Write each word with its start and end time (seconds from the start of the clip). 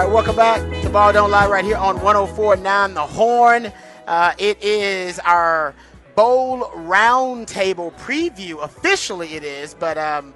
All 0.00 0.06
right, 0.06 0.14
welcome 0.14 0.36
back 0.36 0.82
to 0.82 0.88
Ball 0.88 1.12
Don't 1.12 1.30
Lie 1.30 1.46
right 1.46 1.62
here 1.62 1.76
on 1.76 1.98
104.9 1.98 2.94
The 2.94 3.02
Horn. 3.02 3.70
Uh, 4.06 4.32
it 4.38 4.56
is 4.64 5.18
our 5.18 5.74
bowl 6.14 6.60
roundtable 6.70 7.92
preview. 7.98 8.64
Officially, 8.64 9.34
it 9.34 9.44
is, 9.44 9.74
but 9.74 9.98
um, 9.98 10.32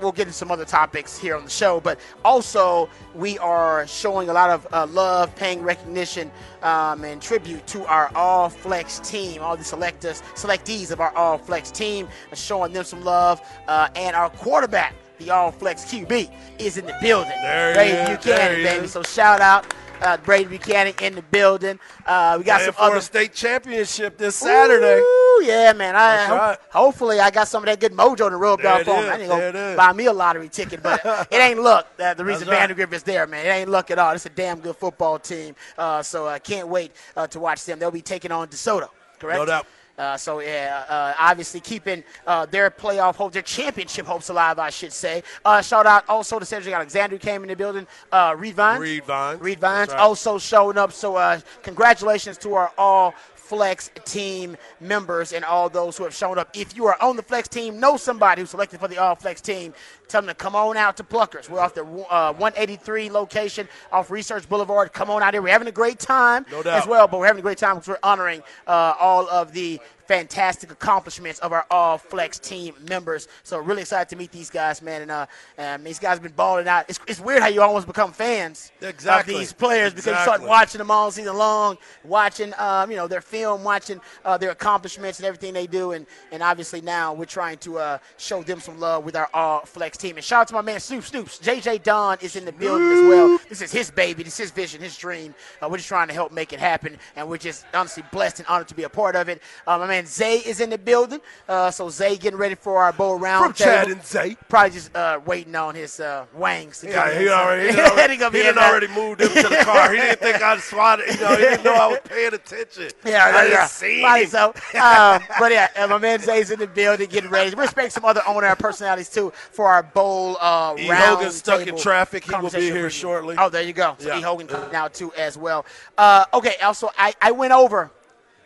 we'll 0.00 0.10
get 0.10 0.22
into 0.22 0.32
some 0.32 0.50
other 0.50 0.64
topics 0.64 1.16
here 1.16 1.36
on 1.36 1.44
the 1.44 1.50
show. 1.50 1.78
But 1.78 2.00
also, 2.24 2.90
we 3.14 3.38
are 3.38 3.86
showing 3.86 4.30
a 4.30 4.32
lot 4.32 4.50
of 4.50 4.66
uh, 4.72 4.88
love, 4.88 5.32
paying 5.36 5.62
recognition, 5.62 6.28
um, 6.64 7.04
and 7.04 7.22
tribute 7.22 7.64
to 7.68 7.86
our 7.86 8.10
All 8.16 8.48
Flex 8.48 8.98
team, 8.98 9.42
all 9.42 9.56
the 9.56 9.62
selectors, 9.62 10.22
selectees 10.34 10.90
of 10.90 11.00
our 11.00 11.16
All 11.16 11.38
Flex 11.38 11.70
team, 11.70 12.08
showing 12.32 12.72
them 12.72 12.82
some 12.82 13.04
love, 13.04 13.40
uh, 13.68 13.90
and 13.94 14.16
our 14.16 14.30
quarterback 14.30 14.96
the 15.18 15.30
All 15.30 15.50
Flex 15.50 15.84
QB, 15.84 16.30
is 16.58 16.76
in 16.76 16.86
the 16.86 16.96
building. 17.00 17.30
There 17.42 17.74
Brady 17.74 17.92
is, 17.92 18.18
Buchanan, 18.18 18.62
baby. 18.62 18.84
is. 18.84 18.92
So 18.92 19.02
shout 19.02 19.40
out 19.40 19.72
uh, 20.02 20.16
Brady 20.18 20.48
Buchanan 20.48 20.94
in 21.00 21.14
the 21.14 21.22
building. 21.22 21.78
Uh, 22.06 22.36
we 22.38 22.44
got 22.44 22.56
Playing 22.56 22.66
some 22.66 22.74
for 22.74 22.82
other 22.82 22.96
a 22.96 23.02
state 23.02 23.34
championship 23.34 24.18
this 24.18 24.36
Saturday. 24.36 25.00
Ooh, 25.00 25.42
yeah, 25.44 25.72
man. 25.72 25.96
I 25.96 26.24
hope- 26.24 26.38
right. 26.38 26.58
hopefully 26.70 27.20
I 27.20 27.30
got 27.30 27.48
some 27.48 27.62
of 27.62 27.66
that 27.66 27.80
good 27.80 27.92
mojo 27.92 28.28
to 28.28 28.36
rub 28.36 28.64
off 28.64 28.86
on. 28.88 29.04
I 29.04 29.16
need 29.16 29.24
to 29.24 29.52
go 29.52 29.76
buy 29.76 29.92
me 29.92 30.06
a 30.06 30.12
lottery 30.12 30.48
ticket, 30.48 30.82
but 30.82 31.00
it 31.30 31.36
ain't 31.36 31.60
luck. 31.60 31.88
Uh, 31.98 32.14
the 32.14 32.24
reason 32.24 32.48
That's 32.48 32.70
right. 32.70 32.92
Is 32.92 33.02
there, 33.02 33.26
man. 33.26 33.46
It 33.46 33.48
ain't 33.48 33.70
luck 33.70 33.90
at 33.90 33.98
all. 33.98 34.12
It's 34.12 34.26
a 34.26 34.30
damn 34.30 34.60
good 34.60 34.76
football 34.76 35.18
team. 35.18 35.54
Uh, 35.78 36.02
so 36.02 36.26
I 36.26 36.38
can't 36.38 36.68
wait 36.68 36.92
uh, 37.16 37.26
to 37.28 37.40
watch 37.40 37.64
them. 37.64 37.78
They'll 37.78 37.90
be 37.90 38.02
taking 38.02 38.30
on 38.30 38.48
DeSoto, 38.48 38.88
correct? 39.18 39.38
No 39.38 39.46
doubt. 39.46 39.66
Uh, 39.96 40.16
so 40.16 40.40
yeah, 40.40 40.84
uh, 40.88 41.14
obviously 41.18 41.60
keeping 41.60 42.02
uh, 42.26 42.46
their 42.46 42.70
playoff 42.70 43.14
hopes, 43.14 43.34
their 43.34 43.42
championship 43.42 44.06
hopes 44.06 44.28
alive, 44.28 44.58
I 44.58 44.70
should 44.70 44.92
say. 44.92 45.22
Uh, 45.44 45.62
shout 45.62 45.86
out 45.86 46.08
also 46.08 46.38
to 46.38 46.44
Cedric 46.44 46.74
Alexander 46.74 47.16
who 47.16 47.20
came 47.20 47.42
in 47.42 47.48
the 47.48 47.56
building. 47.56 47.86
Uh, 48.10 48.34
Reed 48.36 48.54
Vines. 48.54 48.80
Reed 48.80 49.04
Vines. 49.04 49.40
Reed 49.40 49.60
Vines 49.60 49.90
right. 49.90 49.98
also 49.98 50.38
showing 50.38 50.78
up. 50.78 50.92
So 50.92 51.16
uh, 51.16 51.40
congratulations 51.62 52.38
to 52.38 52.54
our 52.54 52.72
all 52.76 53.14
flex 53.44 53.90
team 54.04 54.56
members 54.80 55.32
and 55.32 55.44
all 55.44 55.68
those 55.68 55.98
who 55.98 56.04
have 56.04 56.14
shown 56.14 56.38
up. 56.38 56.48
If 56.54 56.74
you 56.74 56.86
are 56.86 56.96
on 57.00 57.16
the 57.16 57.22
flex 57.22 57.46
team, 57.46 57.78
know 57.78 57.96
somebody 57.96 58.40
who's 58.40 58.50
selected 58.50 58.80
for 58.80 58.88
the 58.88 58.98
all 58.98 59.14
flex 59.14 59.40
team. 59.40 59.74
Tell 60.08 60.22
them 60.22 60.28
to 60.28 60.34
come 60.34 60.54
on 60.54 60.76
out 60.76 60.96
to 60.98 61.04
Pluckers. 61.04 61.48
We're 61.48 61.60
off 61.60 61.74
the 61.74 61.82
uh, 61.82 62.32
183 62.32 63.10
location 63.10 63.68
off 63.92 64.10
Research 64.10 64.48
Boulevard. 64.48 64.92
Come 64.92 65.10
on 65.10 65.22
out 65.22 65.34
here. 65.34 65.42
We're 65.42 65.48
having 65.52 65.68
a 65.68 65.72
great 65.72 65.98
time 65.98 66.46
No 66.50 66.62
doubt. 66.62 66.82
as 66.82 66.86
well, 66.86 67.06
but 67.06 67.20
we're 67.20 67.26
having 67.26 67.40
a 67.40 67.42
great 67.42 67.58
time 67.58 67.76
because 67.76 67.88
we're 67.88 67.98
honoring 68.02 68.42
uh, 68.66 68.94
all 68.98 69.28
of 69.28 69.52
the 69.52 69.80
like 69.84 69.92
fantastic 70.06 70.70
accomplishments 70.70 71.38
of 71.40 71.52
our 71.52 71.66
all 71.70 71.98
flex 71.98 72.38
team 72.38 72.74
members. 72.88 73.28
So 73.42 73.58
really 73.58 73.82
excited 73.82 74.08
to 74.10 74.16
meet 74.16 74.30
these 74.32 74.50
guys, 74.50 74.82
man. 74.82 75.02
And 75.02 75.10
uh, 75.10 75.26
um, 75.58 75.84
these 75.84 75.98
guys 75.98 76.14
have 76.14 76.22
been 76.22 76.32
balling 76.32 76.68
out. 76.68 76.84
It's, 76.88 77.00
it's 77.06 77.20
weird 77.20 77.42
how 77.42 77.48
you 77.48 77.62
almost 77.62 77.86
become 77.86 78.12
fans 78.12 78.72
Exactly. 78.82 79.34
of 79.34 79.40
these 79.40 79.52
players 79.52 79.92
because 79.92 80.06
you 80.16 80.22
start 80.22 80.42
watching 80.42 80.78
them 80.78 80.90
all 80.90 81.10
season 81.10 81.36
long, 81.36 81.78
watching 82.04 82.52
um, 82.58 82.90
you 82.90 82.96
know 82.96 83.06
their 83.06 83.20
film, 83.20 83.64
watching 83.64 84.00
uh, 84.24 84.36
their 84.36 84.50
accomplishments 84.50 85.18
and 85.18 85.26
everything 85.26 85.54
they 85.54 85.66
do, 85.66 85.92
and 85.92 86.06
and 86.32 86.42
obviously 86.42 86.80
now 86.80 87.12
we're 87.12 87.24
trying 87.24 87.58
to 87.58 87.78
uh, 87.78 87.98
show 88.16 88.42
them 88.42 88.60
some 88.60 88.78
love 88.80 89.04
with 89.04 89.16
our 89.16 89.28
all 89.32 89.60
flex 89.60 89.96
team. 89.96 90.16
And 90.16 90.24
shout 90.24 90.42
out 90.42 90.48
to 90.48 90.54
my 90.54 90.62
man 90.62 90.80
Snoop 90.80 91.04
Snoops. 91.04 91.40
JJ 91.40 91.82
Don 91.82 92.18
is 92.20 92.36
in 92.36 92.44
the 92.44 92.52
building 92.52 92.88
as 92.90 93.08
well. 93.08 93.38
This 93.48 93.62
is 93.62 93.72
his 93.72 93.90
baby, 93.90 94.22
this 94.22 94.34
is 94.34 94.38
his 94.38 94.50
vision, 94.50 94.80
his 94.80 94.96
dream. 94.96 95.34
Uh, 95.62 95.68
we're 95.68 95.76
just 95.76 95.88
trying 95.88 96.08
to 96.08 96.14
help 96.14 96.32
make 96.32 96.52
it 96.52 96.58
happen, 96.58 96.98
and 97.16 97.28
we're 97.28 97.38
just 97.38 97.64
honestly 97.74 98.02
blessed 98.12 98.40
and 98.40 98.48
honored 98.48 98.68
to 98.68 98.74
be 98.74 98.82
a 98.82 98.88
part 98.88 99.14
of 99.16 99.28
it. 99.28 99.40
My 99.66 99.86
man 99.86 99.93
Zay 100.04 100.38
is 100.38 100.60
in 100.60 100.70
the 100.70 100.78
building, 100.78 101.20
uh, 101.48 101.70
so 101.70 101.88
Zay 101.88 102.16
getting 102.16 102.38
ready 102.38 102.54
for 102.54 102.82
our 102.82 102.92
bowl 102.92 103.18
round. 103.18 103.44
From 103.44 103.52
Chad 103.54 103.88
and 103.88 104.04
Zay. 104.04 104.36
Probably 104.48 104.70
just 104.70 104.94
uh, 104.96 105.20
waiting 105.24 105.54
on 105.54 105.74
his 105.74 106.00
uh, 106.00 106.26
wangs 106.34 106.80
to 106.80 106.88
Yeah, 106.88 107.18
he 107.18 107.28
already, 107.28 107.72
he 107.72 107.80
already, 107.80 108.14
he 108.16 108.20
there. 108.42 108.58
already 108.58 108.88
moved 108.88 109.20
him 109.20 109.28
to 109.28 109.48
the 109.48 109.62
car. 109.64 109.92
He 109.92 109.98
didn't 110.00 110.20
think 110.20 110.42
I'd 110.42 110.60
swat 110.60 111.00
it. 111.00 111.14
You 111.14 111.20
know, 111.20 111.30
he 111.36 111.42
didn't 111.42 111.64
know 111.64 111.74
I 111.74 111.86
was 111.88 112.00
paying 112.04 112.34
attention. 112.34 112.90
Yeah, 113.04 113.24
I 113.24 113.28
yeah, 113.30 113.40
didn't 113.42 113.52
yeah. 113.52 113.66
see 113.66 114.00
Probably 114.00 114.22
him. 114.24 114.28
so. 114.30 114.54
Um, 114.84 115.22
but 115.38 115.52
yeah, 115.52 115.68
my 115.88 115.98
man 115.98 116.18
Zay's 116.20 116.50
in 116.50 116.58
the 116.58 116.66
building 116.66 117.08
getting 117.08 117.30
ready. 117.30 117.54
We 117.54 117.62
expect 117.64 117.92
some 117.92 118.04
other 118.04 118.22
owner 118.26 118.54
personalities 118.56 119.08
too 119.08 119.32
for 119.52 119.68
our 119.68 119.82
bowl 119.82 120.36
uh, 120.40 120.74
E. 120.78 120.88
round 120.90 121.02
Hogan's 121.16 121.36
stuck 121.36 121.66
in 121.66 121.76
traffic. 121.76 122.24
He 122.24 122.34
will 122.34 122.50
be 122.50 122.70
here 122.70 122.90
shortly. 122.90 123.36
Oh, 123.38 123.48
there 123.48 123.62
you 123.62 123.72
go. 123.72 123.94
So 123.98 124.08
Yeah. 124.08 124.18
E. 124.18 124.22
Hogan 124.22 124.46
coming 124.46 124.70
now 124.72 124.88
too 124.88 125.12
as 125.14 125.36
well. 125.38 125.64
Uh, 125.96 126.24
okay, 126.34 126.56
also 126.62 126.90
I, 126.98 127.14
I 127.22 127.30
went 127.30 127.52
over 127.52 127.90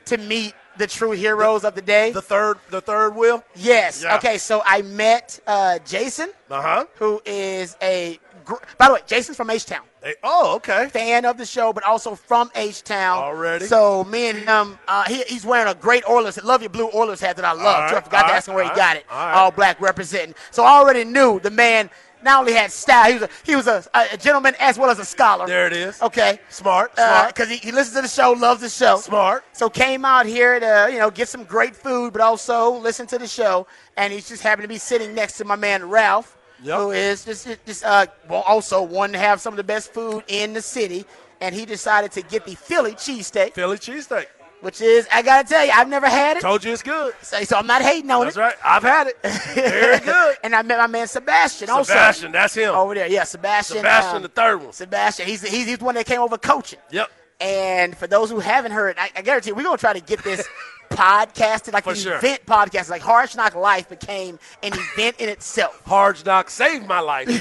to 0.07 0.19
meet 0.19 0.55
the 0.79 0.87
true 0.87 1.11
heroes 1.13 1.65
of 1.65 1.75
the 1.75 1.83
day. 1.83 2.13
The 2.13 2.23
third, 2.23 2.59
the 2.71 2.81
third 2.81 3.15
wheel. 3.15 3.45
yes. 3.55 4.03
Yeah. 4.03 4.17
Okay, 4.17 4.39
so 4.39 4.63
I 4.65 4.83
met 4.83 5.39
uh, 5.47 5.79
Jason, 5.85 6.31
Uh 6.51 6.63
huh. 6.63 6.85
who 6.97 7.21
is 7.27 7.77
a 7.83 8.19
gr- 8.45 8.55
by 8.79 8.89
the 8.89 8.95
way, 8.95 9.01
Jason's 9.07 9.37
from 9.37 9.51
H 9.51 9.67
Town 9.67 9.83
oh, 10.23 10.57
okay. 10.57 10.89
fan 10.89 11.25
of 11.25 11.37
the 11.39 11.45
show, 11.45 11.73
but 11.73 11.85
also 11.85 12.15
from 12.15 12.51
H 12.55 12.83
Town. 12.83 13.19
Already? 13.19 13.67
So 13.67 14.05
me 14.05 14.29
and 14.29 14.39
him, 14.39 14.79
uh, 14.87 15.05
he, 15.05 15.23
he's 15.25 15.45
wearing 15.45 15.69
a 15.71 15.75
great 15.75 16.05
Oilers, 16.09 16.43
love 16.43 16.63
your 16.63 16.71
blue 16.71 16.91
Oilers 16.95 17.21
hat 17.21 17.37
that 17.37 17.45
I 17.45 17.53
love. 17.53 17.85
All 17.85 17.91
too. 17.91 17.97
I 17.97 18.01
forgot 18.01 18.29
to 18.29 18.35
ask 18.35 18.49
him 18.49 18.55
where 18.55 18.65
right, 18.65 18.73
he 18.73 18.77
got 18.77 18.97
it. 18.97 19.05
all 19.11 19.19
right. 19.27 19.35
All 19.35 19.51
black 19.51 19.81
representing. 19.81 20.35
So 20.51 20.65
I 20.65 20.71
already 20.79 21.05
knew 21.05 21.41
the 21.41 21.51
man 21.51 21.91
not 22.23 22.41
only 22.41 22.53
had 22.53 22.71
style, 22.73 23.07
he 23.09 23.15
was 23.15 23.23
a, 23.23 23.29
he 23.45 23.57
was 23.57 23.67
a, 23.67 23.85
a 24.13 24.17
gentleman 24.17 24.55
as 24.61 24.79
well 24.79 24.91
as 24.91 24.99
a 24.99 25.05
scholar. 25.05 25.47
There 25.47 25.67
it 25.67 25.73
is. 25.73 26.01
Okay. 26.03 26.39
Smart, 26.49 26.95
smart. 26.97 27.29
Because 27.35 27.49
he, 27.49 27.57
he 27.57 27.73
listens 27.73 27.97
to 27.97 28.03
the 28.03 28.09
show, 28.09 28.33
loves 28.33 28.61
the 28.61 28.69
show. 28.69 28.97
Smart. 28.99 29.45
So 29.53 29.69
came 29.71 30.05
out 30.05 30.27
here 30.27 30.59
to 30.59 30.89
you 30.93 30.99
know 30.99 31.11
get 31.11 31.29
some 31.29 31.45
great 31.45 31.75
food, 31.77 32.13
but 32.13 32.23
also 32.23 32.71
listen 32.73 33.07
to 33.09 33.19
the 33.19 33.27
show. 33.29 33.67
And 33.97 34.13
he's 34.13 34.29
just 34.29 34.43
happened 34.43 34.63
to 34.65 34.69
be 34.69 34.79
sitting 34.79 35.15
next 35.15 35.39
to 35.39 35.45
my 35.45 35.57
man 35.57 35.89
Ralph, 35.89 36.37
Yep. 36.63 36.79
who 36.79 36.91
is 36.91 37.25
just 37.25 37.49
just 37.67 37.85
uh 37.85 38.07
well, 38.29 38.43
also 38.47 38.83
one 38.83 39.13
to 39.13 39.19
have 39.19 39.41
some 39.41 39.53
of 39.53 39.57
the 39.57 39.65
best 39.65 39.93
food 39.93 40.25
in 40.29 40.53
the 40.53 40.63
city. 40.63 41.05
And 41.41 41.55
he 41.55 41.65
decided 41.67 42.11
to 42.13 42.23
get 42.23 42.45
the 42.47 42.57
Philly 42.57 42.93
cheesesteak, 42.95 43.55
Philly 43.55 43.77
cheesesteak. 43.79 44.27
Which 44.61 44.81
is 44.81 45.07
I 45.13 45.23
gotta 45.23 45.49
tell 45.49 45.65
you, 45.65 45.73
I've 45.75 45.89
never 45.89 46.09
had 46.09 46.37
it. 46.37 46.41
Told 46.41 46.65
you 46.65 46.73
it's 46.73 46.83
good. 46.83 47.15
So, 47.23 47.43
so 47.45 47.57
I'm 47.57 47.67
not 47.67 47.83
hating 47.83 48.11
on 48.11 48.25
That's 48.25 48.37
it. 48.37 48.41
That's 48.41 48.57
right. 48.63 48.65
I've 48.77 48.83
had 48.83 49.07
it. 49.09 49.17
Very 49.55 49.99
good. 50.05 50.37
and 50.43 50.55
I 50.55 50.63
met 50.63 50.79
my 50.79 50.87
man 50.87 51.07
Sebastian, 51.09 51.71
also 51.71 51.93
Sebastian, 51.93 52.33
that's 52.33 52.55
him. 52.55 52.75
over 52.75 52.95
there. 52.95 53.07
Yeah, 53.09 53.25
Sebastian. 53.25 53.79
Sebastian, 53.79 54.17
um, 54.17 54.23
the 54.23 54.29
third 54.29 54.63
one. 54.63 54.73
Sebastian. 54.73 55.27
He's, 55.27 55.43
he's 55.43 55.67
he's 55.67 55.79
the 55.79 55.85
one 55.85 55.95
that 55.95 56.07
came 56.07 56.21
over 56.21 56.39
coaching. 56.39 56.79
Yep. 56.91 57.11
And 57.41 57.97
for 57.97 58.07
those 58.07 58.31
who 58.31 58.41
haven't 58.41 58.73
heard, 58.73 58.97
I, 58.99 59.11
I 59.15 59.23
guarantee 59.23 59.51
you, 59.51 59.55
we're 59.55 59.63
gonna 59.63 59.79
try 59.79 59.93
to 59.93 60.01
get 60.01 60.23
this 60.25 60.47
podcasted, 60.91 61.73
like 61.73 61.85
For 61.85 61.91
an 61.91 61.97
sure. 61.97 62.17
event 62.17 62.45
podcast, 62.47 62.91
like 62.91 63.03
Harsh 63.03 63.35
Knock 63.37 63.55
Life 63.55 63.89
became 63.89 64.39
an 64.63 64.73
event 64.75 65.17
in 65.21 65.29
itself. 65.29 65.81
Hard 65.87 66.25
Knock 66.25 66.51
saved 66.51 66.87
my 66.87 67.01
life. 67.01 67.29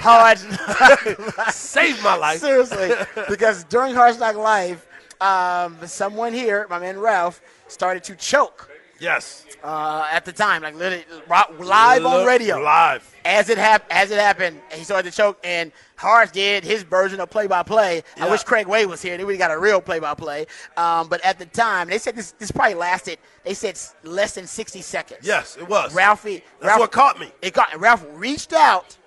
Hard, 0.00 0.38
saved 1.52 2.02
my 2.02 2.14
life. 2.16 2.40
seriously, 2.40 2.90
because 3.28 3.64
during 3.64 3.94
Harsh 3.94 4.18
Knock 4.18 4.36
Life, 4.36 4.86
um, 5.20 5.76
someone 5.86 6.32
here, 6.32 6.66
my 6.70 6.78
man 6.78 6.98
Ralph, 6.98 7.40
started 7.66 8.04
to 8.04 8.14
choke 8.16 8.70
Yes. 9.00 9.46
uh, 9.62 10.08
at 10.10 10.24
the 10.24 10.32
time, 10.32 10.62
like 10.62 10.74
literally 10.74 11.04
live 11.58 12.04
on 12.04 12.26
radio. 12.26 12.58
Live. 12.60 13.14
As 13.24 13.48
it 13.48 13.58
hap- 13.58 13.86
as 13.90 14.10
it 14.10 14.18
happened, 14.18 14.60
he 14.72 14.84
started 14.84 15.10
to 15.10 15.16
choke, 15.16 15.38
and 15.44 15.72
Harsh 15.96 16.30
did 16.30 16.64
his 16.64 16.82
version 16.82 17.20
of 17.20 17.30
play-by-play. 17.30 18.02
I 18.20 18.30
wish 18.30 18.42
Craig 18.42 18.66
Way 18.66 18.86
was 18.86 19.00
here; 19.02 19.16
they 19.16 19.24
would 19.24 19.32
have 19.34 19.38
got 19.38 19.50
a 19.50 19.58
real 19.58 19.80
play-by-play. 19.80 20.46
Um, 20.76 21.08
but 21.08 21.24
at 21.24 21.38
the 21.38 21.46
time, 21.46 21.88
they 21.88 21.98
said 21.98 22.16
this 22.16 22.32
this 22.32 22.50
probably 22.50 22.74
lasted. 22.74 23.18
They 23.44 23.54
said 23.54 23.78
less 24.02 24.34
than 24.34 24.46
sixty 24.46 24.82
seconds. 24.82 25.20
Yes, 25.22 25.56
it 25.56 25.68
was. 25.68 25.94
Ralphie. 25.94 26.42
That's 26.60 26.68
Ralph, 26.68 26.80
what 26.80 26.92
caught 26.92 27.18
me. 27.20 27.30
It 27.40 27.54
got 27.54 27.78
Ralph 27.78 28.04
reached 28.14 28.52
out 28.52 28.97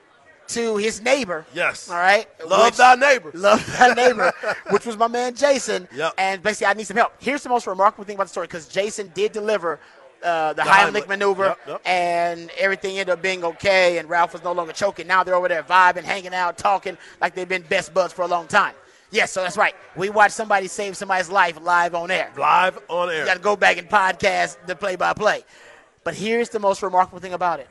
to 0.53 0.77
his 0.77 1.01
neighbor. 1.01 1.45
Yes. 1.53 1.89
All 1.89 1.95
right. 1.97 2.27
Love 2.47 2.65
which- 2.65 2.77
thy 2.77 2.95
neighbor. 2.95 3.31
Love 3.35 3.65
thy 3.77 3.93
neighbor, 3.93 4.31
which 4.69 4.85
was 4.85 4.97
my 4.97 5.07
man 5.07 5.35
Jason. 5.35 5.87
Yep. 5.95 6.13
And 6.17 6.41
basically, 6.43 6.67
I 6.67 6.73
need 6.73 6.87
some 6.87 6.97
help. 6.97 7.13
Here's 7.19 7.43
the 7.43 7.49
most 7.49 7.67
remarkable 7.67 8.03
thing 8.03 8.15
about 8.15 8.25
the 8.25 8.29
story 8.31 8.47
because 8.47 8.67
Jason 8.67 9.11
did 9.13 9.31
deliver 9.31 9.79
uh, 10.23 10.53
the, 10.53 10.61
The 10.63 10.69
Heimlich 10.69 10.91
Heimlich. 11.03 11.07
maneuver, 11.07 11.43
Yep, 11.45 11.59
yep. 11.67 11.81
and 11.85 12.51
everything 12.59 12.99
ended 12.99 13.13
up 13.13 13.21
being 13.21 13.43
okay. 13.43 13.97
And 13.97 14.07
Ralph 14.09 14.33
was 14.33 14.43
no 14.43 14.51
longer 14.51 14.71
choking. 14.73 15.07
Now 15.07 15.23
they're 15.23 15.35
over 15.35 15.47
there 15.47 15.63
vibing, 15.63 16.03
hanging 16.03 16.33
out, 16.33 16.57
talking 16.57 16.95
like 17.19 17.33
they've 17.33 17.49
been 17.49 17.63
best 17.63 17.93
buds 17.93 18.13
for 18.13 18.21
a 18.21 18.27
long 18.27 18.47
time. 18.47 18.75
Yes, 19.09 19.31
so 19.31 19.41
that's 19.41 19.57
right. 19.57 19.75
We 19.97 20.09
watched 20.09 20.35
somebody 20.35 20.67
save 20.67 20.95
somebody's 20.95 21.29
life 21.29 21.59
live 21.61 21.95
on 21.95 22.11
air. 22.11 22.31
Live 22.37 22.79
on 22.87 23.09
air. 23.09 23.19
You 23.19 23.25
got 23.25 23.33
to 23.33 23.39
go 23.41 23.55
back 23.57 23.77
and 23.77 23.89
podcast 23.89 24.55
the 24.67 24.75
play-by-play. 24.75 25.43
But 26.05 26.13
here's 26.15 26.47
the 26.49 26.59
most 26.59 26.81
remarkable 26.81 27.19
thing 27.19 27.33
about 27.33 27.59
it. 27.59 27.67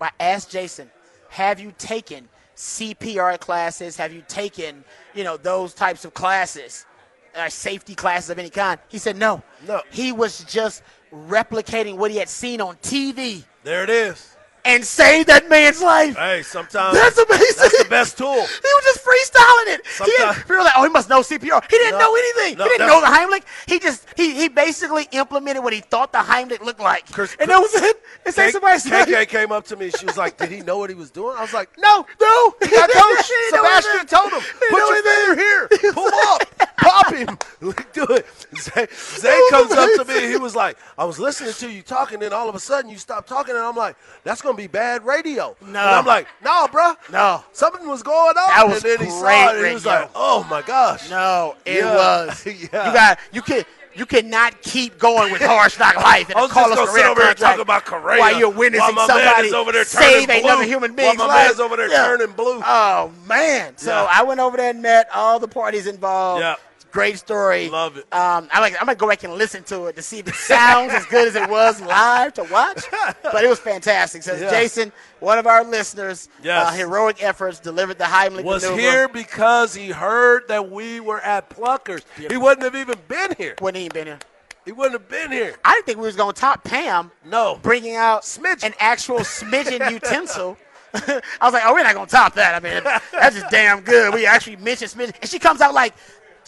I 0.00 0.10
asked 0.18 0.50
Jason, 0.50 0.90
"Have 1.30 1.58
you 1.58 1.72
taken 1.78 2.28
CPR 2.56 3.38
classes? 3.40 3.96
Have 3.96 4.12
you 4.12 4.22
taken, 4.28 4.84
you 5.14 5.24
know, 5.24 5.36
those 5.36 5.74
types 5.74 6.04
of 6.04 6.14
classes, 6.14 6.86
uh, 7.34 7.48
safety 7.48 7.94
classes 7.94 8.30
of 8.30 8.38
any 8.38 8.50
kind?" 8.50 8.78
He 8.88 8.98
said, 8.98 9.16
"No. 9.16 9.42
No. 9.66 9.82
He 9.90 10.12
was 10.12 10.44
just 10.44 10.82
replicating 11.12 11.96
what 11.96 12.10
he 12.10 12.18
had 12.18 12.28
seen 12.28 12.60
on 12.60 12.76
TV. 12.76 13.44
There 13.64 13.82
it 13.82 13.90
is. 13.90 14.29
And 14.64 14.84
saved 14.84 15.28
that 15.28 15.48
man's 15.48 15.80
life. 15.82 16.16
Hey, 16.16 16.42
sometimes 16.42 16.94
That's 16.96 17.18
amazing. 17.18 17.56
That's 17.58 17.82
the 17.82 17.88
best 17.88 18.18
tool. 18.18 18.34
He 18.60 18.70
was 18.76 18.84
just 18.84 19.04
freestyling 19.04 19.74
it. 19.74 19.86
He 19.86 19.92
Sometimes- 19.92 20.36
didn't, 20.36 20.48
we 20.48 20.56
were 20.56 20.62
like, 20.62 20.72
oh, 20.76 20.82
he 20.84 20.88
must 20.90 21.08
know 21.08 21.20
CPR. 21.20 21.62
He 21.70 21.78
didn't 21.78 21.98
No, 21.98 22.06
know 22.12 22.14
anything. 22.16 22.58
no, 22.58 22.64
he 22.64 22.70
didn't 22.70 22.86
know 22.86 23.00
the 23.00 23.06
Heimlich. 23.06 23.42
He 23.66 23.78
just 23.78 24.06
he 24.16 24.34
he 24.34 24.48
basically 24.48 25.08
implemented 25.12 25.62
what 25.64 25.72
he 25.72 25.80
thought 25.80 26.12
the 26.12 26.18
Heimlich 26.18 26.60
looked 26.60 26.80
like, 26.80 27.10
Chris- 27.10 27.36
and 27.40 27.50
that 27.50 27.58
was 27.58 27.74
it. 27.74 28.02
And 28.26 28.34
K- 28.34 28.50
life. 28.52 28.84
KK 28.84 29.28
came 29.28 29.52
up 29.52 29.64
to 29.66 29.76
me. 29.76 29.90
She 29.98 30.06
was 30.06 30.16
like, 30.16 30.36
"Did 30.36 30.50
he 30.50 30.60
know 30.60 30.78
what 30.78 30.90
he 30.90 30.94
was 30.96 31.10
doing?" 31.10 31.36
I 31.36 31.40
was 31.42 31.52
like, 31.54 31.70
No, 31.78 32.06
no. 32.20 32.54
He 32.62 32.68
got 32.70 32.90
coach. 32.90 33.26
He 33.26 33.48
Sebastian 33.56 34.06
told 34.06 34.32
him, 34.32 34.40
put 34.70 34.78
your 34.78 35.02
finger 35.02 35.40
here, 35.40 35.92
pull 35.92 36.10
up, 36.28 36.42
pop 36.80 37.14
him, 37.14 37.38
do 37.92 38.04
it. 38.10 38.26
Zay, 38.58 38.86
Zay 38.92 39.40
comes 39.50 39.72
up 39.72 39.88
to 39.96 40.04
me. 40.06 40.28
He 40.28 40.36
was 40.36 40.54
like, 40.56 40.76
I 40.98 41.04
was 41.04 41.18
listening 41.18 41.52
to 41.54 41.70
you 41.70 41.82
talking, 41.82 42.22
and 42.22 42.32
all 42.32 42.48
of 42.48 42.54
a 42.54 42.60
sudden 42.60 42.90
you 42.90 42.98
stopped 42.98 43.28
talking, 43.28 43.54
and 43.54 43.62
I'm 43.64 43.76
like, 43.76 43.96
that's 44.24 44.42
gonna 44.42 44.56
be 44.56 44.66
bad 44.66 45.04
radio. 45.04 45.56
No. 45.60 45.66
And 45.68 45.78
I'm 45.78 46.06
like, 46.06 46.26
no, 46.44 46.66
bro, 46.70 46.94
No. 47.12 47.44
something 47.52 47.86
was 47.86 48.02
going 48.02 48.36
on. 48.36 48.48
That 48.48 48.66
was 48.68 48.84
and 48.84 48.98
then 48.98 49.06
he 49.06 49.10
saw 49.10 49.50
it, 49.50 49.56
and 49.56 49.66
he 49.66 49.74
was 49.74 49.84
radio. 49.84 50.00
like, 50.00 50.10
oh 50.14 50.46
my 50.50 50.62
gosh. 50.62 51.08
No, 51.10 51.56
it 51.64 51.76
Yeah. 51.84 51.94
was. 51.94 52.46
Yeah. 52.46 52.88
You 52.88 52.92
got 52.94 53.18
you 53.32 53.42
can 53.42 53.64
you 53.94 54.06
cannot 54.06 54.60
keep 54.62 54.98
going 54.98 55.32
with 55.32 55.42
hard 55.42 55.72
knock 55.78 55.96
life 55.96 56.28
and 56.28 56.38
I 56.38 56.42
was 56.42 56.52
Carlos 56.52 56.76
just 56.76 56.86
gonna 56.92 56.98
sit 56.98 57.06
over 57.10 57.22
here 57.24 57.34
talking 57.34 57.60
about 57.60 57.84
Correa 57.84 58.20
while 58.20 58.38
you're 58.38 58.48
witnessing 58.50 58.94
while 58.94 59.06
somebody 59.08 59.52
over 59.52 59.72
there 59.72 59.84
save 59.84 60.28
turning 60.28 60.44
another 60.44 60.62
blue, 60.62 60.66
human 60.68 60.94
while 60.96 61.14
my 61.16 61.26
life. 61.26 61.46
man's 61.48 61.60
over 61.60 61.76
there 61.76 61.88
Yeah. 61.90 62.04
turning 62.06 62.32
blue. 62.32 62.60
Oh 62.64 63.10
man! 63.26 63.76
So 63.78 63.90
Yeah. 63.90 64.06
I 64.10 64.22
went 64.22 64.38
over 64.40 64.56
there 64.56 64.70
and 64.70 64.80
met 64.82 65.08
all 65.12 65.38
the 65.40 65.48
parties 65.48 65.86
involved. 65.88 66.40
Yeah. 66.42 66.54
Great 66.90 67.18
story. 67.18 67.68
Love 67.68 67.96
it. 67.96 68.02
Um, 68.12 68.48
I 68.52 68.60
like. 68.60 68.74
I'm 68.74 68.86
gonna 68.86 68.96
go 68.96 69.08
back 69.08 69.22
and 69.24 69.34
listen 69.34 69.62
to 69.64 69.86
it 69.86 69.96
to 69.96 70.02
see 70.02 70.18
if 70.18 70.28
it 70.28 70.34
sounds 70.34 70.92
as 70.92 71.04
good 71.06 71.28
as 71.28 71.36
it 71.36 71.48
was 71.48 71.80
live 71.80 72.34
to 72.34 72.44
watch. 72.44 72.84
But 73.22 73.44
it 73.44 73.48
was 73.48 73.60
fantastic. 73.60 74.22
So. 74.24 74.36
Jason, 74.50 74.90
one 75.20 75.38
of 75.38 75.46
our 75.46 75.62
listeners, 75.62 76.28
Yes. 76.42 76.66
uh, 76.66 76.72
heroic 76.72 77.22
efforts 77.22 77.60
delivered 77.60 77.98
the 77.98 78.04
Heimlich 78.04 78.42
was 78.42 78.62
maneuver. 78.64 78.80
here 78.80 79.08
because 79.08 79.72
he 79.74 79.90
heard 79.90 80.48
that 80.48 80.68
we 80.70 80.98
were 81.00 81.20
at 81.20 81.48
Pluckers. 81.48 82.02
He 82.16 82.36
wouldn't 82.36 82.62
have 82.64 82.74
even 82.74 82.98
been 83.06 83.34
here. 83.38 83.54
Wouldn't 83.60 83.80
even 83.80 83.92
been 83.94 84.06
here. 84.08 84.18
He 84.64 84.72
wouldn't 84.72 85.00
have 85.00 85.08
been 85.08 85.30
here. 85.30 85.54
I 85.64 85.74
didn't 85.74 85.86
think 85.86 85.98
we 85.98 86.06
was 86.06 86.16
gonna 86.16 86.32
top 86.32 86.64
Pam. 86.64 87.12
No. 87.24 87.58
bringing 87.62 87.94
out 87.96 88.22
Smidgen. 88.22 88.64
an 88.64 88.74
actual 88.80 89.20
smidgen 89.20 89.90
utensil. 89.92 90.56
I 90.92 91.20
was 91.42 91.52
like, 91.52 91.62
oh, 91.64 91.72
we're 91.72 91.84
not 91.84 91.94
gonna 91.94 92.08
top 92.08 92.34
that. 92.34 92.54
I 92.54 92.58
mean, 92.60 92.82
that's 93.12 93.36
just 93.36 93.48
damn 93.50 93.80
good. 93.82 94.12
We 94.12 94.26
actually 94.26 94.56
mentioned 94.56 94.90
smidgen, 94.90 95.14
and 95.22 95.30
she 95.30 95.38
comes 95.38 95.60
out 95.60 95.72
like 95.72 95.94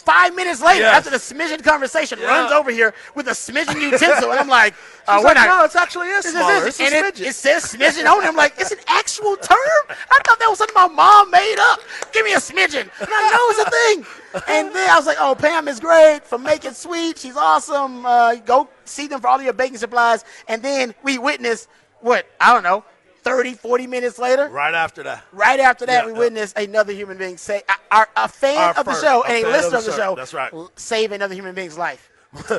five 0.05 0.35
minutes 0.35 0.61
later 0.61 0.81
Yes. 0.83 0.97
after 0.97 1.09
the 1.09 1.17
smidgen 1.17 1.63
conversation, 1.63 2.19
Yeah. 2.19 2.27
runs 2.27 2.51
over 2.51 2.71
here 2.71 2.93
with 3.15 3.27
a 3.27 3.31
smidgen 3.31 3.79
utensil, 3.81 4.31
and 4.31 4.39
I'm 4.39 4.47
like, 4.47 4.73
uh, 5.07 5.17
She's 5.17 5.23
like, 5.25 5.35
not. 5.35 5.47
no, 5.47 5.63
it's 5.65 5.75
actually 5.75 6.07
is 6.09 6.25
smaller. 6.25 6.67
It's 6.67 6.79
a 6.79 6.83
and 6.83 6.93
it, 6.93 7.19
it 7.21 7.35
says 7.35 7.63
smidgen 7.65 8.05
on 8.11 8.23
it. 8.23 8.27
I'm 8.27 8.35
like, 8.35 8.53
it's 8.57 8.71
an 8.71 8.79
actual 8.87 9.35
term? 9.37 9.57
I 9.89 10.19
thought 10.25 10.39
that 10.39 10.47
was 10.49 10.57
something 10.59 10.75
my 10.75 10.87
mom 10.87 11.31
made 11.31 11.55
up. 11.59 11.79
Give 12.11 12.25
me 12.25 12.33
a 12.33 12.37
smidgen. 12.37 12.81
And 12.99 13.09
I 13.09 13.29
know 13.31 13.49
it's 13.49 13.67
a 13.67 13.71
thing. 13.71 14.05
And 14.47 14.75
then 14.75 14.89
I 14.89 14.95
was 14.97 15.05
like, 15.05 15.17
oh, 15.19 15.35
Pam 15.35 15.67
is 15.67 15.79
great 15.79 16.21
for 16.25 16.37
making 16.37 16.73
sweet. 16.73 17.19
She's 17.19 17.37
awesome. 17.37 18.05
Uh, 18.05 18.35
go 18.35 18.67
see 18.85 19.07
them 19.07 19.21
for 19.21 19.27
all 19.27 19.41
your 19.41 19.53
baking 19.53 19.77
supplies. 19.77 20.25
And 20.47 20.61
then 20.61 20.93
we 21.03 21.17
witnessed, 21.17 21.67
what, 22.01 22.25
I 22.41 22.53
don't 22.53 22.63
know, 22.63 22.83
30, 23.23 23.53
40 23.53 23.87
minutes 23.87 24.19
later? 24.19 24.49
right 24.49 24.73
after 24.73 25.03
that. 25.03 25.23
Right 25.31 25.59
after 25.59 25.85
that, 25.85 26.03
Yeah, 26.03 26.07
we 26.07 26.13
yeah. 26.13 26.19
witnessed 26.19 26.57
another 26.57 26.93
human 26.93 27.17
being 27.17 27.37
say, 27.37 27.61
a, 27.69 27.95
our, 27.95 28.09
a 28.15 28.27
fan 28.27 28.57
Our 28.57 28.79
of 28.79 28.85
the 28.85 29.01
show 29.01 29.23
and 29.23 29.45
a 29.45 29.49
listener 29.49 29.77
of 29.77 29.85
the 29.85 29.91
show 29.91 29.97
show. 29.97 30.15
That's 30.15 30.33
right. 30.33 30.51
save 30.75 31.11
another 31.11 31.33
human 31.35 31.55
being's 31.55 31.77
life. 31.77 32.09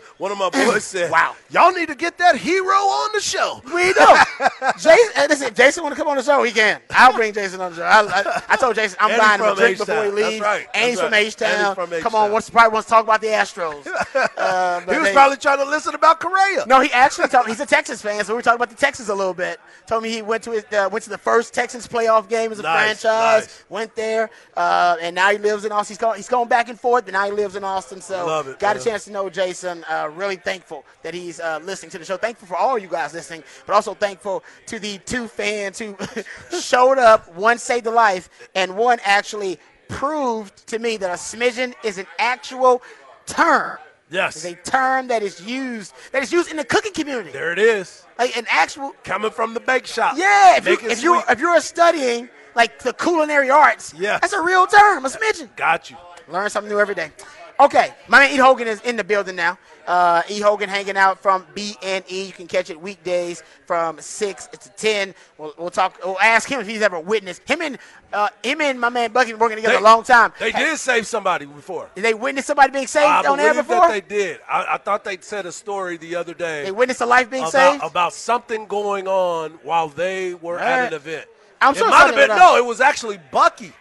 One 0.18 0.32
of 0.32 0.38
my 0.38 0.50
boys 0.50 0.84
said, 0.84 1.10
Wow. 1.10 1.34
y'all 1.50 1.72
need 1.72 1.88
to 1.88 1.94
get 1.94 2.18
that 2.18 2.36
hero 2.36 2.74
on 2.74 3.10
the 3.14 3.20
show." 3.20 3.60
We 3.72 3.92
know. 3.92 4.16
Jason, 4.78 5.12
and 5.16 5.28
listen, 5.30 5.54
Jason 5.54 5.82
want 5.82 5.94
to 5.94 5.98
come 6.00 6.08
on 6.08 6.16
the 6.16 6.22
show, 6.22 6.42
he 6.42 6.52
can. 6.52 6.80
I'll 6.90 7.12
bring 7.14 7.32
Jason 7.32 7.60
on 7.60 7.72
the 7.72 7.76
show. 7.78 7.82
I, 7.84 8.00
I, 8.20 8.42
I 8.50 8.56
told 8.56 8.74
Jason 8.74 8.96
I'm 9.00 9.18
buying 9.18 9.40
him 9.40 9.46
a 9.52 9.54
drink 9.56 9.78
before 9.78 9.94
he 10.04 10.08
H-Town. 10.10 10.14
That's 10.16 10.30
leaves. 10.30 10.40
right. 10.42 10.66
That's 10.72 11.00
from. 11.00 11.14
H 11.14 11.36
Town. 11.36 11.48
And 11.50 11.66
he's 11.66 11.74
from 11.74 11.86
Come 11.90 11.92
H-Town. 11.98 12.14
on, 12.14 12.32
wants 12.32 12.50
probably 12.50 12.72
wants 12.74 12.86
to 12.88 12.90
talk 12.90 13.04
about 13.04 13.20
the 13.20 13.26
Astros. 13.28 13.86
Uh, 14.42 14.80
He 14.80 14.98
was 14.98 15.08
they- 15.08 15.12
probably 15.12 15.36
trying 15.36 15.58
to 15.58 15.64
listen 15.64 15.94
about 15.94 16.20
Correa. 16.20 16.64
no, 16.66 16.80
he 16.80 16.90
actually 16.92 17.28
told 17.28 17.46
me 17.46 17.52
he's 17.52 17.60
a 17.60 17.66
Texas 17.66 18.02
fan, 18.02 18.24
so 18.24 18.32
we 18.32 18.36
were 18.36 18.42
talking 18.42 18.56
about 18.56 18.70
the 18.70 18.76
Texans 18.76 19.08
a 19.08 19.14
little 19.14 19.34
bit. 19.34 19.58
Told 19.86 20.02
me 20.02 20.10
he 20.10 20.22
went 20.22 20.42
to 20.44 20.50
his, 20.52 20.64
uh, 20.72 20.88
went 20.90 21.04
to 21.04 21.10
the 21.10 21.18
first 21.18 21.54
Texans 21.54 21.86
playoff 21.86 22.28
game 22.28 22.50
as 22.52 22.58
a 22.58 22.62
Nice, 22.62 23.00
franchise. 23.02 23.42
nice. 23.46 23.64
Went 23.68 23.94
there, 23.94 24.30
uh, 24.56 24.96
and 25.00 25.14
now 25.14 25.30
he 25.30 25.38
lives 25.38 25.64
in 25.64 25.72
Austin. 25.72 25.92
He's 25.94 25.98
going, 25.98 26.16
he's 26.16 26.28
going 26.28 26.48
back 26.48 26.68
and 26.68 26.78
forth, 26.78 27.04
but 27.04 27.12
now 27.12 27.24
he 27.24 27.30
lives 27.30 27.56
in 27.56 27.64
Austin. 27.64 28.00
So 28.00 28.26
Love 28.26 28.48
it, 28.48 28.58
got 28.58 28.76
a 28.76 28.80
chance 28.80 29.04
to 29.04 29.12
know 29.12 29.28
Jason. 29.30 29.81
Uh, 29.88 30.10
really 30.14 30.36
thankful 30.36 30.84
that 31.02 31.14
he's 31.14 31.40
uh, 31.40 31.60
listening 31.62 31.90
to 31.90 31.98
the 31.98 32.04
show. 32.04 32.16
Thankful 32.16 32.48
for 32.48 32.56
all 32.56 32.78
you 32.78 32.88
guys 32.88 33.12
listening, 33.14 33.42
but 33.66 33.74
also 33.74 33.94
thankful 33.94 34.42
to 34.66 34.78
the 34.78 34.98
two 34.98 35.28
fans 35.28 35.78
who 35.78 35.96
showed 36.60 36.98
up. 36.98 37.34
One 37.34 37.58
saved 37.58 37.86
a 37.86 37.90
life, 37.90 38.28
and 38.54 38.76
one 38.76 38.98
actually 39.04 39.58
proved 39.88 40.66
to 40.68 40.78
me 40.78 40.96
that 40.96 41.10
a 41.10 41.14
smidgen 41.14 41.74
is 41.84 41.98
an 41.98 42.06
actual 42.18 42.82
term. 43.26 43.78
Yes. 44.10 44.36
It's 44.36 44.44
a 44.44 44.70
term 44.70 45.08
that 45.08 45.22
is 45.22 45.40
used 45.40 45.94
that 46.12 46.22
is 46.22 46.30
used 46.32 46.50
in 46.50 46.56
the 46.58 46.64
cooking 46.64 46.92
community. 46.92 47.30
There 47.30 47.52
it 47.52 47.58
is. 47.58 48.04
Like 48.18 48.36
an 48.36 48.46
actual 48.50 48.92
Coming 49.04 49.30
from 49.30 49.54
the 49.54 49.60
bake 49.60 49.86
shop. 49.86 50.16
Yeah, 50.18 50.58
if, 50.58 50.66
you, 50.66 50.72
Make 50.76 50.84
if 50.84 51.02
you 51.02 51.22
if 51.28 51.40
you're 51.40 51.60
studying 51.60 52.28
like 52.54 52.78
the 52.80 52.92
culinary 52.92 53.48
arts, 53.50 53.94
Yeah. 53.96 54.18
that's 54.18 54.34
a 54.34 54.42
real 54.42 54.66
term, 54.66 55.06
a 55.06 55.08
smidgen. 55.08 55.54
Got 55.56 55.90
you. 55.90 55.96
Learn 56.28 56.50
something 56.50 56.70
new 56.70 56.78
every 56.78 56.94
day. 56.94 57.10
Okay, 57.60 57.94
my 58.08 58.20
man 58.20 58.32
E. 58.32 58.36
Hogan 58.36 58.66
is 58.66 58.80
in 58.82 58.96
the 58.96 59.04
building 59.04 59.36
now. 59.36 59.58
Uh, 59.86 60.22
e. 60.28 60.40
Hogan 60.40 60.68
hanging 60.68 60.96
out 60.96 61.20
from 61.20 61.44
BNE. 61.54 62.26
You 62.26 62.32
can 62.32 62.46
catch 62.46 62.70
it 62.70 62.80
weekdays 62.80 63.42
from 63.66 64.00
six 64.00 64.46
to 64.46 64.68
ten. 64.70 65.14
We'll, 65.38 65.54
we'll 65.58 65.70
talk. 65.70 65.98
We'll 66.04 66.18
ask 66.20 66.48
him 66.48 66.60
if 66.60 66.66
he's 66.66 66.82
ever 66.82 66.98
witnessed 67.00 67.48
him 67.48 67.60
and 67.62 67.78
uh, 68.12 68.28
him 68.42 68.60
and 68.60 68.80
my 68.80 68.88
man 68.88 69.12
Bucky 69.12 69.32
been 69.32 69.40
working 69.40 69.56
together 69.56 69.78
a 69.78 69.82
long 69.82 70.02
time. 70.02 70.32
They 70.38 70.52
did 70.52 70.78
save 70.78 71.06
somebody 71.06 71.46
before. 71.46 71.90
Did 71.94 72.04
they 72.04 72.14
witness 72.14 72.46
somebody 72.46 72.72
being 72.72 72.86
saved 72.86 73.06
I 73.06 73.28
on 73.28 73.40
air 73.40 73.50
believe 73.52 73.68
before? 73.68 73.88
that 73.88 73.90
they 73.90 74.00
did. 74.00 74.40
I, 74.48 74.74
I 74.74 74.78
thought 74.78 75.04
they 75.04 75.18
said 75.18 75.46
a 75.46 75.52
story 75.52 75.96
the 75.96 76.16
other 76.16 76.34
day 76.34 76.64
They 76.64 76.72
witnessed 76.72 77.00
a 77.00 77.06
life 77.06 77.30
being 77.30 77.46
saved. 77.46 77.76
about, 77.76 77.90
about 77.90 78.12
something 78.12 78.66
going 78.66 79.08
on 79.08 79.52
while 79.62 79.88
they 79.88 80.34
were 80.34 80.58
All 80.58 80.64
at 80.64 80.88
an 80.88 80.94
event. 80.94 81.26
I'm 81.60 81.74
it 81.74 81.78
sure 81.78 81.90
might 81.90 82.06
have 82.06 82.14
been 82.14 82.36
no. 82.36 82.56
It 82.56 82.64
was 82.64 82.80
actually 82.80 83.20
Bucky. 83.30 83.72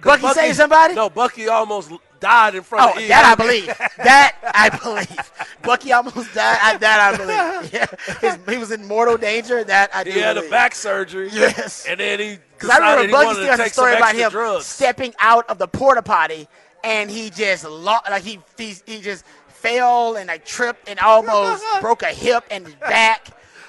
'Cause 0.00 0.20
Bucky 0.20 0.34
saved 0.34 0.56
somebody? 0.56 0.94
No, 0.94 1.08
Bucky 1.10 1.48
almost 1.48 1.90
died 2.20 2.54
in 2.54 2.62
front 2.62 2.90
Oh, 2.92 2.96
of 2.96 3.02
E. 3.02 3.08
that 3.08 3.24
I 3.24 3.34
believe. 3.34 3.66
That 3.98 4.36
I 4.54 4.68
believe. 4.70 5.32
Bucky 5.62 5.92
almost 5.92 6.32
died. 6.34 6.58
I, 6.62 6.76
that 6.78 7.00
I 7.14 7.16
believe. 7.16 7.72
Yeah. 7.72 7.86
His, 8.20 8.38
he 8.48 8.56
was 8.58 8.70
in 8.70 8.86
mortal 8.86 9.16
danger. 9.16 9.64
That 9.64 9.90
I 9.94 10.04
do 10.04 10.10
He 10.10 10.18
had 10.20 10.36
a 10.36 10.48
back 10.48 10.74
surgery. 10.74 11.28
Yes. 11.32 11.86
And 11.88 11.98
then 12.00 12.20
he 12.20 12.38
Because 12.54 12.70
I 12.70 12.94
remember 12.94 13.12
Bucky 13.12 13.34
still 13.34 13.46
has 13.46 13.60
a 13.60 13.68
story 13.70 13.94
about 13.96 14.14
him 14.14 14.30
drugs. 14.30 14.66
stepping 14.66 15.14
out 15.18 15.48
of 15.50 15.58
the 15.58 15.66
porta 15.68 16.02
potty 16.02 16.46
and 16.84 17.10
he 17.10 17.30
just 17.30 17.64
lo- 17.64 17.98
like 18.08 18.22
he, 18.22 18.38
he 18.56 18.74
he 18.86 19.00
just 19.00 19.24
fell 19.48 20.16
and 20.16 20.28
like 20.28 20.44
tripped 20.44 20.88
and 20.88 20.98
almost 21.00 21.64
broke 21.80 22.02
a 22.02 22.06
hip 22.12 22.44
and 22.50 22.66
his 22.66 22.74
back. 22.76 23.26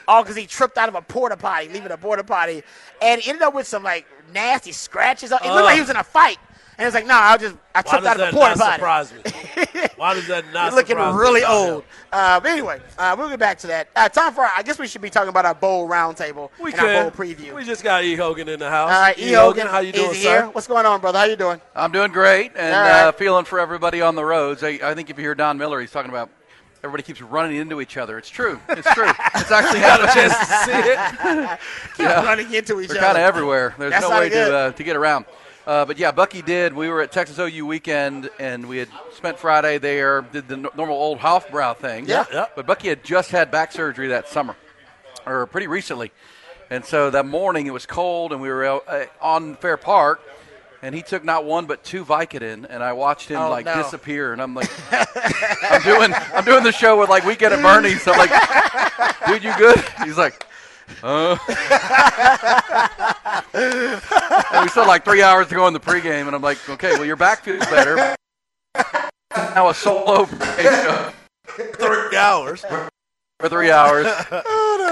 All 0.08 0.24
because 0.24 0.36
he 0.38 0.46
tripped 0.46 0.78
out 0.78 0.88
of 0.90 0.96
a 0.96 1.02
porta 1.02 1.36
potty, 1.38 1.68
leaving 1.70 1.92
a 1.92 1.98
porta 1.98 2.24
potty, 2.24 2.64
and 3.02 3.22
he 3.22 3.30
ended 3.30 3.44
up 3.44 3.54
with 3.54 3.68
some 3.68 3.84
like 3.84 4.06
nasty 4.34 4.72
scratches. 4.72 5.32
It 5.32 5.44
looked 5.44 5.66
like 5.66 5.76
he 5.76 5.82
was 5.82 5.90
in 5.90 5.98
a 5.98 6.04
fight, 6.04 6.38
and 6.78 6.84
it 6.84 6.86
was 6.86 6.94
like, 6.94 7.06
"No, 7.06 7.16
I 7.16 7.36
just 7.38 7.56
I 7.76 7.82
tripped 7.82 8.06
out 8.06 8.14
of 8.14 8.20
that 8.20 8.34
a 8.34 8.38
porta 8.38 8.58
not 8.58 8.80
potty." 8.80 9.12
surprise 9.12 9.14
me? 9.14 9.82
Why 9.98 10.14
does 10.14 10.28
that 10.28 10.46
not 10.54 10.68
You're 10.68 10.76
looking 10.76 10.96
surprise 10.96 11.14
me 11.14 11.20
really 11.20 11.44
old. 11.44 11.84
Uh, 12.14 12.40
but 12.40 12.52
anyway, 12.52 12.80
uh, 12.98 13.16
we'll 13.18 13.28
get 13.30 13.40
back 13.40 13.58
to 13.60 13.68
that. 13.68 13.90
Uh, 13.96 14.08
time 14.08 14.32
for, 14.32 14.46
I 14.46 14.62
guess 14.64 14.78
we 14.80 14.88
should 14.88 15.02
be 15.02 15.10
talking 15.10 15.30
about 15.30 15.44
our 15.46 15.56
bowl 15.56 15.90
roundtable 15.90 16.52
We 16.62 16.72
and 16.72 16.80
can. 16.80 16.96
our 16.96 17.02
bowl 17.10 17.12
preview. 17.26 17.54
We 17.54 17.66
just 17.66 17.84
got 17.84 18.04
E. 18.06 18.16
Hogan 18.16 18.48
in 18.48 18.60
the 18.60 18.70
house. 18.70 18.92
All 18.92 19.02
right, 19.02 19.18
E. 19.20 19.32
E. 19.32 19.34
Hogan, 19.34 19.68
how 19.68 19.80
you 19.80 19.92
doing, 19.92 20.14
sir? 20.14 20.20
here. 20.20 20.46
What's 20.52 20.68
going 20.68 20.86
on, 20.86 21.02
brother? 21.02 21.20
How 21.20 21.26
you 21.26 21.36
doing? 21.36 21.60
I'm 21.76 21.92
doing 21.92 22.12
great 22.12 22.52
and 22.56 22.74
All 22.76 22.82
right. 22.82 23.02
uh, 23.08 23.12
feeling 23.12 23.44
for 23.46 23.60
everybody 23.60 24.02
on 24.02 24.16
the 24.16 24.24
roads. 24.24 24.64
I, 24.64 24.80
I 24.84 24.94
think 24.94 25.10
if 25.10 25.18
you 25.18 25.24
hear 25.24 25.36
Don 25.36 25.58
Miller, 25.58 25.82
he's 25.82 25.92
talking 25.92 26.10
about 26.12 26.30
everybody 26.84 27.04
keeps 27.04 27.22
running 27.22 27.58
into 27.58 27.82
each 27.82 27.98
other. 27.98 28.18
It's 28.18 28.30
true. 28.30 28.60
It's 28.70 28.92
true. 28.94 29.10
It's 29.36 29.52
actually 29.52 29.80
Got 29.82 30.04
a 30.04 30.14
chance 30.14 30.38
to 30.38 30.46
see 30.46 30.72
it. 30.72 31.60
Keep 31.98 32.06
Yeah. 32.06 32.24
running 32.24 32.54
into 32.54 32.80
each 32.82 32.90
They're 32.90 32.98
other. 32.98 33.06
kind 33.06 33.18
of 33.18 33.24
everywhere. 33.24 33.76
There's 33.78 33.92
That's 33.92 34.10
no 34.10 34.20
way 34.20 34.30
good. 34.30 34.48
to 34.50 34.56
uh, 34.56 34.72
to 34.72 34.84
get 34.84 34.96
around. 34.96 35.26
Uh, 35.66 35.84
but 35.84 35.98
yeah, 35.98 36.12
Bucky 36.12 36.42
did. 36.42 36.74
We 36.74 36.88
were 36.88 37.02
at 37.02 37.12
Texas 37.12 37.38
OU 37.38 37.66
weekend, 37.66 38.30
and 38.40 38.68
we 38.70 38.78
had 38.78 38.88
spent 39.14 39.38
Friday 39.38 39.78
there. 39.80 40.22
Did 40.22 40.48
the 40.48 40.56
no- 40.58 40.72
normal 40.78 40.96
old 40.96 41.20
Hofbrow 41.20 41.76
thing. 41.76 42.06
Yeah. 42.08 42.24
Yeah. 42.32 42.46
But 42.56 42.66
Bucky 42.66 42.88
had 42.88 43.04
just 43.04 43.32
had 43.32 43.52
back 43.52 43.74
surgery 43.74 44.08
that 44.10 44.30
summer, 44.30 44.56
or 45.26 45.46
pretty 45.46 45.68
recently, 45.68 46.12
and 46.70 46.86
so 46.86 47.10
that 47.10 47.26
morning 47.26 47.68
it 47.68 47.74
was 47.74 47.86
cold, 47.86 48.32
and 48.32 48.42
we 48.42 48.48
were 48.50 48.64
out, 48.64 48.84
uh, 48.88 49.06
on 49.22 49.56
Fair 49.56 49.76
Park. 49.78 50.22
And 50.82 50.94
he 50.94 51.02
took 51.02 51.24
not 51.24 51.44
one 51.44 51.66
but 51.66 51.84
two 51.84 52.06
Vicodin, 52.06 52.66
and 52.70 52.84
I 52.84 52.94
watched 52.94 53.30
him 53.30 53.40
Oh, 53.40 53.50
like 53.50 53.66
no. 53.66 53.82
disappear. 53.82 54.32
And 54.34 54.42
I'm 54.42 54.54
like, 54.54 54.70
I'm 54.92 55.82
doing, 55.82 56.14
I'm 56.34 56.46
doing 56.46 56.64
the 56.64 56.72
show 56.72 57.00
with 57.00 57.10
like 57.10 57.24
Weekend 57.26 57.54
at 57.54 57.62
Bernie's. 57.64 58.04
So 58.04 58.12
I'm 58.14 58.20
like, 58.20 58.32
dude, 59.28 59.44
you 59.44 59.58
good? 59.58 59.84
He's 60.04 60.18
like, 60.18 60.46
uh. 61.04 61.38
and 63.54 64.64
we 64.64 64.70
still 64.70 64.88
like 64.88 65.04
three 65.04 65.22
hours 65.22 65.48
to 65.48 65.56
go 65.56 65.68
in 65.68 65.74
the 65.74 65.80
pregame, 65.80 66.28
and 66.28 66.36
I'm 66.36 66.42
like, 66.42 66.70
okay, 66.70 66.92
well 66.92 67.06
your 67.06 67.16
back 67.16 67.44
feels 67.44 67.66
better. 67.66 68.16
Now 69.36 69.70
a 69.70 69.74
solo 69.74 70.26
show 70.26 71.12
Three 71.58 72.16
hours. 72.18 72.64
For 73.39 73.50
three 73.50 73.72
hours. 73.72 74.08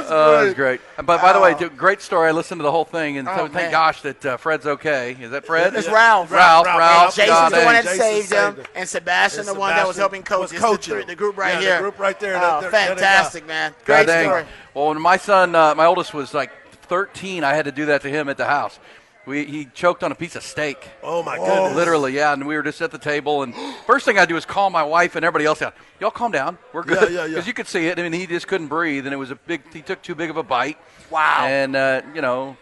Oh, 0.08 0.40
that's 0.40 0.46
was 0.48 0.54
great. 0.56 0.82
But 0.98 1.22
by 1.22 1.32
the 1.34 1.40
way, 1.40 1.54
great 1.70 2.02
story. 2.02 2.28
I 2.28 2.32
listened 2.32 2.60
to 2.60 2.64
the 2.64 2.72
whole 2.72 2.84
thing, 2.86 3.18
and 3.18 3.28
Oh, 3.30 3.38
so 3.38 3.48
thank 3.48 3.72
gosh 3.72 4.02
that 4.02 4.24
uh, 4.26 4.38
Fred's 4.38 4.68
okay. 4.68 5.16
Is 5.20 5.32
that 5.32 5.46
Fred? 5.46 5.74
It's 5.74 5.88
Ralph. 5.88 6.30
Ralph. 6.32 6.66
Ralph, 6.66 6.66
Ralph. 6.66 6.80
Ralph. 6.80 7.16
Jason's 7.16 7.30
God 7.30 7.52
the 7.54 7.64
one 7.66 7.74
that 7.76 7.84
Jason 7.86 7.98
saved 8.00 8.32
him, 8.34 8.56
saved 8.56 8.58
him. 8.60 8.66
and 8.76 8.90
Sebastian 8.90 9.40
And 9.42 9.48
the 9.48 9.54
one 9.56 9.74
that 9.76 9.88
was 9.88 9.96
helping 9.98 10.22
coach. 10.22 10.42
was 10.42 10.52
It's 10.52 10.62
the 10.62 10.78
three- 10.78 11.06
the, 11.06 11.16
group 11.16 11.38
right 11.38 11.54
Yeah, 11.54 11.60
the 11.60 11.66
here. 11.66 11.80
group 11.80 11.98
right 11.98 12.20
there, 12.20 12.36
Oh, 12.36 12.40
that- 12.40 12.62
that- 12.64 12.72
that- 12.72 12.88
fantastic, 12.90 13.48
man. 13.48 13.72
God 13.86 13.86
Great 13.86 14.08
dang. 14.08 14.26
story. 14.28 14.46
Well, 14.74 14.88
when 14.90 15.02
my 15.02 15.18
son, 15.18 15.56
uh, 15.56 15.74
my 15.74 15.86
oldest, 15.86 16.14
was 16.14 16.34
like 16.34 16.52
13, 16.84 17.44
I 17.44 17.54
had 17.56 17.66
to 17.66 17.72
do 17.72 17.86
that 17.88 18.02
to 18.02 18.10
him 18.10 18.28
at 18.30 18.38
the 18.38 18.46
house. 18.46 18.78
We, 19.26 19.46
he 19.46 19.66
choked 19.66 20.04
on 20.04 20.12
a 20.12 20.16
piece 20.16 20.36
of 20.36 20.44
steak. 20.44 20.88
Oh 21.02 21.24
my 21.24 21.38
goodness. 21.38 21.76
Literally, 21.76 22.14
yeah. 22.14 22.34
And 22.34 22.46
we 22.46 22.56
were 22.56 22.64
just 22.64 22.82
at 22.82 22.92
the 22.92 23.00
table, 23.00 23.42
and 23.42 23.56
first 23.88 24.06
thing 24.06 24.20
I 24.20 24.26
do 24.26 24.38
is 24.38 24.46
call 24.46 24.70
my 24.70 24.84
wife 24.84 25.16
and 25.16 25.26
everybody 25.26 25.46
else 25.46 25.60
down. 25.60 25.74
Y'all 26.00 26.12
calm 26.12 26.32
down. 26.32 26.58
We're 26.74 26.84
good. 26.84 27.12
Yeah, 27.12 27.22
yeah, 27.22 27.22
yeah. 27.22 27.28
Because 27.30 27.48
you 27.48 27.54
could 27.54 27.68
see 27.68 27.88
it. 27.88 27.98
I 27.98 28.04
mean, 28.04 28.14
he 28.14 28.28
just 28.28 28.48
couldn't 28.48 28.68
breathe, 28.68 29.06
and 29.08 29.14
it 29.14 29.18
was 29.18 29.32
a 29.32 29.36
big. 29.36 29.62
He 29.74 29.82
took 29.82 30.02
too 30.02 30.14
big 30.14 30.30
of 30.30 30.38
a 30.38 30.44
bite. 30.44 30.78
Wow. 31.10 31.46
And 31.48 31.76
uh, 31.76 32.02
you 32.14 32.22
know, 32.22 32.56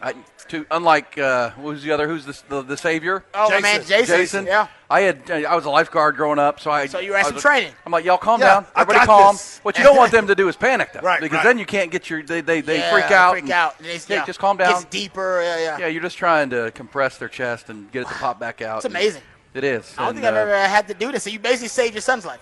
I, 0.00 0.14
to 0.48 0.66
unlike 0.70 1.18
uh, 1.18 1.50
who's 1.50 1.82
the 1.82 1.92
other? 1.92 2.08
Who's 2.08 2.24
the 2.24 2.42
the, 2.48 2.62
the 2.62 2.76
savior? 2.76 3.24
Oh, 3.34 3.50
my 3.50 3.60
man, 3.60 3.84
Jason. 3.84 4.16
Jason. 4.16 4.46
Yeah. 4.46 4.68
I 4.92 5.00
had 5.00 5.30
I 5.30 5.54
was 5.56 5.64
a 5.64 5.70
lifeguard 5.70 6.16
growing 6.16 6.38
up, 6.38 6.60
so 6.60 6.70
I. 6.70 6.86
So 6.86 6.98
you 6.98 7.14
I 7.14 7.22
some 7.22 7.38
training. 7.38 7.72
I'm 7.86 7.92
like, 7.92 8.04
y'all 8.04 8.18
calm 8.18 8.40
Yeah, 8.40 8.46
down. 8.60 8.66
Everybody 8.76 9.06
calm. 9.06 9.34
this. 9.36 9.58
What 9.62 9.78
you 9.78 9.84
don't 9.84 9.96
want 9.96 10.12
them 10.18 10.26
to 10.26 10.34
do 10.34 10.48
is 10.48 10.56
panic, 10.56 10.92
though, 10.92 11.00
Right, 11.00 11.20
because 11.20 11.36
right. 11.36 11.44
then 11.44 11.58
you 11.58 11.64
can't 11.64 11.90
get 11.90 12.10
your. 12.10 12.22
They 12.22 12.42
they, 12.42 12.60
they 12.60 12.78
Yeah, 12.78 12.92
freak 12.92 13.10
out. 13.10 13.32
Freak 13.32 13.44
and- 13.44 13.52
out. 13.52 13.78
And 13.78 13.86
Yeah, 13.88 13.98
yeah, 14.08 14.24
just 14.26 14.38
calm 14.38 14.58
down. 14.58 14.72
Gets 14.72 14.84
deeper. 14.84 15.40
Yeah, 15.42 15.58
yeah. 15.58 15.78
Yeah, 15.78 15.86
you're 15.86 16.02
just 16.02 16.18
trying 16.18 16.50
to 16.50 16.70
compress 16.72 17.16
their 17.16 17.28
chest 17.30 17.70
and 17.70 17.90
get 17.90 18.02
it 18.02 18.08
to 18.08 18.14
pop 18.14 18.38
back 18.38 18.60
out. 18.60 18.76
It's 18.76 18.84
amazing. 18.84 19.22
It 19.54 19.64
is. 19.64 19.92
I 19.96 20.02
don't 20.02 20.08
And, 20.10 20.16
think 20.18 20.26
I've 20.26 20.34
uh, 20.34 20.40
ever 20.40 20.68
had 20.68 20.88
to 20.88 20.94
do 20.94 21.10
this. 21.10 21.22
So 21.24 21.30
you 21.30 21.38
basically 21.38 21.68
saved 21.68 21.94
your 21.94 22.02
son's 22.02 22.24
life. 22.26 22.40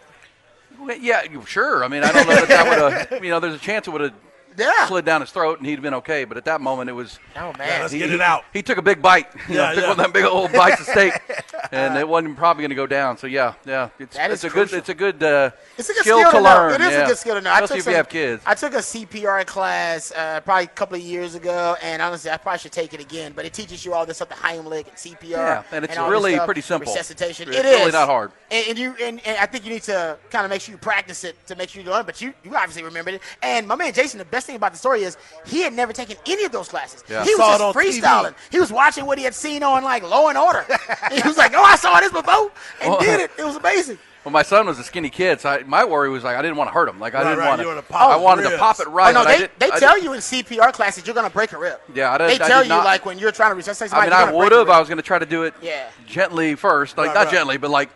Yeah, 1.00 1.22
sure. 1.44 1.84
I 1.84 1.88
mean, 1.88 2.02
I 2.04 2.10
don't 2.12 2.26
know 2.28 2.34
that 2.34 2.48
that 2.48 2.68
would 2.68 2.92
have. 3.12 3.24
You 3.24 3.30
know, 3.30 3.38
there's 3.40 3.54
a 3.54 3.58
chance 3.58 3.86
it 3.86 3.90
would 3.90 4.00
have 4.00 4.14
Yeah. 4.56 4.86
slid 4.86 5.04
down 5.04 5.20
his 5.20 5.30
throat 5.30 5.58
and 5.58 5.66
he'd 5.66 5.74
have 5.74 5.82
been 5.82 5.94
okay. 5.94 6.24
But 6.24 6.36
at 6.36 6.44
that 6.46 6.60
moment, 6.60 6.90
it 6.90 6.92
was. 6.94 7.18
Oh 7.36 7.50
Yeah, 7.52 7.58
man. 7.58 7.80
let's 7.82 7.92
he- 7.92 7.98
get 7.98 8.10
it 8.10 8.20
out. 8.20 8.44
He 8.52 8.62
took 8.62 8.78
a 8.78 8.82
big 8.82 9.00
bite. 9.00 9.28
You 9.48 9.54
know, 9.56 9.62
Yeah, 9.62 9.68
took 9.74 9.82
yeah. 9.82 9.88
one 9.88 9.90
of 9.92 9.96
them 10.04 10.12
big 10.12 10.24
old 10.24 10.52
bites 10.52 10.80
of 10.80 10.86
steak, 10.86 11.12
and 11.72 11.96
it 11.96 12.06
wasn't 12.08 12.36
probably 12.36 12.62
going 12.62 12.70
to 12.70 12.74
go 12.76 12.86
down. 12.86 13.16
So 13.18 13.26
yeah, 13.26 13.54
yeah, 13.64 13.88
it's, 13.98 14.16
That 14.16 14.30
it's 14.30 14.44
is 14.44 14.50
a 14.50 14.54
good, 14.54 14.72
it's 14.72 14.88
a 14.88 14.94
good, 14.94 15.22
uh, 15.22 15.50
It's 15.78 15.88
a 15.88 15.92
good 15.94 16.00
skill, 16.02 16.18
skill, 16.20 16.30
to 16.32 16.36
know. 16.38 16.42
learn. 16.42 16.72
It 16.74 16.80
is 16.82 16.92
yeah. 16.92 17.04
a 17.04 17.06
good 17.06 17.18
skill 17.18 17.34
to 17.36 17.40
know. 17.40 17.50
I 17.50 17.60
Especially 17.60 17.68
took 17.68 17.78
if 17.78 17.84
some, 17.84 17.90
you 17.92 17.96
have 17.96 18.08
kids. 18.08 18.42
I 18.46 18.54
took 18.54 18.74
a 18.74 18.78
CPR 18.78 19.46
class 19.46 20.12
uh, 20.12 20.40
probably 20.40 20.64
a 20.64 20.68
couple 20.68 20.96
of 20.96 21.02
years 21.02 21.34
ago, 21.34 21.76
and 21.82 22.02
honestly, 22.02 22.30
I 22.30 22.36
probably 22.36 22.58
should 22.58 22.72
take 22.72 22.92
it 22.94 23.00
again. 23.00 23.32
But 23.34 23.44
it 23.44 23.52
teaches 23.54 23.84
you 23.84 23.94
all 23.94 24.04
this 24.06 24.16
stuff, 24.16 24.28
the 24.28 24.34
Heimlich 24.34 24.86
and 24.88 24.96
CPR. 24.96 25.30
Yeah, 25.30 25.62
and 25.72 25.84
it's 25.84 25.96
all 25.96 26.10
this 26.10 26.12
really 26.12 26.38
pretty 26.40 26.60
simple. 26.60 26.92
Resuscitation. 26.92 27.48
It's 27.48 27.56
It 27.58 27.64
really 27.64 27.82
is. 27.82 27.92
not 27.92 28.08
hard. 28.08 28.32
And, 28.50 28.66
and 28.70 28.78
you 28.78 28.94
and, 29.00 29.20
and 29.24 29.38
I 29.38 29.46
think 29.46 29.64
you 29.64 29.70
need 29.72 29.82
to 29.84 30.18
kind 30.30 30.44
of 30.44 30.50
make 30.50 30.60
sure 30.60 30.72
you 30.72 30.78
practice 30.78 31.22
it 31.24 31.36
to 31.46 31.54
make 31.56 31.68
sure 31.68 31.82
you 31.82 31.90
learn. 31.90 32.04
But 32.04 32.20
you 32.20 32.34
you 32.44 32.54
obviously 32.56 32.82
remembered 32.82 33.14
it. 33.14 33.22
And 33.42 33.66
my 33.68 33.76
man 33.76 33.92
Jason, 33.92 34.18
the 34.18 34.24
best 34.24 34.39
thing 34.46 34.56
about 34.56 34.72
the 34.72 34.78
story 34.78 35.02
is 35.02 35.16
he 35.46 35.62
had 35.62 35.72
never 35.72 35.92
taken 35.92 36.16
any 36.26 36.44
of 36.44 36.52
those 36.52 36.68
classes. 36.68 37.02
Yeah. 37.08 37.24
He 37.24 37.34
was 37.34 37.60
it 37.60 37.62
on 37.62 37.72
just 37.74 37.78
TV. 37.78 38.00
freestyling. 38.02 38.34
He 38.50 38.58
was 38.60 38.72
watching 38.72 39.06
what 39.06 39.18
he 39.18 39.24
had 39.24 39.34
seen 39.34 39.62
on 39.62 39.82
like 39.84 40.02
Law 40.02 40.28
and 40.28 40.38
Order. 40.38 40.64
he 41.12 41.22
was 41.22 41.36
like, 41.36 41.52
"Oh, 41.54 41.62
I 41.62 41.76
saw 41.76 42.00
this 42.00 42.12
before," 42.12 42.50
and 42.80 42.90
Well- 42.90 43.00
did 43.00 43.20
it. 43.24 43.30
It 43.38 43.44
was 43.44 43.56
amazing. 43.56 43.98
Well, 44.22 44.32
my 44.32 44.42
son 44.42 44.66
was 44.66 44.78
a 44.78 44.84
skinny 44.84 45.08
kid, 45.08 45.40
so 45.40 45.48
I, 45.48 45.62
my 45.62 45.82
worry 45.82 46.10
was 46.10 46.22
like 46.24 46.36
I 46.36 46.42
didn't 46.42 46.58
want 46.58 46.68
to 46.68 46.74
hurt 46.74 46.90
him. 46.90 47.00
Like 47.00 47.14
I 47.14 47.22
Right, 47.22 47.24
didn't 47.30 47.38
right, 47.38 47.48
want 47.48 47.60
you 47.62 47.68
wanna 47.68 47.80
pop 47.80 48.10
I 48.10 48.14
his 48.16 48.22
wanted 48.22 48.50
to 48.50 48.58
pop 48.58 48.78
it 48.78 48.86
right. 48.88 49.16
oh 49.16 49.22
no, 49.22 49.26
they, 49.26 49.38
did- 49.38 49.50
they 49.58 49.70
tell 49.70 49.98
you 49.98 50.12
in 50.12 50.20
CPR 50.20 50.74
classes 50.74 51.06
you're 51.06 51.14
gonna 51.14 51.30
break 51.30 51.52
a 51.52 51.58
rib. 51.58 51.80
Yeah, 51.94 52.12
I 52.12 52.18
did- 52.18 52.28
They 52.38 52.44
I 52.44 52.48
tell 52.48 52.60
did 52.60 52.64
you 52.68 52.74
not- 52.74 52.84
like 52.84 53.06
when 53.06 53.18
you're 53.18 53.32
trying 53.32 53.52
to 53.52 53.54
resuscitate 53.54 53.88
somebody. 53.88 54.10
I 54.12 54.18
somebody. 54.18 54.32
mean, 54.32 54.36
you're 54.36 54.42
I 54.52 54.58
would 54.58 54.68
have. 54.68 54.76
I 54.76 54.78
was 54.78 54.88
going 54.88 54.98
to 54.98 55.02
try 55.02 55.18
to 55.18 55.24
do 55.24 55.44
it 55.44 55.54
Yeah. 55.62 55.88
gently 56.06 56.54
first, 56.54 56.98
like 56.98 57.08
Right, 57.08 57.14
not 57.14 57.24
right. 57.24 57.32
gently, 57.32 57.56
but 57.56 57.70
like 57.70 57.88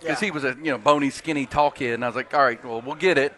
because 0.00 0.22
Yeah. 0.22 0.26
he 0.26 0.30
was 0.30 0.44
a 0.44 0.56
you 0.62 0.70
know 0.70 0.78
bony, 0.78 1.10
skinny, 1.10 1.44
tall 1.44 1.70
kid, 1.70 1.92
and 1.92 2.02
I 2.04 2.08
was 2.08 2.16
like, 2.16 2.32
all 2.32 2.42
right, 2.42 2.64
well, 2.64 2.80
we'll 2.80 2.94
get 2.94 3.18
it. 3.18 3.34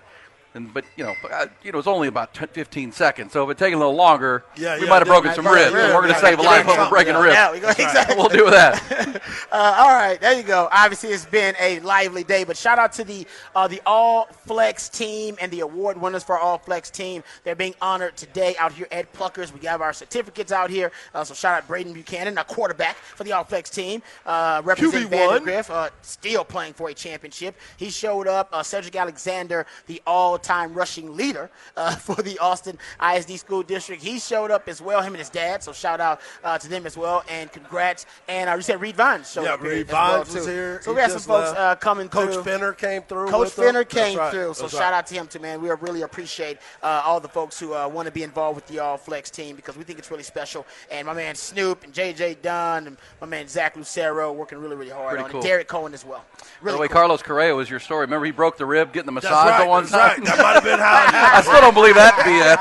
And 0.59 0.75
but 0.75 0.85
you 0.97 1.05
know, 1.05 1.15
but, 1.23 1.31
uh, 1.31 1.47
you 1.63 1.71
know, 1.71 1.77
it 1.77 1.85
was 1.85 1.87
only 1.87 2.09
about 2.09 2.35
10, 2.35 2.49
15 2.49 2.91
seconds, 2.91 3.33
so 3.33 3.45
if 3.45 3.51
it 3.51 3.59
taken 3.59 3.77
a 3.77 3.79
little 3.79 3.95
longer, 3.95 4.45
Yeah, 4.57 4.77
we 4.77 4.83
yeah, 4.83 4.91
might 4.91 4.99
have 4.99 5.07
broken 5.07 5.33
some 5.33 5.47
ribs, 5.47 5.73
rib, 5.73 5.85
and 5.85 5.95
we're 5.95 6.01
going 6.01 6.09
yeah, 6.09 6.15
to 6.15 6.27
save 6.27 6.39
a 6.41 6.43
life 6.43 6.65
in 6.65 6.71
over 6.71 6.77
something, 6.79 6.91
breaking 6.91 7.15
a 7.15 7.21
rib. 7.21 7.33
Yeah, 7.33 7.53
we 7.53 7.61
go, 7.61 7.69
exactly. 7.69 8.17
We'll 8.17 8.29
do 8.29 8.51
that. 8.51 9.23
Uh, 9.51 9.77
all 9.79 9.95
right, 9.95 10.21
there 10.21 10.37
you 10.37 10.43
go. 10.43 10.69
Obviously, 10.71 11.09
it's 11.09 11.25
been 11.25 11.55
a 11.59 11.81
lively 11.81 12.23
day, 12.23 12.45
but 12.45 12.55
shout 12.55 12.79
out 12.79 12.93
to 12.93 13.03
the 13.03 13.27
uh, 13.55 13.67
the 13.67 13.81
All 13.87 14.27
Flex 14.47 14.91
team 14.91 15.37
and 15.41 15.51
the 15.51 15.61
award 15.61 15.99
winners 15.99 16.23
for 16.23 16.39
All 16.39 16.59
Flex 16.59 16.91
team. 16.91 17.23
They're 17.45 17.55
being 17.55 17.75
honored 17.81 18.17
today 18.17 18.57
out 18.59 18.73
here 18.73 18.87
at 18.93 19.11
Pluckers. 19.15 19.53
We 19.59 19.67
have 19.67 19.81
our 19.81 19.95
certificates 19.95 20.53
out 20.53 20.69
here. 20.69 20.93
Uh, 21.15 21.25
so 21.25 21.33
shout 21.33 21.57
out 21.57 21.69
Braden 21.69 21.95
Buchanan, 21.95 22.37
a 22.37 22.45
quarterback 22.45 22.97
for 22.97 23.25
the 23.25 23.33
All 23.33 23.45
Flex 23.45 23.71
team, 23.71 24.03
uh, 24.27 24.61
representing 24.65 25.09
QB1. 25.09 25.71
Uh, 25.71 25.89
still 26.03 26.45
playing 26.45 26.75
for 26.75 26.91
a 26.91 26.95
championship. 26.95 27.57
He 27.79 27.89
showed 27.89 28.27
up. 28.27 28.51
Uh, 28.53 28.63
Cedric 28.63 28.97
Alexander, 28.97 29.67
the 29.87 30.03
all-time 30.49 30.75
rushing 30.75 31.17
leader 31.17 31.51
uh, 31.77 31.95
for 31.97 32.17
the 32.23 32.39
Austin 32.39 32.79
ISD 33.15 33.39
School 33.39 33.63
District, 33.63 34.03
he 34.03 34.19
showed 34.19 34.51
up 34.51 34.69
as 34.69 34.81
well. 34.81 35.01
Him 35.03 35.13
and 35.15 35.19
his 35.19 35.31
dad. 35.31 35.63
So 35.63 35.73
shout 35.73 36.01
out 36.01 36.21
uh, 36.45 36.59
to 36.59 36.69
them 36.69 36.87
as 36.87 36.97
well, 36.97 37.25
and 37.29 37.51
congrats. 37.53 38.07
And 38.29 38.49
uh, 38.51 38.55
you 38.55 38.63
said 38.63 38.81
Reed 38.81 38.97
Vines 38.97 39.31
showed 39.31 39.45
Yeah, 39.45 39.55
up 39.55 39.61
here 39.61 39.71
Reed 39.71 39.87
as 39.89 39.93
well, 39.93 40.19
was 40.21 40.47
here. 40.47 40.81
So 40.83 40.91
He 40.91 40.95
we 40.97 41.01
had 41.01 41.11
some 41.11 41.21
folks 41.21 41.51
uh, 41.59 41.75
coming 41.77 42.09
Coach 42.09 42.35
through. 42.35 42.43
Fenner 42.45 42.73
came 42.73 43.03
through. 43.03 43.29
Coach 43.29 43.51
Finner 43.51 43.85
them. 43.85 43.89
Came 43.89 44.19
right. 44.19 44.31
through, 44.33 44.55
so 44.55 44.63
That's 44.63 44.73
shout 44.75 44.93
right. 44.93 44.99
out 44.99 45.07
to 45.09 45.15
him 45.15 45.27
too, 45.27 45.39
man. 45.39 45.61
We 45.61 45.71
really 45.71 46.03
appreciate 46.03 46.59
uh, 46.83 47.03
all 47.05 47.21
the 47.21 47.29
folks 47.29 47.59
who 47.61 47.75
uh, 47.75 47.89
want 47.89 48.07
to 48.07 48.13
be 48.13 48.23
involved 48.23 48.57
with 48.57 48.67
the 48.67 48.79
All 48.79 48.97
Flex 48.97 49.31
team 49.31 49.57
because 49.57 49.77
we 49.77 49.85
think 49.85 49.99
it's 49.99 50.11
really 50.11 50.23
special. 50.23 50.67
And 50.91 51.07
my 51.07 51.15
man 51.15 51.35
Snoop 51.35 51.85
and 51.85 51.93
JJ 51.93 52.43
Dunn 52.43 52.87
and 52.87 52.97
my 53.21 53.27
man 53.27 53.47
Zach 53.49 53.77
Lucero 53.77 54.33
working 54.33 54.59
really, 54.59 54.77
really 54.77 54.91
hard 54.91 55.11
Pretty 55.11 55.25
on 55.25 55.31
cool. 55.31 55.41
it. 55.41 55.45
Derek 55.45 55.69
Cohen 55.69 55.95
as 55.95 56.05
well. 56.05 56.25
By 56.39 56.45
Really 56.63 56.77
the 56.77 56.81
way, 56.83 56.89
cool. 56.89 56.95
Carlos 56.95 57.23
Correa 57.23 57.55
was 57.55 57.69
your 57.71 57.81
story. 57.81 58.03
Remember, 58.03 58.27
he 58.27 58.33
broke 58.33 58.57
the 58.57 58.67
rib 58.67 58.93
getting 58.93 59.13
the 59.13 59.21
That's 59.21 59.25
massage 59.33 59.51
right. 59.51 59.65
the 59.65 59.69
one 59.69 59.85
That's 59.87 60.17
time. 60.17 60.25
Right. 60.29 60.37
That 60.37 60.43
might 60.43 60.55
have 60.55 60.65
been 60.65 60.79
how. 60.79 61.05
I 61.39 61.41
still 61.43 61.61
don't 61.61 61.75
believe 61.75 61.95
that 61.95 62.15
BS. 62.23 62.59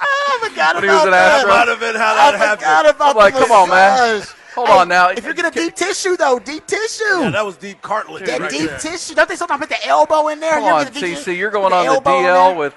Oh, 0.00 0.40
I 0.42 0.48
forgot 0.48 0.74
When 0.76 0.84
he 0.84 0.90
was 0.90 0.96
about 1.02 1.06
an 1.06 1.12
that. 1.12 1.34
Astro. 1.38 1.50
might 1.50 1.68
have 1.68 1.80
been 1.80 1.94
how 1.96 2.12
I 2.14 2.32
that 2.32 2.56
forgot 2.56 2.86
happened. 2.86 2.96
about 2.96 3.10
I'm 3.10 3.16
like, 3.16 3.34
the 3.34 3.40
come 3.40 3.50
on, 3.52 3.68
man. 3.68 4.18
massage. 4.18 4.34
Hold 4.54 4.68
Hey, 4.68 4.78
on 4.78 4.88
now. 4.88 5.08
If 5.10 5.24
you 5.24 5.34
get 5.34 5.46
a 5.46 5.50
deep 5.60 5.74
tissue, 5.76 6.16
though, 6.16 6.38
deep 6.38 6.66
tissue. 6.66 7.04
Yeah, 7.04 7.30
that 7.30 7.44
was 7.46 7.56
deep 7.56 7.80
cartilage. 7.82 8.24
that 8.26 8.40
right 8.40 8.50
deep 8.50 8.68
there. 8.70 8.78
tissue. 8.78 9.14
Don't 9.14 9.28
they 9.28 9.36
sometimes 9.36 9.60
put 9.60 9.68
the 9.68 9.86
elbow 9.86 10.28
in 10.28 10.40
there? 10.40 10.54
Come 10.54 10.62
You 10.64 10.68
ever 10.70 10.78
on, 10.78 10.84
get 10.92 10.96
a 10.96 11.00
deep 11.00 11.18
CC, 11.18 11.36
you're 11.36 11.50
Put 11.50 11.60
going 11.60 11.72
on 11.72 11.84
the 11.86 11.92
elbow 11.92 12.18
in 12.18 12.24
DL 12.24 12.48
there? 12.50 12.58
with 12.58 12.74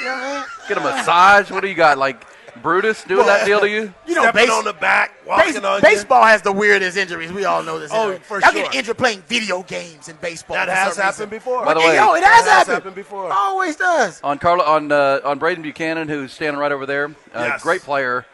You 0.00 0.04
know 0.06 0.12
what 0.12 0.22
I 0.24 0.34
mean? 0.34 0.44
get 0.68 0.78
a 0.78 0.80
massage. 0.80 1.50
What 1.52 1.60
do 1.62 1.68
you 1.68 1.74
got, 1.76 1.98
like 1.98 2.26
Brutus 2.62 3.02
doing 3.04 3.26
that 3.26 3.44
deal 3.46 3.60
to 3.60 3.68
you? 3.68 3.92
You 4.06 4.14
know, 4.16 4.22
Stepping 4.22 4.46
base- 4.46 4.50
on 4.50 4.64
the 4.64 4.72
back, 4.72 5.12
walking 5.26 5.54
Base- 5.54 5.62
on 5.62 5.76
you. 5.76 5.82
baseball 5.82 6.24
has 6.24 6.42
the 6.42 6.50
weirdest 6.52 6.96
injuries. 6.96 7.32
We 7.32 7.44
all 7.44 7.62
know 7.62 7.78
this. 7.78 7.90
Oh, 7.94 8.04
anyway. 8.08 8.18
for 8.24 8.40
Y'all 8.40 8.50
sure. 8.50 8.62
get 8.64 8.74
injured 8.74 8.98
playing 8.98 9.22
video 9.28 9.62
games 9.62 10.08
in 10.08 10.16
baseball. 10.16 10.56
That 10.56 10.68
has 10.68 10.96
happened 10.96 11.06
reason. 11.20 11.28
before. 11.30 11.64
By 11.64 11.74
the 11.74 11.80
way- 11.80 11.94
yo, 11.96 12.14
it 12.14 12.20
That 12.22 12.32
has, 12.34 12.44
has 12.44 12.48
happened. 12.52 12.74
happened 12.74 12.94
before. 12.96 13.32
Always 13.32 13.76
does. 13.76 14.20
on 14.22 14.38
Carlo 14.38 14.64
on 14.64 14.90
uh, 14.90 15.20
on 15.24 15.38
Braden 15.38 15.62
Buchanan, 15.62 16.08
who's 16.08 16.32
standing 16.32 16.58
right 16.58 16.72
over 16.72 16.86
there. 16.86 17.06
Uh, 17.34 17.44
Yes. 17.50 17.62
Great 17.62 17.82
player. 17.82 18.26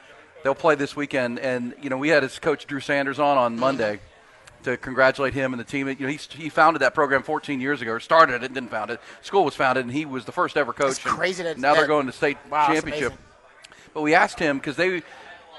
They'll 0.44 0.54
play 0.54 0.76
this 0.76 0.94
weekend, 0.96 1.38
and 1.40 1.74
you 1.82 1.90
know 1.90 1.96
we 1.98 2.08
had 2.08 2.22
his 2.22 2.38
coach 2.38 2.66
Drew 2.66 2.80
Sanders 2.80 3.18
on 3.18 3.36
on 3.36 3.58
Monday 3.58 3.98
to 4.62 4.76
congratulate 4.76 5.34
him 5.34 5.52
and 5.52 5.60
the 5.60 5.64
team. 5.64 5.88
You 5.88 5.96
know 6.00 6.08
he 6.08 6.16
he 6.30 6.48
founded 6.48 6.80
that 6.82 6.94
program 6.94 7.22
14 7.22 7.60
years 7.60 7.82
ago, 7.82 7.92
or 7.92 8.00
started 8.00 8.42
it, 8.42 8.54
didn't 8.54 8.70
found 8.70 8.90
it. 8.90 9.00
School 9.22 9.44
was 9.44 9.54
founded, 9.54 9.84
and 9.84 9.92
he 9.92 10.06
was 10.06 10.24
the 10.24 10.32
first 10.32 10.56
ever 10.56 10.72
coach. 10.72 10.92
It's 10.92 10.98
crazy 11.00 11.42
that- 11.42 11.58
now 11.58 11.74
they're 11.74 11.86
going 11.86 12.06
to 12.06 12.12
state 12.12 12.38
Wow, 12.50 12.66
it's 12.70 12.80
championship. 12.80 13.12
Amazing. 13.96 14.02
But 14.02 14.02
we 14.02 14.14
asked 14.14 14.38
him 14.38 14.58
because 14.58 14.76
they 14.76 15.02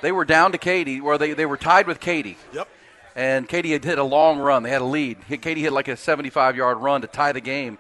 they 0.02 0.12
were 0.12 0.26
down 0.26 0.52
to 0.52 0.58
Katy, 0.58 1.00
or 1.00 1.18
they, 1.18 1.34
they 1.34 1.46
were 1.46 1.58
tied 1.58 1.88
with 1.88 2.00
Katy. 2.00 2.38
Yep. 2.54 2.68
And 3.16 3.50
Katy 3.50 3.72
had 3.72 3.84
hit 3.84 3.98
a 3.98 4.04
long 4.04 4.38
run. 4.38 4.62
They 4.62 4.70
had 4.70 4.82
a 4.82 4.86
lead. 4.86 5.18
He- 5.28 5.38
Katy 5.38 5.62
hit 5.62 5.74
like 5.74 5.88
a 5.88 5.98
75 5.98 6.56
yard 6.56 6.78
run 6.78 7.02
to 7.02 7.08
tie 7.08 7.32
the 7.32 7.42
game. 7.42 7.80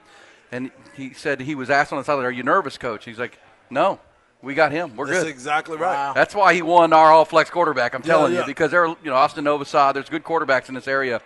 And 0.51 0.71
he 0.95 1.13
said 1.13 1.41
he 1.41 1.53
was 1.53 1.69
asked 1.69 1.91
on 1.91 1.99
the 1.99 2.03
sideline, 2.03 2.25
Are 2.25 2.31
you 2.31 2.41
nervous, 2.41 2.77
coach? 2.77 3.05
He's 3.05 3.19
like, 3.19 3.37
No, 3.69 3.99
we 4.41 4.55
got 4.55 4.71
him. 4.71 4.95
We're 4.95 5.05
That's 5.05 5.19
good. 5.19 5.27
That's 5.27 5.35
exactly 5.35 5.77
right. 5.77 5.93
Wow. 5.93 6.13
That's 6.13 6.33
why 6.33 6.55
he 6.55 6.63
won 6.63 6.91
our 6.91 7.11
all 7.11 7.25
flex 7.25 7.51
quarterback. 7.51 7.93
I'm 7.93 8.01
telling 8.01 8.33
yeah. 8.33 8.39
you 8.39 8.45
because 8.47 8.71
they're 8.71 8.87
you 8.87 8.97
know 9.03 9.13
Austin 9.15 9.45
Novosad. 9.45 9.93
There's 9.93 10.09
good 10.09 10.23
quarterbacks 10.23 10.69
in 10.69 10.75
this 10.75 10.87
area, 10.87 11.21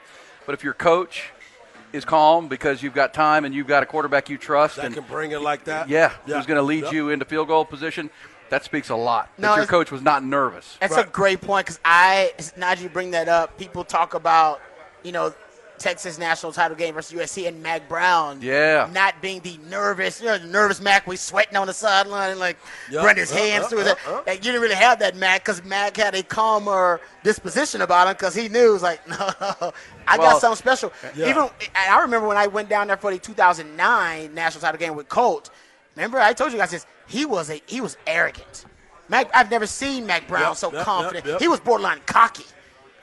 but 0.45 0.53
if 0.53 0.63
your 0.63 0.73
coach 0.73 1.31
is 1.93 2.05
calm 2.05 2.47
because 2.47 2.81
you've 2.81 2.93
got 2.93 3.13
time 3.13 3.45
and 3.45 3.53
you've 3.53 3.67
got 3.67 3.83
a 3.83 3.85
quarterback 3.85 4.29
you 4.29 4.38
trust, 4.38 4.77
That 4.77 4.85
and 4.85 4.95
can 4.95 5.03
bring 5.03 5.31
it 5.31 5.41
like 5.41 5.65
that. 5.65 5.89
yeah, 5.89 6.13
who's 6.25 6.45
going 6.45 6.57
to 6.57 6.61
lead 6.61 6.85
Yep. 6.85 6.93
you 6.93 7.09
into 7.09 7.25
field 7.25 7.47
goal 7.50 7.65
position, 7.65 8.09
that 8.51 8.65
speaks 8.65 8.89
a 8.89 8.96
lot. 8.96 9.29
No, 9.38 9.50
that 9.50 9.58
your 9.58 9.65
coach 9.65 9.91
was 9.91 10.01
not 10.01 10.24
nervous. 10.24 10.77
That's 10.81 10.98
a 10.98 11.05
great 11.05 11.39
point 11.41 11.65
because 11.65 11.79
I, 11.86 12.34
now 12.58 12.75
that 12.75 12.81
you 12.81 12.89
bring 12.89 13.12
that 13.12 13.29
up, 13.29 13.58
people 13.58 13.86
talk 13.86 14.13
about, 14.13 14.62
you 15.03 15.13
know, 15.13 15.34
Texas 15.79 16.20
national 16.20 16.51
title 16.51 16.75
game 16.75 16.93
versus 16.93 17.17
USC 17.17 17.48
and 17.48 17.63
Mack 17.63 17.88
Brown. 17.88 18.39
Yeah. 18.41 18.89
Not 18.93 19.22
being 19.22 19.39
the 19.39 19.58
nervous, 19.70 20.20
you 20.20 20.27
know, 20.27 20.38
the 20.38 20.48
nervous 20.48 20.81
Mack 20.81 21.08
was 21.08 21.22
sweating 21.22 21.55
on 21.55 21.65
the 21.67 21.74
sideline 21.74 22.31
and 22.31 22.39
like 22.41 22.58
Yup, 22.91 23.05
running 23.05 23.22
his 23.22 23.31
yup, 23.31 23.39
hands 23.39 23.62
yup, 23.62 23.70
through 23.70 23.84
yup, 23.86 23.98
it. 24.05 24.10
yup. 24.12 24.27
Like, 24.27 24.38
you 24.39 24.51
didn't 24.51 24.62
really 24.62 24.75
have 24.75 25.00
that 25.00 25.15
Mack 25.15 25.46
because 25.46 25.63
Mack 25.63 25.96
had 25.96 26.13
a 26.13 26.22
calmer 26.22 27.00
disposition 27.24 27.81
about 27.81 28.08
him 28.08 28.13
because 28.13 28.36
he 28.36 28.50
knew, 28.50 28.70
it 28.70 28.74
was 28.74 28.84
like, 28.84 29.08
no, 29.08 29.15
I 29.17 30.17
Well, 30.17 30.31
got 30.34 30.41
something 30.41 30.58
special. 30.58 30.91
Yeah. 31.15 31.29
Even, 31.29 31.50
I 31.74 32.01
remember 32.01 32.27
when 32.27 32.38
I 32.38 32.48
went 32.48 32.67
down 32.67 32.88
there 32.88 32.98
for 32.98 33.12
the 33.12 33.17
2009 33.17 34.34
national 34.36 34.62
title 34.62 34.77
game 34.77 34.96
with 34.96 35.08
Colt. 35.08 35.50
Remember, 35.95 36.19
I 36.19 36.33
told 36.33 36.51
you 36.51 36.57
guys 36.57 36.71
this. 36.71 36.86
He 37.07 37.25
was 37.25 37.50
a 37.50 37.62
he 37.65 37.81
was 37.81 37.98
arrogant. 38.07 38.65
Mack, 39.10 39.29
I've 39.36 39.51
never 39.51 39.67
seen 39.67 40.05
Mack 40.05 40.27
Brown 40.27 40.50
Yep, 40.50 40.57
so 40.57 40.71
yep, 40.71 40.86
confident. 40.86 41.25
yep. 41.25 41.41
He 41.41 41.48
was 41.48 41.60
borderline 41.60 42.00
cocky. 42.05 42.45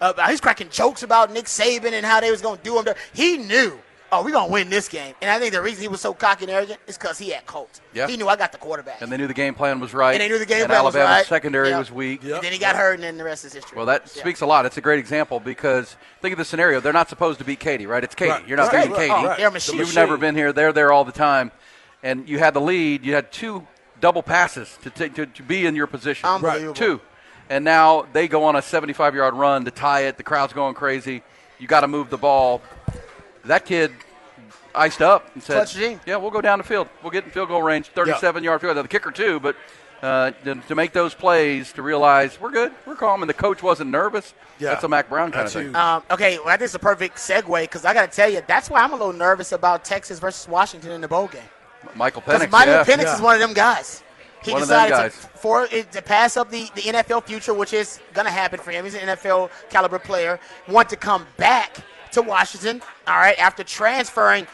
Uh, 0.00 0.28
he's 0.28 0.40
cracking 0.40 0.70
jokes 0.70 1.02
about 1.02 1.32
Nick 1.32 1.44
Saban 1.44 1.92
and 1.92 2.06
how 2.06 2.20
they 2.20 2.30
was 2.30 2.40
going 2.40 2.56
to 2.56 2.62
do 2.62 2.78
him. 2.78 2.86
He 3.12 3.36
knew 3.36 3.78
oh, 4.12 4.24
we're 4.24 4.32
gonna 4.32 4.52
win 4.52 4.70
this 4.70 4.88
game. 4.88 5.14
And 5.20 5.30
I 5.30 5.38
think 5.38 5.52
the 5.52 5.62
reason 5.62 5.82
he 5.82 5.88
was 5.88 6.00
so 6.00 6.14
cocky 6.14 6.44
and 6.44 6.52
arrogant 6.52 6.80
is 6.86 6.96
because 6.96 7.18
he 7.18 7.30
had 7.30 7.46
Colts. 7.46 7.80
Yeah. 7.92 8.06
He 8.06 8.16
knew 8.16 8.28
I 8.28 8.36
got 8.36 8.52
the 8.52 8.58
quarterback. 8.58 9.02
And 9.02 9.10
they 9.10 9.16
knew 9.16 9.26
the 9.26 9.34
game 9.34 9.54
plan 9.54 9.80
was 9.80 9.94
right. 9.94 10.12
And 10.12 10.20
they 10.20 10.28
knew 10.28 10.38
the 10.38 10.46
game 10.46 10.62
and 10.62 10.68
plan 10.68 10.84
was 10.84 10.94
Alabama's 10.94 11.18
right. 11.18 11.26
secondary 11.26 11.74
was 11.74 11.90
weak. 11.90 12.22
And 12.22 12.42
then 12.42 12.52
he 12.52 12.58
got 12.58 12.76
hurt, 12.76 12.94
and 12.94 13.02
then 13.02 13.16
the 13.16 13.24
rest 13.24 13.44
is 13.44 13.52
history. 13.52 13.76
Well, 13.76 13.86
that 13.86 14.08
speaks 14.08 14.40
a 14.40 14.46
lot. 14.46 14.66
It's 14.66 14.76
a 14.76 14.80
great 14.80 14.98
example 14.98 15.40
because 15.40 15.96
think 16.20 16.32
of 16.32 16.38
the 16.38 16.44
scenario. 16.44 16.80
They're 16.80 16.92
not 16.92 17.08
supposed 17.08 17.38
to 17.38 17.44
beat 17.44 17.60
Katy, 17.60 17.86
right? 17.86 18.02
It's 18.02 18.14
Katy. 18.14 18.30
Right. 18.30 18.48
You're 18.48 18.56
not 18.56 18.72
Right. 18.72 18.88
beating. 18.88 18.96
Katy. 18.96 19.10
Right. 19.10 19.38
They're 19.38 19.48
a 19.48 19.52
machine. 19.52 19.78
You've 19.78 19.94
never 19.94 20.16
been 20.16 20.34
here. 20.34 20.52
They're 20.52 20.72
there 20.72 20.92
all 20.92 21.04
the 21.04 21.12
time. 21.12 21.52
And 22.02 22.28
you 22.28 22.38
had 22.38 22.54
the 22.54 22.60
lead. 22.60 23.04
You 23.04 23.14
had 23.14 23.32
two 23.32 23.66
double 24.00 24.22
passes 24.22 24.76
to, 24.82 24.90
take, 24.90 25.14
to, 25.14 25.26
to 25.26 25.42
be 25.42 25.66
in 25.66 25.74
your 25.74 25.86
position. 25.86 26.28
Unbelievable. 26.28 26.74
Two. 26.74 27.00
And 27.50 27.64
now 27.64 28.06
they 28.12 28.28
go 28.28 28.44
on 28.44 28.56
a 28.56 28.62
75 28.62 29.14
yard 29.14 29.34
run 29.34 29.64
to 29.64 29.70
tie 29.70 30.02
it. 30.02 30.16
The 30.16 30.22
crowd's 30.22 30.52
going 30.52 30.74
crazy. 30.74 31.22
You 31.58 31.66
got 31.66 31.80
to 31.80 31.88
move 31.88 32.10
the 32.10 32.18
ball. 32.18 32.62
That 33.44 33.64
kid 33.64 33.92
iced 34.74 35.02
up 35.02 35.34
and 35.34 35.42
said, 35.42 35.68
Yeah, 36.06 36.16
we'll 36.16 36.30
go 36.30 36.40
down 36.40 36.58
the 36.58 36.64
field. 36.64 36.88
We'll 37.02 37.10
get 37.10 37.24
in 37.24 37.30
field 37.30 37.48
goal 37.48 37.62
range, 37.62 37.88
37 37.88 38.44
yard 38.44 38.60
field. 38.60 38.74
goal. 38.74 38.82
The 38.82 38.88
kicker, 38.88 39.10
too, 39.10 39.40
but. 39.40 39.56
Uh, 40.00 40.30
to, 40.44 40.54
to 40.54 40.76
make 40.76 40.92
those 40.92 41.12
plays, 41.12 41.72
to 41.72 41.82
realize 41.82 42.40
we're 42.40 42.52
good, 42.52 42.70
we're 42.86 42.94
calm, 42.94 43.20
and 43.20 43.28
the 43.28 43.34
coach 43.34 43.64
wasn't 43.64 43.90
nervous. 43.90 44.32
Yeah. 44.60 44.68
That's 44.68 44.84
a 44.84 44.88
Mack 44.88 45.08
Brown 45.08 45.32
kind 45.32 45.46
That's 45.46 45.56
of 45.56 45.62
thing. 45.64 45.74
Um, 45.74 46.04
okay, 46.08 46.38
well, 46.38 46.50
I 46.50 46.52
think 46.52 46.66
it's 46.66 46.74
a 46.74 46.78
perfect 46.78 47.16
segue 47.16 47.62
because 47.62 47.84
I 47.84 47.94
got 47.94 48.08
to 48.08 48.16
tell 48.16 48.30
you, 48.30 48.40
that's 48.46 48.70
why 48.70 48.80
I'm 48.80 48.92
a 48.92 48.96
little 48.96 49.12
nervous 49.12 49.50
about 49.50 49.84
Texas 49.84 50.20
versus 50.20 50.46
Washington 50.46 50.92
in 50.92 51.00
the 51.00 51.08
bowl 51.08 51.26
game. 51.26 51.42
Michael 51.94 52.22
Because 52.22 52.42
Penix, 52.42 52.50
Michael 52.50 52.72
yeah. 52.74 52.84
Penix 52.84 53.02
Yeah. 53.04 53.14
is 53.16 53.20
one 53.20 53.34
of 53.34 53.40
them 53.40 53.52
guys. 53.52 54.02
He 54.42 54.52
One 54.52 54.60
decided 54.62 54.90
guys. 54.92 55.12
To, 55.20 55.26
for 55.38 55.66
to 55.66 56.02
pass 56.02 56.36
up 56.36 56.50
the, 56.50 56.68
the 56.76 56.82
NFL 56.82 57.24
future, 57.24 57.52
which 57.52 57.72
is 57.72 58.00
going 58.14 58.24
to 58.26 58.30
happen 58.30 58.60
for 58.60 58.70
him. 58.70 58.84
He's 58.84 58.94
an 58.94 59.08
NFL 59.08 59.50
caliber 59.68 59.98
player. 59.98 60.38
Want 60.68 60.88
to 60.90 60.96
come 60.96 61.26
back 61.36 61.78
to 62.12 62.22
Washington, 62.22 62.80
all 63.06 63.16
right, 63.16 63.38
after 63.38 63.64
transferring 63.64 64.46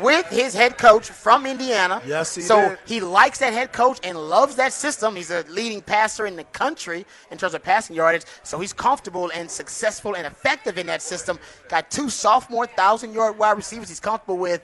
with 0.00 0.24
his 0.28 0.54
head 0.54 0.78
coach 0.78 1.10
from 1.10 1.44
Indiana. 1.44 2.00
Yes, 2.06 2.36
he 2.36 2.40
So 2.42 2.68
did. 2.68 2.78
he 2.86 3.00
likes 3.00 3.38
that 3.40 3.52
head 3.52 3.72
coach 3.72 3.98
and 4.04 4.16
loves 4.16 4.54
that 4.54 4.72
system. 4.72 5.16
He's 5.16 5.32
a 5.32 5.44
leading 5.48 5.80
passer 5.80 6.26
in 6.26 6.36
the 6.36 6.44
country 6.44 7.04
in 7.32 7.36
terms 7.36 7.54
of 7.54 7.64
passing 7.64 7.96
yardage. 7.96 8.22
So 8.44 8.60
he's 8.60 8.72
comfortable 8.72 9.28
and 9.34 9.50
successful 9.50 10.14
and 10.14 10.24
effective 10.24 10.78
in 10.78 10.86
that 10.86 11.02
system. 11.02 11.40
Got 11.68 11.90
two 11.90 12.08
sophomore 12.10 12.66
thousand 12.68 13.12
yard 13.12 13.36
wide 13.38 13.56
receivers 13.56 13.88
he's 13.88 13.98
comfortable 13.98 14.38
with. 14.38 14.62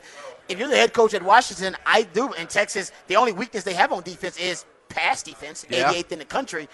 If 0.49 0.59
you're 0.59 0.69
the 0.69 0.77
head 0.77 0.93
coach 0.93 1.15
at 1.15 1.23
Washington, 1.23 1.77
I 1.85 2.03
do. 2.03 2.33
In 2.35 2.47
Texas, 2.47 2.93
the 3.07 3.17
only 3.17 3.33
weakness 3.33 3.65
they 3.65 3.75
have 3.75 3.93
on 3.93 4.03
defense 4.03 4.39
is 4.39 4.65
pass 4.89 5.23
defense, 5.23 5.67
Yeah. 5.69 5.91
88th 5.93 6.13
in 6.13 6.19
the 6.19 6.25
country. 6.25 6.69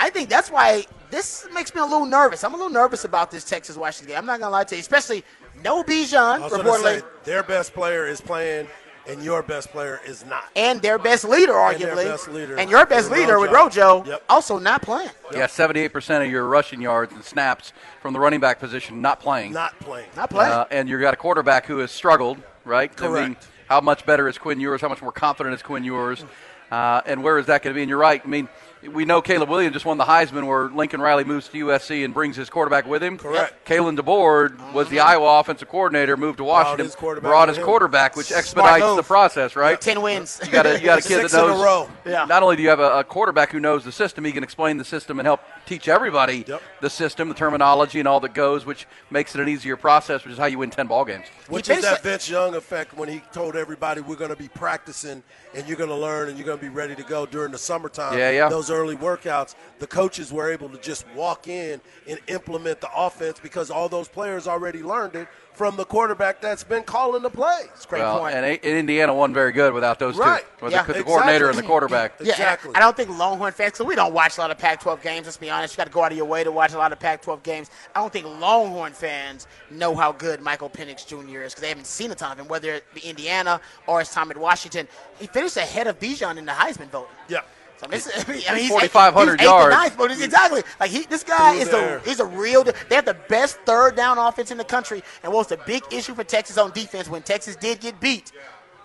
I 0.00 0.10
think 0.10 0.28
that's 0.28 0.50
why 0.50 0.86
this 1.10 1.46
makes 1.52 1.74
me 1.74 1.80
a 1.80 1.84
little 1.84 2.06
nervous. 2.06 2.42
I'm 2.42 2.52
a 2.54 2.56
little 2.56 2.72
nervous 2.72 3.04
about 3.04 3.30
this 3.30 3.44
Texas 3.44 3.76
Washington 3.76 4.08
game. 4.14 4.18
I'm 4.18 4.26
not 4.26 4.40
gonna 4.40 4.50
lie 4.50 4.64
to 4.64 4.74
you, 4.74 4.80
especially 4.80 5.22
no 5.62 5.84
Bijan 5.84 6.14
I 6.16 6.38
was 6.40 6.52
reportedly, 6.52 7.00
say 7.00 7.02
their 7.24 7.42
best 7.44 7.74
player 7.74 8.06
is 8.06 8.20
playing, 8.20 8.66
and 9.06 9.22
your 9.22 9.42
best 9.42 9.68
player 9.70 10.00
is 10.04 10.24
not. 10.26 10.44
and 10.56 10.82
their 10.82 10.98
best 10.98 11.24
leader, 11.24 11.56
And 11.56 11.78
their 11.80 11.94
arguably, 11.94 12.04
best 12.06 12.28
leader 12.28 12.56
and 12.56 12.68
your 12.70 12.86
best 12.86 13.10
with 13.10 13.18
leader 13.20 13.38
with 13.38 13.52
Rojo. 13.52 13.98
Rojo, 13.98 14.10
Yep. 14.10 14.24
also 14.28 14.58
not 14.58 14.82
playing. 14.82 15.10
Yeah, 15.30 15.46
78% 15.46 16.24
of 16.24 16.30
your 16.30 16.46
rushing 16.46 16.80
yards 16.80 17.12
and 17.12 17.22
snaps 17.22 17.72
from 18.02 18.14
the 18.14 18.18
running 18.18 18.40
back 18.40 18.58
position 18.58 19.00
not 19.00 19.20
playing. 19.20 19.52
Not 19.52 19.78
playing. 19.78 20.08
Not 20.16 20.30
playing. 20.30 20.50
Uh, 20.50 20.64
and 20.72 20.88
you've 20.88 21.02
got 21.02 21.14
a 21.14 21.18
quarterback 21.18 21.66
who 21.66 21.78
has 21.78 21.92
struggled, 21.92 22.38
right? 22.64 22.90
I 22.98 23.02
mean, 23.02 23.10
Correct. 23.12 23.48
how 23.68 23.80
much 23.80 24.06
better 24.06 24.28
is 24.28 24.38
Quinn 24.38 24.60
Ewers? 24.60 24.80
How 24.80 24.88
much 24.88 25.02
more 25.02 25.12
confident 25.12 25.54
is 25.54 25.62
Quinn 25.62 25.84
Ewers? 25.84 26.24
Uh, 26.70 27.02
and 27.06 27.22
where 27.22 27.38
is 27.38 27.46
that 27.46 27.62
going 27.62 27.72
to 27.72 27.78
be? 27.78 27.82
And 27.82 27.88
you're 27.88 27.98
right. 27.98 28.20
I 28.24 28.26
mean, 28.26 28.48
we 28.92 29.04
know 29.04 29.22
Caleb 29.22 29.48
Williams 29.48 29.74
just 29.74 29.84
won 29.84 29.96
the 29.96 30.04
Heisman 30.04 30.46
where 30.46 30.68
Lincoln 30.68 31.00
Riley 31.00 31.24
moves 31.24 31.48
to 31.48 31.66
USC 31.66 32.04
and 32.04 32.12
brings 32.12 32.36
his 32.36 32.50
quarterback 32.50 32.86
with 32.86 33.02
him. 33.02 33.16
Correct. 33.16 33.64
Kalen 33.66 33.98
DeBoer 33.98 34.72
was 34.72 34.88
the 34.88 35.00
Iowa 35.00 35.38
offensive 35.40 35.68
coordinator, 35.68 36.16
moved 36.16 36.38
to 36.38 36.44
Washington, 36.44 36.86
his 36.86 36.94
quarterback 36.94 37.30
brought 37.30 37.48
his 37.48 37.58
quarterback, 37.58 38.16
which 38.16 38.26
Smart 38.26 38.38
expedites 38.40 38.96
the 38.96 39.02
process, 39.02 39.56
right? 39.56 39.80
Ten 39.80 40.02
wins. 40.02 40.40
You 40.44 40.50
got 40.50 40.66
a, 40.66 40.78
you 40.78 40.84
got 40.84 40.98
a 40.98 41.02
kid 41.02 41.20
Six 41.20 41.32
that 41.32 41.38
knows. 41.38 41.54
in 41.54 41.60
a 41.60 41.64
row. 41.64 41.88
Yeah. 42.04 42.24
Not 42.26 42.42
only 42.42 42.56
do 42.56 42.62
you 42.62 42.68
have 42.70 42.80
a, 42.80 42.98
a 42.98 43.04
quarterback 43.04 43.50
who 43.52 43.60
knows 43.60 43.84
the 43.84 43.92
system, 43.92 44.24
he 44.24 44.32
can 44.32 44.42
explain 44.42 44.76
the 44.76 44.84
system 44.84 45.18
and 45.18 45.26
help 45.26 45.40
teach 45.66 45.88
everybody 45.88 46.44
Yep. 46.46 46.62
the 46.80 46.90
system, 46.90 47.28
the 47.28 47.34
terminology, 47.34 47.98
and 47.98 48.08
all 48.08 48.20
that 48.20 48.34
goes, 48.34 48.64
which 48.66 48.86
makes 49.10 49.34
it 49.34 49.40
an 49.40 49.48
easier 49.48 49.76
process, 49.76 50.24
which 50.24 50.32
is 50.32 50.38
how 50.38 50.46
you 50.46 50.58
win 50.58 50.70
ten 50.70 50.86
ball 50.86 51.04
games. 51.04 51.26
Which 51.48 51.68
is 51.68 51.82
that 51.82 52.02
Vince 52.02 52.28
Young 52.28 52.54
effect 52.54 52.94
when 52.94 53.08
he 53.08 53.20
told 53.32 53.56
everybody 53.56 54.00
we're 54.00 54.16
going 54.16 54.30
to 54.30 54.36
be 54.36 54.48
practicing 54.48 55.22
and 55.54 55.66
you're 55.66 55.76
going 55.76 55.90
to 55.90 55.96
learn 55.96 56.28
and 56.28 56.38
you're 56.38 56.46
going 56.46 56.58
to 56.58 56.64
be 56.64 56.70
ready 56.70 56.94
to 56.94 57.02
go 57.02 57.26
during 57.26 57.52
the 57.52 57.58
summertime. 57.58 58.18
Yeah, 58.18 58.30
yeah. 58.30 58.48
Those 58.48 58.70
early 58.70 58.96
workouts, 58.96 59.54
the 59.78 59.86
coaches 59.86 60.32
were 60.32 60.50
able 60.50 60.68
to 60.68 60.78
just 60.78 61.06
walk 61.14 61.48
in 61.48 61.80
and 62.08 62.18
implement 62.28 62.80
the 62.80 62.88
offense 62.94 63.38
because 63.40 63.70
all 63.70 63.88
those 63.88 64.08
players 64.08 64.46
already 64.46 64.82
learned 64.82 65.14
it 65.16 65.28
from 65.54 65.76
the 65.76 65.84
quarterback 65.84 66.40
that's 66.40 66.64
been 66.64 66.82
calling 66.82 67.22
the 67.22 67.30
plays. 67.30 67.68
Great 67.88 68.00
well, 68.00 68.18
point. 68.20 68.34
and, 68.34 68.44
and 68.44 68.64
Indiana 68.64 69.14
wasn't 69.14 69.34
very 69.34 69.52
good 69.52 69.72
without 69.72 69.98
those 69.98 70.16
Right. 70.16 70.44
two, 70.58 70.64
with 70.64 70.72
Yeah. 70.72 70.82
the, 70.82 70.94
the 70.94 71.04
coordinator 71.04 71.48
and 71.48 71.56
the 71.56 71.62
quarterback. 71.62 72.14
Yeah, 72.20 72.32
Exactly. 72.32 72.72
I, 72.74 72.78
I 72.78 72.80
don't 72.80 72.96
think 72.96 73.08
Longhorn 73.16 73.52
fans, 73.52 73.72
because 73.72 73.86
we 73.86 73.94
don't 73.94 74.12
watch 74.12 74.36
a 74.36 74.40
lot 74.40 74.50
of 74.50 74.58
Pac-12 74.58 75.00
games. 75.02 75.26
Let's 75.26 75.36
be 75.36 75.50
honest. 75.50 75.74
You 75.74 75.76
got 75.76 75.84
to 75.86 75.90
go 75.92 76.02
out 76.02 76.10
of 76.10 76.16
your 76.18 76.26
way 76.26 76.42
to 76.44 76.50
watch 76.50 76.72
a 76.72 76.78
lot 76.78 76.92
of 76.92 76.98
Pac-12 76.98 77.42
games. 77.44 77.70
I 77.94 78.00
don't 78.00 78.12
think 78.12 78.26
Longhorn 78.26 78.92
fans 78.92 79.46
know 79.70 79.94
how 79.94 80.10
good 80.12 80.40
Michael 80.40 80.68
Penix 80.70 81.06
Jr. 81.06 81.42
is 81.42 81.52
because 81.52 81.60
they 81.62 81.68
haven't 81.68 81.86
seen 81.86 82.10
a 82.10 82.14
ton 82.16 82.32
of 82.32 82.38
him, 82.40 82.48
whether 82.48 82.74
it 82.74 82.84
be 82.94 83.00
Indiana 83.02 83.60
or 83.86 84.00
his 84.00 84.10
time 84.10 84.30
at 84.30 84.36
Washington. 84.36 84.88
He 85.20 85.26
finished 85.28 85.56
ahead 85.56 85.86
of 85.86 85.98
Bijan 86.00 86.36
in 86.36 86.44
the 86.46 86.52
Heisman 86.52 86.88
voting. 86.90 87.08
Yeah. 87.28 87.40
So 87.84 88.10
this, 88.10 88.24
I 88.48 88.52
mean, 88.54 88.60
he's 88.62 88.68
4,500 88.70 89.40
he's 89.40 89.46
eighth 89.48 89.52
and 89.54 89.60
yards. 89.60 89.76
ninth, 89.76 89.96
but 89.98 90.10
it's 90.10 90.22
exactly 90.22 90.62
like 90.80 90.90
he. 90.90 91.02
This 91.04 91.22
guy 91.24 91.52
Through 91.54 91.62
is 91.62 91.70
there. 91.70 91.96
a 91.98 92.00
he's 92.02 92.20
a 92.20 92.24
real. 92.24 92.64
They 92.64 92.94
have 92.94 93.04
the 93.04 93.16
best 93.28 93.58
third 93.66 93.96
down 93.96 94.18
offense 94.18 94.50
in 94.50 94.58
the 94.58 94.64
country. 94.64 95.02
And 95.22 95.32
what 95.32 95.40
was 95.40 95.46
the 95.48 95.60
big 95.66 95.82
issue 95.90 96.14
for 96.14 96.24
Texas 96.24 96.58
on 96.58 96.70
defense 96.72 97.08
when 97.08 97.22
Texas 97.22 97.56
did 97.56 97.80
get 97.80 98.00
beat? 98.00 98.32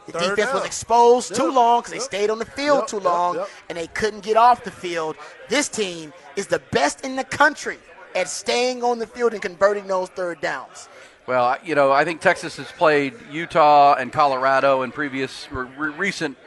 The 0.06 0.14
Third 0.14 0.36
defense 0.38 0.54
was 0.54 0.62
down. 0.62 0.68
exposed 0.68 1.36
too 1.36 1.52
long 1.52 1.82
because 1.82 1.94
they 1.94 2.00
stayed 2.00 2.30
on 2.32 2.40
the 2.40 2.46
field 2.46 2.80
Yep. 2.80 2.88
too 2.88 3.00
long, 3.00 3.36
Yep. 3.36 3.50
and 3.70 3.78
they 3.78 3.88
couldn't 3.88 4.22
get 4.22 4.38
off 4.38 4.64
the 4.64 4.72
field. 4.72 5.16
This 5.50 5.70
team 5.70 6.14
is 6.36 6.48
the 6.48 6.58
best 6.72 7.02
in 7.06 7.16
the 7.16 7.24
country 7.24 7.78
at 8.16 8.28
staying 8.28 8.84
on 8.84 8.98
the 8.98 9.06
field 9.06 9.34
and 9.34 9.42
converting 9.42 9.86
those 9.86 10.10
third 10.10 10.42
downs. 10.42 10.90
Well, 11.28 11.58
you 11.64 11.76
know, 11.76 11.92
I 11.92 12.06
think 12.06 12.22
Texas 12.22 12.58
has 12.58 12.72
played 12.72 13.14
Utah 13.30 13.94
and 14.00 14.12
Colorado 14.12 14.82
in 14.82 14.92
previous 14.92 15.48
re- 15.52 15.68
re- 15.78 15.90
recent 15.92 16.38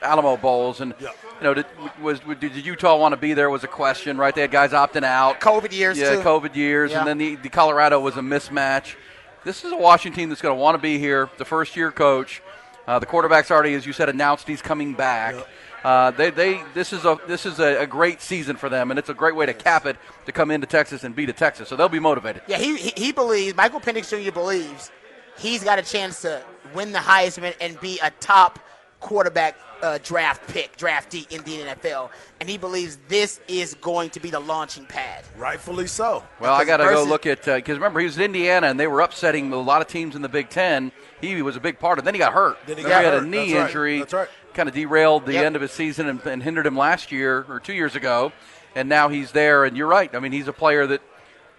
Alamo 0.00 0.36
Bowls, 0.36 0.80
and 0.80 0.94
Yeah. 1.00 1.08
You 1.38 1.44
know, 1.44 1.54
did, 1.54 1.66
was 2.02 2.20
did 2.40 2.54
Utah 2.54 2.96
want 2.96 3.12
to 3.12 3.16
be 3.16 3.34
there 3.34 3.50
was 3.50 3.64
a 3.64 3.68
question, 3.68 4.16
right? 4.18 4.34
They 4.34 4.40
had 4.42 4.50
guys 4.50 4.72
opting 4.72 5.04
out. 5.04 5.40
COVID 5.40 5.72
years 5.72 5.98
yeah, 5.98 6.16
too. 6.16 6.20
COVID 6.20 6.54
years, 6.54 6.90
Yeah. 6.90 7.00
and 7.00 7.08
then 7.08 7.18
the, 7.18 7.36
the 7.36 7.48
Colorado 7.48 8.00
was 8.00 8.16
a 8.16 8.20
mismatch. 8.20 8.96
This 9.44 9.64
is 9.64 9.72
a 9.72 9.76
Washington 9.76 10.18
team 10.18 10.28
that's 10.28 10.42
going 10.42 10.54
to 10.54 10.60
want 10.60 10.74
to 10.74 10.82
be 10.82 10.98
here. 10.98 11.30
The 11.38 11.44
first 11.44 11.76
year 11.76 11.92
coach, 11.92 12.42
uh, 12.86 12.98
the 12.98 13.06
quarterback's 13.06 13.50
already, 13.50 13.74
as 13.74 13.86
you 13.86 13.92
said, 13.92 14.08
announced 14.08 14.48
he's 14.48 14.62
coming 14.62 14.94
back. 14.94 15.36
Uh, 15.84 16.10
they, 16.10 16.30
they, 16.30 16.60
this 16.74 16.92
is 16.92 17.04
a 17.04 17.16
this 17.28 17.46
is 17.46 17.60
a, 17.60 17.82
a 17.82 17.86
great 17.86 18.20
season 18.20 18.56
for 18.56 18.68
them, 18.68 18.90
and 18.90 18.98
it's 18.98 19.08
a 19.08 19.14
great 19.14 19.36
way 19.36 19.46
to 19.46 19.54
cap 19.54 19.86
it 19.86 19.96
to 20.26 20.32
come 20.32 20.50
into 20.50 20.66
Texas 20.66 21.04
and 21.04 21.14
beat 21.14 21.28
a 21.28 21.32
Texas. 21.32 21.68
So 21.68 21.76
they'll 21.76 21.88
be 21.88 22.00
motivated. 22.00 22.42
Yeah, 22.48 22.58
he, 22.58 22.76
he 22.76 22.92
he 22.96 23.12
believes 23.12 23.56
Michael 23.56 23.80
Penix 23.80 24.10
Jr. 24.10 24.32
believes 24.32 24.90
he's 25.38 25.62
got 25.62 25.78
a 25.78 25.82
chance 25.82 26.22
to 26.22 26.42
win 26.74 26.90
the 26.92 26.98
Heisman 26.98 27.54
and 27.60 27.80
be 27.80 28.00
a 28.02 28.10
top 28.10 28.58
quarterback 29.00 29.56
uh, 29.82 29.98
draft 30.02 30.46
pick, 30.48 30.76
draftee 30.76 31.30
in 31.30 31.42
the 31.44 31.72
NFL, 31.72 32.10
and 32.40 32.48
he 32.48 32.58
believes 32.58 32.98
this 33.08 33.40
is 33.46 33.74
going 33.74 34.10
to 34.10 34.18
be 34.20 34.28
the 34.30 34.40
launching 34.40 34.84
pad. 34.86 35.24
Rightfully 35.36 35.86
so. 35.86 36.24
Well, 36.40 36.52
I 36.54 36.64
got 36.64 36.78
to 36.78 36.84
go 36.84 37.04
look 37.04 37.26
at 37.26 37.44
because 37.44 37.76
remember 37.76 38.00
he 38.00 38.06
was 38.06 38.16
in 38.16 38.24
Indiana 38.24 38.66
and 38.66 38.78
they 38.80 38.88
were 38.88 39.00
upsetting 39.00 39.52
a 39.52 39.56
lot 39.56 39.80
of 39.80 39.86
teams 39.86 40.16
in 40.16 40.22
the 40.22 40.28
Big 40.28 40.48
Ten. 40.48 40.90
He 41.20 41.42
was 41.42 41.54
a 41.56 41.60
big 41.60 41.78
part 41.78 41.98
of. 41.98 42.04
Then 42.04 42.14
he 42.14 42.18
got 42.18 42.32
hurt. 42.32 42.58
Then 42.66 42.76
he 42.76 42.82
Remember 42.84 43.02
got 43.04 43.12
had 43.12 43.14
a 43.14 43.20
hurt. 43.20 43.28
knee 43.28 43.52
That's 43.52 43.54
right. 43.54 43.66
injury. 43.66 43.98
That's 44.00 44.12
right. 44.12 44.28
Kind 44.54 44.68
of 44.68 44.74
derailed 44.74 45.26
the 45.26 45.34
Yep. 45.34 45.44
end 45.44 45.56
of 45.56 45.62
his 45.62 45.70
season 45.72 46.08
and, 46.08 46.24
and 46.26 46.42
hindered 46.42 46.66
him 46.66 46.76
last 46.76 47.12
year 47.12 47.44
or 47.48 47.60
two 47.60 47.72
years 47.74 47.94
ago. 47.94 48.32
And 48.74 48.88
now 48.88 49.08
he's 49.08 49.30
there. 49.32 49.64
And 49.64 49.76
you're 49.76 49.86
right. 49.88 50.12
I 50.14 50.18
mean, 50.20 50.32
he's 50.32 50.48
a 50.48 50.52
player 50.52 50.86
that 50.88 51.00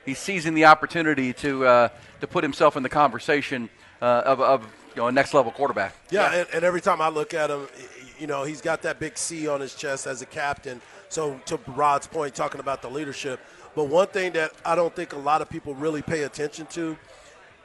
he's 0.05 0.19
seizing 0.19 0.53
the 0.55 0.65
opportunity 0.65 1.31
to 1.33 1.65
uh, 1.65 1.89
to 2.21 2.27
put 2.27 2.43
himself 2.43 2.75
in 2.77 2.83
the 2.83 2.89
conversation 2.89 3.69
uh, 4.01 4.23
of, 4.25 4.39
of 4.41 4.67
you 4.99 5.03
know 5.03 5.07
a 5.07 5.11
next 5.13 5.33
level 5.33 5.49
quarterback. 5.49 5.95
Yeah, 6.11 6.33
And, 6.33 6.47
and 6.53 6.63
every 6.65 6.81
time 6.81 6.99
I 6.99 7.07
look 7.07 7.33
at 7.33 7.49
him, 7.49 7.67
you 8.19 8.27
know, 8.27 8.43
he's 8.43 8.59
got 8.59 8.81
that 8.81 8.99
big 8.99 9.17
C 9.17 9.47
on 9.47 9.61
his 9.61 9.73
chest 9.73 10.05
as 10.07 10.21
a 10.21 10.25
captain. 10.25 10.81
So 11.07 11.39
to 11.45 11.57
Rod's 11.67 12.05
point, 12.05 12.35
talking 12.35 12.59
about 12.59 12.81
the 12.81 12.89
leadership. 12.89 13.39
But 13.75 13.85
one 13.85 14.07
thing 14.07 14.33
that 14.33 14.51
I 14.65 14.75
don't 14.75 14.93
think 14.93 15.13
a 15.13 15.17
lot 15.17 15.41
of 15.41 15.49
people 15.49 15.73
really 15.73 16.01
pay 16.01 16.23
attention 16.23 16.65
to 16.71 16.97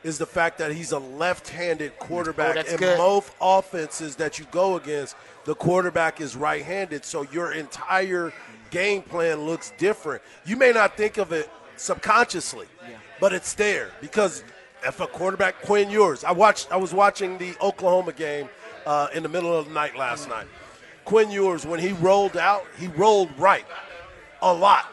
is 0.04 0.16
the 0.16 0.26
fact 0.26 0.58
that 0.58 0.70
he's 0.70 0.92
a 0.92 0.98
left-handed 1.00 1.98
quarterback. 1.98 2.50
Oh, 2.50 2.54
that's 2.54 2.70
and 2.70 2.78
good. 2.78 2.98
most 2.98 3.32
offenses 3.40 4.14
that 4.16 4.38
you 4.38 4.46
go 4.52 4.76
against, 4.76 5.16
the 5.44 5.56
quarterback 5.56 6.20
is 6.20 6.36
right-handed. 6.36 7.04
So 7.04 7.22
your 7.32 7.52
entire 7.52 8.32
game 8.70 9.02
plan 9.02 9.40
looks 9.40 9.72
different. 9.76 10.22
You 10.46 10.56
may 10.56 10.70
not 10.70 10.96
think 10.96 11.18
of 11.18 11.32
it 11.32 11.50
subconsciously, 11.76 12.68
but 13.18 13.32
it's 13.32 13.54
there 13.54 13.90
because 14.00 14.44
if 14.86 15.00
a 15.00 15.06
quarterback 15.06 15.62
Quinn 15.62 15.90
Ewers, 15.90 16.24
I 16.24 16.32
watched. 16.32 16.70
I 16.72 16.76
was 16.76 16.92
watching 16.92 17.38
the 17.38 17.54
Oklahoma 17.60 18.12
game 18.12 18.48
uh, 18.86 19.08
in 19.14 19.22
the 19.22 19.28
middle 19.28 19.56
of 19.56 19.66
the 19.68 19.74
night 19.74 19.96
last 19.96 20.28
night. 20.28 20.46
Quinn 21.04 21.30
Ewers, 21.30 21.66
when 21.66 21.80
he 21.80 21.92
rolled 21.92 22.36
out, 22.36 22.64
he 22.78 22.88
rolled 22.88 23.30
right 23.38 23.66
a 24.40 24.52
lot. 24.52 24.86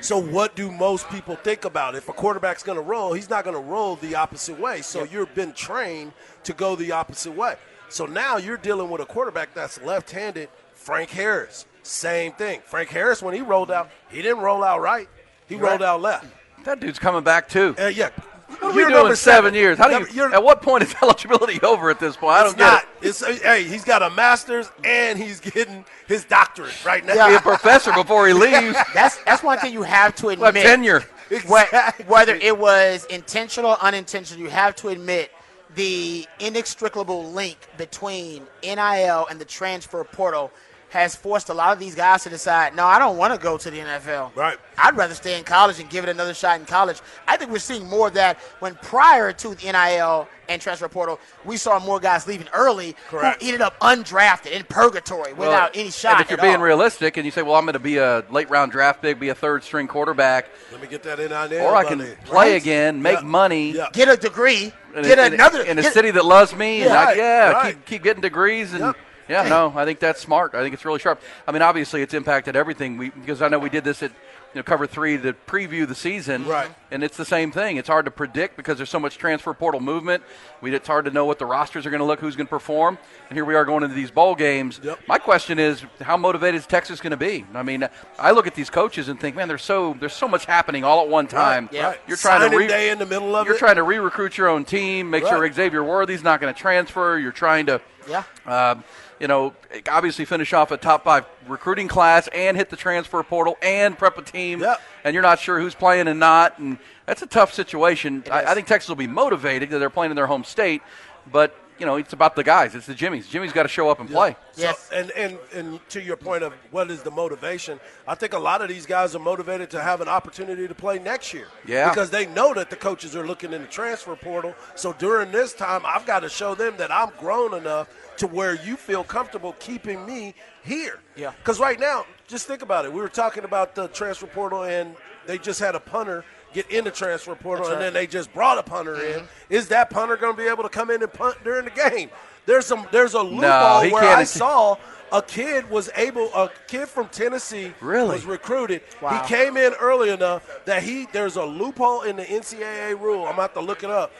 So 0.00 0.18
what 0.18 0.56
do 0.56 0.70
most 0.72 1.08
people 1.10 1.36
think 1.36 1.64
about? 1.64 1.94
It? 1.94 1.98
If 1.98 2.08
a 2.08 2.12
quarterback's 2.12 2.64
going 2.64 2.76
to 2.76 2.82
roll, 2.82 3.12
he's 3.12 3.30
not 3.30 3.44
going 3.44 3.54
to 3.54 3.62
roll 3.62 3.94
the 3.96 4.16
opposite 4.16 4.58
way. 4.58 4.82
So 4.82 5.04
you've 5.04 5.32
been 5.34 5.52
trained 5.52 6.12
to 6.42 6.52
go 6.52 6.74
the 6.74 6.90
opposite 6.90 7.32
way. 7.32 7.54
So 7.88 8.06
now 8.06 8.36
you're 8.36 8.56
dealing 8.56 8.90
with 8.90 9.00
a 9.00 9.06
quarterback 9.06 9.54
that's 9.54 9.80
left-handed. 9.82 10.48
Frank 10.74 11.10
Harris, 11.10 11.66
same 11.84 12.32
thing. 12.32 12.60
Frank 12.64 12.88
Harris, 12.88 13.22
when 13.22 13.34
he 13.34 13.42
rolled 13.42 13.70
out, 13.70 13.90
he 14.10 14.22
didn't 14.22 14.42
roll 14.42 14.64
out 14.64 14.80
right. 14.80 15.08
He 15.48 15.54
rolled 15.54 15.82
out 15.82 16.00
left. 16.00 16.26
That 16.64 16.80
dude's 16.80 16.98
coming 16.98 17.22
back 17.22 17.48
too. 17.48 17.76
Uh, 17.78 17.86
yeah. 17.86 18.10
What 18.58 18.62
are 18.62 18.70
we 18.70 18.80
You're 18.82 18.90
doing 18.90 19.02
number 19.02 19.16
seven 19.16 19.54
years? 19.54 19.78
How 19.78 19.86
do 19.86 19.92
Number- 19.94 20.08
you? 20.08 20.14
you're- 20.14 20.32
At 20.34 20.42
what 20.42 20.62
point 20.62 20.82
is 20.84 20.94
eligibility 21.02 21.60
over 21.62 21.90
at 21.90 21.98
this 22.00 22.16
point? 22.16 22.32
I 22.34 22.42
don't 22.44 22.56
get 22.56 22.64
not. 22.64 22.82
it. 23.00 23.08
It's 23.08 23.22
uh, 23.22 23.36
hey, 23.42 23.64
he's 23.64 23.84
got 23.84 24.02
a 24.02 24.10
master's 24.10 24.70
and 24.84 25.18
he's 25.18 25.40
getting 25.40 25.84
his 26.06 26.24
doctorate 26.24 26.84
right 26.84 27.04
now. 27.04 27.14
Yeah. 27.14 27.28
Be 27.28 27.34
a 27.36 27.40
professor 27.40 27.92
before 27.92 28.26
he 28.28 28.32
leaves. 28.46 28.76
That's 28.94 29.16
that's 29.24 29.42
one 29.42 29.58
thing 29.58 29.72
you 29.72 29.82
have 29.82 30.14
to 30.16 30.26
Well, 30.26 30.44
admit. 30.46 30.64
tenure. 30.64 31.04
Exactly. 31.30 32.04
Whether 32.06 32.34
it 32.34 32.58
was 32.58 33.04
intentional 33.06 33.70
or 33.72 33.82
unintentional, 33.82 34.42
you 34.42 34.50
have 34.50 34.76
to 34.76 34.88
admit 34.88 35.30
the 35.74 36.26
inextricable 36.40 37.30
link 37.32 37.56
between 37.78 38.42
NIL 38.62 39.26
and 39.30 39.40
the 39.40 39.44
transfer 39.46 40.04
portal 40.04 40.50
has 40.92 41.16
forced 41.16 41.48
a 41.48 41.54
lot 41.54 41.72
of 41.72 41.78
these 41.78 41.94
guys 41.94 42.22
to 42.22 42.28
decide, 42.28 42.76
no, 42.76 42.84
I 42.84 42.98
don't 42.98 43.16
want 43.16 43.32
to 43.32 43.40
go 43.40 43.56
to 43.56 43.70
the 43.70 43.78
NFL. 43.78 44.36
Right. 44.36 44.58
I'd 44.76 44.94
rather 44.94 45.14
stay 45.14 45.38
in 45.38 45.44
college 45.44 45.80
and 45.80 45.88
give 45.88 46.04
it 46.04 46.10
another 46.10 46.34
shot 46.34 46.60
in 46.60 46.66
college. 46.66 47.00
I 47.26 47.38
think 47.38 47.50
we're 47.50 47.60
seeing 47.60 47.88
more 47.88 48.08
of 48.08 48.14
that 48.14 48.38
when 48.60 48.74
prior 48.82 49.32
to 49.32 49.54
the 49.54 49.72
NIL 49.72 50.28
and 50.50 50.60
transfer 50.60 50.88
portal, 50.88 51.18
we 51.46 51.56
saw 51.56 51.78
more 51.78 51.98
guys 51.98 52.26
leaving 52.26 52.46
early 52.52 52.94
Correct. 53.08 53.40
who 53.40 53.48
ended 53.48 53.62
up 53.62 53.78
undrafted 53.80 54.50
in 54.52 54.64
purgatory 54.64 55.32
Well, 55.32 55.48
without 55.48 55.70
any 55.74 55.90
shot. 55.90 56.12
And 56.16 56.20
if 56.22 56.30
you're 56.30 56.38
at 56.38 56.42
being 56.42 56.56
all. 56.56 56.62
realistic 56.62 57.16
and 57.16 57.24
you 57.24 57.30
say, 57.30 57.40
well, 57.40 57.54
I'm 57.54 57.64
going 57.64 57.72
to 57.72 57.78
be 57.78 57.96
a 57.96 58.22
late 58.30 58.50
round 58.50 58.70
draft 58.72 59.00
pick, 59.00 59.18
be 59.18 59.30
a 59.30 59.34
third 59.34 59.64
string 59.64 59.88
quarterback, 59.88 60.50
Let 60.72 60.82
me 60.82 60.88
get 60.88 61.02
that 61.04 61.18
in 61.20 61.32
on 61.32 61.48
there. 61.48 61.62
or 61.62 61.74
I 61.74 61.84
can 61.84 61.98
buddy. 62.00 62.14
play 62.26 62.52
Right? 62.52 62.60
again, 62.60 63.00
make 63.00 63.18
Yeah. 63.20 63.24
money. 63.24 63.70
Yeah. 63.72 63.86
get 63.94 64.08
a 64.10 64.16
degree, 64.18 64.74
In, 64.94 65.04
get 65.04 65.18
a, 65.18 65.24
in 65.26 65.32
a- 65.32 65.34
another 65.36 65.62
in 65.62 65.78
a 65.78 65.82
get- 65.82 65.94
city 65.94 66.10
that 66.10 66.24
loves 66.26 66.54
me, 66.54 66.82
and 66.82 66.90
Yeah. 66.90 67.00
I, 67.00 67.12
yeah, 67.14 67.50
right. 67.52 67.74
keep 67.76 67.86
keep 67.86 68.02
getting 68.02 68.20
degrees, 68.20 68.72
and 68.74 68.80
Yep. 68.84 68.96
Yeah, 69.32 69.48
no, 69.48 69.72
I 69.74 69.84
think 69.84 69.98
that's 69.98 70.20
smart. 70.20 70.54
I 70.54 70.62
think 70.62 70.74
it's 70.74 70.84
really 70.84 70.98
sharp. 71.00 71.20
I 71.48 71.52
mean, 71.52 71.62
obviously, 71.62 72.02
it's 72.02 72.14
impacted 72.14 72.54
everything. 72.56 72.96
We 72.98 73.10
because 73.10 73.40
I 73.42 73.48
know 73.48 73.58
we 73.58 73.70
did 73.70 73.84
this 73.84 74.02
at 74.02 74.10
you 74.10 74.58
know 74.58 74.62
cover 74.62 74.86
three 74.86 75.16
to 75.16 75.32
preview 75.32 75.88
the 75.88 75.94
season, 75.94 76.44
Right. 76.46 76.70
And 76.90 77.02
it's 77.02 77.16
the 77.16 77.24
same 77.24 77.50
thing. 77.50 77.78
It's 77.78 77.88
hard 77.88 78.04
to 78.04 78.10
predict 78.10 78.54
because 78.58 78.76
there's 78.76 78.90
so 78.90 79.00
much 79.00 79.16
transfer 79.16 79.54
portal 79.54 79.80
movement. 79.80 80.22
We 80.60 80.74
it's 80.74 80.86
hard 80.86 81.06
to 81.06 81.10
know 81.10 81.24
what 81.24 81.38
the 81.38 81.46
rosters 81.46 81.86
are 81.86 81.90
going 81.90 82.00
to 82.00 82.04
look, 82.04 82.20
who's 82.20 82.36
going 82.36 82.46
to 82.46 82.50
perform, 82.50 82.98
and 83.30 83.36
here 83.36 83.46
we 83.46 83.54
are 83.54 83.64
going 83.64 83.82
into 83.82 83.94
these 83.94 84.10
bowl 84.10 84.34
games. 84.34 84.78
Yep. 84.84 84.98
My 85.08 85.18
question 85.18 85.58
is, 85.58 85.82
how 86.02 86.18
motivated 86.18 86.60
is 86.60 86.66
Texas 86.66 87.00
going 87.00 87.12
to 87.12 87.16
be? 87.16 87.46
I 87.54 87.62
mean, 87.62 87.88
I 88.18 88.32
look 88.32 88.46
at 88.46 88.54
these 88.54 88.68
coaches 88.68 89.08
and 89.08 89.18
think, 89.18 89.34
man, 89.36 89.48
there's 89.48 89.62
so 89.64 89.96
there's 89.98 90.12
so 90.12 90.28
much 90.28 90.44
happening 90.44 90.84
all 90.84 91.00
at 91.02 91.08
one 91.08 91.26
time. 91.28 91.70
Yeah. 91.72 91.86
Right. 91.86 92.00
You're 92.06 92.18
trying 92.18 92.50
to 92.50 92.54
re- 92.54 92.66
day 92.66 92.90
in 92.90 92.98
the 92.98 93.06
middle 93.06 93.34
of 93.34 93.46
you're 93.46 93.56
it. 93.56 93.58
trying 93.58 93.76
to 93.76 93.82
re-recruit 93.82 94.36
your 94.36 94.48
own 94.48 94.66
team, 94.66 95.08
make 95.08 95.26
sure 95.26 95.50
Xavier 95.50 95.82
Worthy's 95.82 96.22
not 96.22 96.40
going 96.42 96.52
to 96.52 96.60
transfer. 96.60 97.16
You're 97.18 97.32
trying 97.32 97.64
to, 97.66 97.80
Yeah. 98.06 98.24
um, 98.44 98.84
you 99.22 99.28
know, 99.28 99.54
obviously 99.88 100.24
finish 100.24 100.52
off 100.52 100.72
a 100.72 100.76
top 100.76 101.04
five 101.04 101.24
recruiting 101.46 101.86
class 101.86 102.28
and 102.34 102.56
hit 102.56 102.70
the 102.70 102.76
transfer 102.76 103.22
portal 103.22 103.56
and 103.62 103.96
prep 103.96 104.18
a 104.18 104.22
team. 104.22 104.60
Yep. 104.60 104.80
And 105.04 105.14
you're 105.14 105.22
not 105.22 105.38
sure 105.38 105.60
who's 105.60 105.76
playing 105.76 106.08
and 106.08 106.18
not, 106.18 106.58
and 106.58 106.76
that's 107.06 107.22
a 107.22 107.26
tough 107.26 107.54
situation. 107.54 108.24
I. 108.30 108.46
I 108.46 108.54
think 108.54 108.66
Texas 108.66 108.88
will 108.88 108.96
be 108.96 109.06
motivated 109.06 109.70
that 109.70 109.78
they're 109.78 109.90
playing 109.90 110.10
in 110.10 110.16
their 110.16 110.26
home 110.26 110.42
state, 110.42 110.82
but 111.30 111.56
you 111.82 111.86
know, 111.86 111.96
it's 111.96 112.12
about 112.12 112.36
the 112.36 112.44
guys. 112.44 112.76
It's 112.76 112.86
the 112.86 112.94
Jimmys. 112.94 113.28
Jimmy's 113.28 113.52
got 113.52 113.64
to 113.64 113.68
show 113.68 113.90
up 113.90 113.98
and 113.98 114.08
play. 114.08 114.36
So, 114.52 114.62
Yes. 114.62 114.88
and, 114.94 115.10
and 115.10 115.36
and 115.52 115.80
to 115.88 116.00
your 116.00 116.16
point 116.16 116.44
of 116.44 116.52
what 116.70 116.92
is 116.92 117.02
the 117.02 117.10
motivation, 117.10 117.80
I 118.06 118.14
think 118.14 118.34
a 118.34 118.38
lot 118.38 118.62
of 118.62 118.68
these 118.68 118.86
guys 118.86 119.16
are 119.16 119.18
motivated 119.18 119.68
to 119.70 119.82
have 119.82 120.00
an 120.00 120.06
opportunity 120.06 120.68
to 120.68 120.74
play 120.76 121.00
next 121.00 121.34
year. 121.34 121.48
Yeah. 121.66 121.88
Because 121.88 122.08
they 122.10 122.26
know 122.26 122.54
that 122.54 122.70
the 122.70 122.76
coaches 122.76 123.16
are 123.16 123.26
looking 123.26 123.52
in 123.52 123.62
the 123.62 123.66
transfer 123.66 124.14
portal. 124.14 124.54
So 124.76 124.92
during 124.92 125.32
this 125.32 125.54
time, 125.54 125.82
I've 125.84 126.06
got 126.06 126.20
to 126.20 126.28
show 126.28 126.54
them 126.54 126.76
that 126.76 126.92
I'm 126.92 127.10
grown 127.18 127.52
enough 127.52 127.88
to 128.18 128.28
where 128.28 128.54
you 128.62 128.76
feel 128.76 129.02
comfortable 129.02 129.56
keeping 129.58 130.06
me 130.06 130.36
here. 130.62 131.00
Yeah. 131.16 131.32
Because 131.36 131.58
right 131.58 131.80
now, 131.80 132.06
just 132.28 132.46
think 132.46 132.62
about 132.62 132.84
it. 132.84 132.92
We 132.92 133.00
were 133.00 133.08
talking 133.08 133.42
about 133.42 133.74
the 133.74 133.88
transfer 133.88 134.28
portal, 134.28 134.62
and 134.62 134.94
they 135.26 135.36
just 135.36 135.58
had 135.58 135.74
a 135.74 135.80
punter 135.80 136.24
get 136.52 136.70
in 136.70 136.84
the 136.84 136.90
transfer 136.90 137.34
portal, 137.34 137.64
That's 137.64 137.74
and 137.74 137.80
right. 137.80 137.84
then 137.86 137.92
they 137.94 138.06
just 138.06 138.32
brought 138.32 138.58
a 138.58 138.62
punter 138.62 138.94
in. 138.94 139.20
Mm-hmm. 139.20 139.26
Is 139.50 139.68
that 139.68 139.90
punter 139.90 140.16
going 140.16 140.36
to 140.36 140.42
be 140.42 140.48
able 140.48 140.62
to 140.62 140.68
come 140.68 140.90
in 140.90 141.02
and 141.02 141.12
punt 141.12 141.36
during 141.44 141.64
the 141.64 141.70
game? 141.70 142.10
There's 142.46 142.66
some. 142.66 142.86
There's 142.90 143.14
a 143.14 143.22
loophole 143.22 143.80
he 143.82 143.92
where 143.92 144.02
can't. 144.02 144.18
I 144.18 144.24
saw 144.24 144.76
a 145.12 145.22
kid 145.22 145.68
was 145.70 145.90
able. 145.96 146.26
A 146.34 146.50
kid 146.66 146.88
from 146.88 147.08
Tennessee 147.08 147.72
Really? 147.80 148.10
was 148.14 148.24
recruited. 148.24 148.82
Wow. 149.00 149.22
He 149.22 149.28
came 149.28 149.56
in 149.56 149.74
early 149.74 150.10
enough 150.10 150.64
that 150.64 150.82
he 150.82 151.06
there's 151.12 151.36
a 151.36 151.44
loophole 151.44 152.02
in 152.02 152.16
the 152.16 152.24
NCAA 152.24 152.98
rule. 153.00 153.26
I'm 153.26 153.34
about 153.34 153.54
to 153.54 153.60
look 153.60 153.84
it 153.84 153.90
up. 153.90 154.10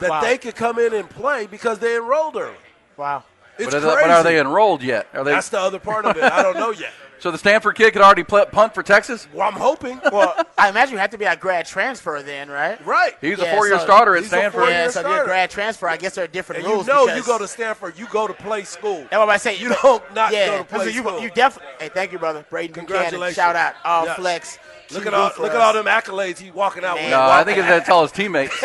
That 0.00 0.10
Wow. 0.10 0.20
they 0.22 0.38
could 0.38 0.54
come 0.56 0.78
in 0.78 0.92
and 0.94 1.08
play 1.08 1.46
because 1.46 1.78
they 1.78 1.96
enrolled 1.96 2.36
early. 2.36 2.54
Wow. 2.96 3.24
It's 3.58 3.66
But 3.72 3.76
are, 3.76 3.80
crazy. 3.80 3.96
they, 3.96 4.02
but 4.02 4.10
are 4.10 4.22
they 4.24 4.40
enrolled 4.40 4.82
yet? 4.82 5.06
Are 5.14 5.22
they? 5.24 5.30
That's 5.32 5.48
the 5.48 5.60
other 5.60 5.78
part 5.78 6.04
of 6.04 6.16
it. 6.16 6.22
I 6.24 6.42
don't 6.42 6.56
know 6.56 6.70
yet. 6.70 6.92
so 7.24 7.30
the 7.30 7.38
Stanford 7.38 7.74
kid 7.74 7.90
could 7.94 8.02
already 8.02 8.22
play, 8.22 8.44
punt 8.52 8.74
for 8.74 8.82
Texas. 8.82 9.26
Well, 9.32 9.48
I'm 9.48 9.54
hoping. 9.54 9.98
Well, 10.12 10.34
I 10.58 10.68
imagine 10.68 10.92
you 10.92 10.98
have 10.98 11.08
to 11.12 11.16
be 11.16 11.24
a 11.24 11.34
grad 11.34 11.64
transfer 11.64 12.20
then, 12.22 12.50
right? 12.50 12.84
right. 12.86 13.14
He's 13.22 13.38
Yeah, 13.38 13.46
a 13.46 13.56
four-year 13.56 13.78
so 13.78 13.84
starter 13.84 14.14
at 14.14 14.24
Stanford. 14.24 14.60
four-year 14.60 14.78
Yeah, 14.78 14.90
so 14.90 15.00
if 15.00 15.06
you're 15.06 15.22
a 15.22 15.24
grad 15.24 15.48
transfer, 15.48 15.88
I 15.88 15.96
guess 15.96 16.16
there 16.16 16.24
are 16.24 16.28
different 16.28 16.58
And 16.60 16.68
you 16.68 16.74
rules. 16.74 16.86
know 16.86 17.06
you 17.06 17.22
go 17.24 17.38
to 17.38 17.48
Stanford, 17.48 17.98
you 17.98 18.06
go 18.08 18.26
to 18.26 18.34
play 18.34 18.64
school. 18.64 18.98
That's 19.10 19.16
what 19.16 19.30
I 19.30 19.38
say. 19.38 19.56
You 19.56 19.70
don't 19.82 20.02
not 20.14 20.34
yeah, 20.34 20.48
go 20.48 20.58
to 20.58 20.64
play 20.64 20.84
you, 20.90 21.00
school. 21.00 21.18
you 21.18 21.30
definitely. 21.30 21.72
Hey, 21.80 21.88
thank 21.88 22.12
you, 22.12 22.18
brother. 22.18 22.44
Braden 22.50 22.74
Buchanan. 22.74 22.86
Congratulations. 22.88 23.36
Shout 23.36 23.56
out. 23.56 23.72
All 23.86 24.04
Yeah. 24.04 24.14
flex. 24.16 24.58
Look 24.92 25.06
at 25.06 25.14
all 25.14 25.30
for 25.30 25.42
look 25.44 25.52
at 25.52 25.60
all 25.62 25.72
them 25.72 25.86
accolades 25.86 26.36
he's 26.38 26.52
walking 26.52 26.84
out 26.84 26.96
Man. 26.96 27.04
with. 27.04 27.12
No, 27.12 27.22
I 27.22 27.42
think 27.42 27.56
it's 27.56 27.66
that 27.66 27.86
tell 27.86 28.02
his 28.02 28.12
teammates. 28.12 28.54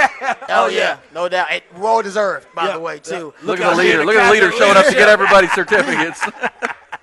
Oh, 0.51 0.65
oh, 0.65 0.67
yeah. 0.67 0.77
yeah. 0.77 0.97
No 1.13 1.29
doubt. 1.29 1.51
It, 1.53 1.63
well 1.77 2.01
deserved, 2.01 2.47
by 2.53 2.65
Yeah, 2.65 2.73
the 2.73 2.79
way, 2.81 2.95
yeah. 2.95 2.99
too. 2.99 3.33
Look 3.41 3.59
Look 3.59 3.61
at 3.61 3.69
the 3.71 3.77
leader. 3.77 4.03
Look 4.03 4.15
at 4.17 4.25
the 4.27 4.31
leader 4.33 4.51
showing 4.51 4.75
up 4.75 4.85
to 4.85 4.91
get 4.91 5.07
leadership. 5.07 5.07
everybody's 5.07 5.51
certificates. 5.53 6.21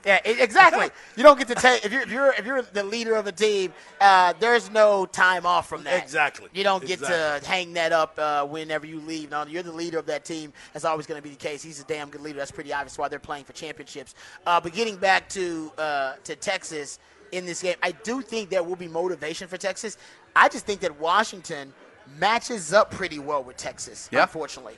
Yeah, 0.07 0.21
exactly. 0.25 0.89
you 1.17 1.25
don't 1.25 1.37
get 1.37 1.49
to 1.49 1.57
take 1.57 1.85
if 1.85 1.93
you're 1.93 2.03
if 2.03 2.11
you're 2.11 2.33
if 2.33 2.47
you're 2.47 2.63
the 2.63 2.85
leader 2.85 3.17
of 3.17 3.27
a 3.27 3.33
team. 3.33 3.73
Uh, 4.01 4.33
there's 4.39 4.71
no 4.71 5.05
time 5.05 5.45
off 5.45 5.69
from 5.69 5.83
that. 5.83 6.01
Exactly. 6.01 6.49
You 6.55 6.63
don't 6.63 6.81
get 6.87 7.01
Exactly. 7.01 7.41
to 7.41 7.47
hang 7.51 7.73
that 7.73 7.91
up 7.93 8.17
uh, 8.19 8.47
whenever 8.47 8.87
you 8.87 9.01
leave. 9.01 9.33
No, 9.33 9.45
you're 9.47 9.65
the 9.65 9.73
leader 9.73 9.99
of 9.99 10.07
that 10.07 10.25
team. 10.25 10.53
That's 10.73 10.85
always 10.85 11.07
going 11.07 11.19
to 11.19 11.23
be 11.23 11.31
the 11.31 11.37
case. 11.37 11.61
He's 11.61 11.81
a 11.81 11.85
damn 11.85 12.09
good 12.09 12.21
leader. 12.21 12.39
That's 12.39 12.53
pretty 12.53 12.73
obvious 12.73 12.97
why 12.97 13.09
they're 13.09 13.19
playing 13.19 13.45
for 13.45 13.53
championships. 13.53 14.15
Uh, 14.47 14.61
but 14.61 14.73
getting 14.73 14.97
back 14.97 15.29
to 15.31 15.73
uh, 15.77 16.13
to 16.23 16.37
Texas 16.37 17.01
in 17.33 17.45
this 17.45 17.61
game, 17.61 17.75
I 17.83 17.91
do 17.91 18.23
think 18.23 18.49
there 18.49 18.63
will 18.63 18.77
be 18.77 18.89
motivation 18.89 19.49
for 19.49 19.57
Texas. 19.57 19.99
I 20.37 20.49
just 20.49 20.67
think 20.67 20.81
that 20.83 21.01
Washington 21.01 21.75
matches 22.19 22.73
up 22.73 22.93
pretty 22.93 23.19
well 23.19 23.43
with 23.43 23.57
Texas. 23.57 24.09
Yeah. 24.13 24.23
Unfortunately 24.23 24.77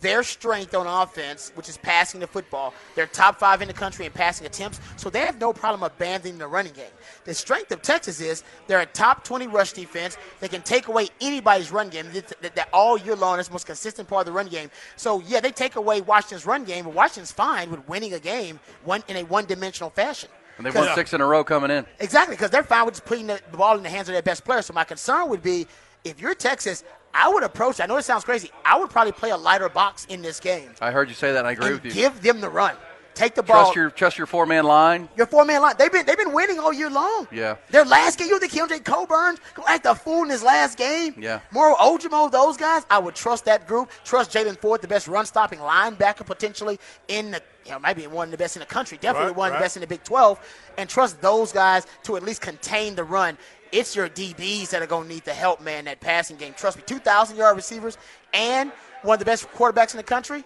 their 0.00 0.22
strength 0.22 0.74
on 0.74 0.86
offense, 0.86 1.52
which 1.54 1.68
is 1.68 1.76
passing 1.76 2.20
the 2.20 2.26
football, 2.26 2.74
they're 2.94 3.06
top 3.06 3.38
five 3.38 3.62
in 3.62 3.68
the 3.68 3.74
country 3.74 4.04
in 4.04 4.12
passing 4.12 4.46
attempts, 4.46 4.80
so 4.96 5.08
they 5.08 5.20
have 5.20 5.40
no 5.40 5.52
problem 5.52 5.82
abandoning 5.82 6.38
the 6.38 6.46
running 6.46 6.72
game. 6.72 6.90
The 7.24 7.34
strength 7.34 7.70
of 7.70 7.82
Texas 7.82 8.20
is 8.20 8.42
they're 8.66 8.80
a 8.80 8.86
top 8.86 9.22
20 9.24 9.46
rush 9.46 9.72
defense. 9.72 10.16
They 10.40 10.48
can 10.48 10.62
take 10.62 10.88
away 10.88 11.08
anybody's 11.20 11.70
run 11.70 11.88
game. 11.88 12.06
That, 12.12 12.68
all 12.72 12.98
year 12.98 13.14
long 13.14 13.38
is 13.38 13.46
the 13.46 13.52
most 13.52 13.66
consistent 13.66 14.08
part 14.08 14.20
of 14.20 14.26
the 14.26 14.32
run 14.32 14.48
game. 14.48 14.70
So 14.96 15.20
yeah, 15.20 15.40
they 15.40 15.52
take 15.52 15.76
away 15.76 16.00
Washington's 16.00 16.46
run 16.46 16.64
game, 16.64 16.84
but 16.84 16.94
Washington's 16.94 17.32
fine 17.32 17.70
with 17.70 17.88
winning 17.88 18.12
a 18.12 18.20
game 18.20 18.58
one 18.84 19.04
in 19.08 19.16
a 19.16 19.22
one-dimensional 19.24 19.90
fashion. 19.90 20.30
And 20.56 20.66
they've 20.66 20.74
won 20.74 20.94
six 20.94 21.12
in 21.12 21.20
a 21.20 21.26
row 21.26 21.44
coming 21.44 21.70
in. 21.70 21.86
Exactly, 22.00 22.34
because 22.34 22.50
they're 22.50 22.62
fine 22.62 22.86
with 22.86 22.94
just 22.94 23.04
putting 23.04 23.26
the 23.26 23.40
ball 23.52 23.76
in 23.76 23.82
the 23.82 23.90
hands 23.90 24.08
of 24.08 24.14
their 24.14 24.22
best 24.22 24.44
player. 24.44 24.62
So 24.62 24.72
my 24.72 24.84
concern 24.84 25.28
would 25.28 25.42
be 25.42 25.66
if 26.02 26.20
you're 26.20 26.34
Texas, 26.34 26.82
I 27.16 27.28
would 27.28 27.42
approach. 27.42 27.80
I 27.80 27.86
know 27.86 27.96
it 27.96 28.04
sounds 28.04 28.24
crazy. 28.24 28.50
I 28.64 28.78
would 28.78 28.90
probably 28.90 29.12
play 29.12 29.30
a 29.30 29.36
lighter 29.36 29.68
box 29.68 30.06
in 30.10 30.22
this 30.22 30.38
game 30.38 30.70
I 30.80 30.90
heard 30.90 31.08
you 31.08 31.14
say 31.14 31.32
that, 31.32 31.38
and 31.38 31.48
I 31.48 31.52
agree 31.52 31.66
and 31.66 31.74
with 31.76 31.84
you. 31.86 31.90
give 31.92 32.20
them 32.22 32.40
the 32.40 32.48
run. 32.48 32.76
Take 33.14 33.34
the 33.34 33.42
ball. 33.42 33.62
Trust 33.64 33.76
your 33.76 33.90
trust 33.90 34.18
your 34.18 34.26
four 34.26 34.44
man 34.44 34.64
line. 34.64 35.08
your 35.16 35.26
four 35.26 35.46
man 35.46 35.62
line. 35.62 35.74
They've 35.78 35.90
been 35.90 36.04
they've 36.04 36.18
been 36.18 36.34
winning 36.34 36.58
all 36.58 36.70
year 36.70 36.90
long. 36.90 37.26
Yeah. 37.32 37.56
Their 37.70 37.86
last 37.86 38.18
game, 38.18 38.28
you 38.28 38.38
think 38.38 38.52
Keondre 38.52 38.84
Coburn 38.84 39.38
go 39.54 39.62
act 39.66 39.86
a 39.86 39.94
fool 39.94 40.24
in 40.24 40.28
his 40.28 40.42
last 40.42 40.76
game? 40.76 41.14
Yeah. 41.16 41.40
Moro 41.50 41.74
Ojomo, 41.76 42.30
those 42.30 42.58
guys, 42.58 42.84
I 42.90 42.98
would 42.98 43.14
trust 43.14 43.46
that 43.46 43.66
group. 43.66 43.90
Trust 44.04 44.32
Jaylan 44.32 44.58
Ford, 44.58 44.82
the 44.82 44.88
best 44.88 45.08
run 45.08 45.24
stopping 45.24 45.60
linebacker 45.60 46.26
potentially 46.26 46.78
in 47.08 47.30
the 47.30 47.42
you 47.64 47.72
know, 47.72 47.78
might 47.78 47.96
be 47.96 48.06
one 48.06 48.28
of 48.28 48.30
the 48.30 48.36
best 48.36 48.56
in 48.56 48.60
the 48.60 48.66
country, 48.66 48.98
definitely 48.98 49.28
Right, 49.28 49.36
one 49.36 49.52
of 49.52 49.58
the 49.58 49.64
best 49.64 49.76
in 49.76 49.80
the 49.80 49.86
Big 49.86 50.04
12, 50.04 50.38
and 50.78 50.88
trust 50.88 51.20
those 51.20 51.52
guys 51.52 51.86
to 52.04 52.16
at 52.16 52.22
least 52.22 52.40
contain 52.40 52.94
the 52.94 53.02
run. 53.02 53.36
It's 53.76 53.94
your 53.94 54.08
DBs 54.08 54.70
that 54.70 54.80
are 54.80 54.86
going 54.86 55.06
to 55.06 55.14
need 55.14 55.24
the 55.24 55.34
help, 55.34 55.60
man, 55.60 55.84
that 55.84 56.00
passing 56.00 56.38
game. 56.38 56.54
Trust 56.56 56.78
me, 56.78 56.82
2,000 56.86 57.36
yard 57.36 57.56
receivers 57.56 57.98
and 58.32 58.72
one 59.02 59.16
of 59.16 59.18
the 59.18 59.26
best 59.26 59.46
quarterbacks 59.52 59.92
in 59.92 59.98
the 59.98 60.02
country. 60.02 60.44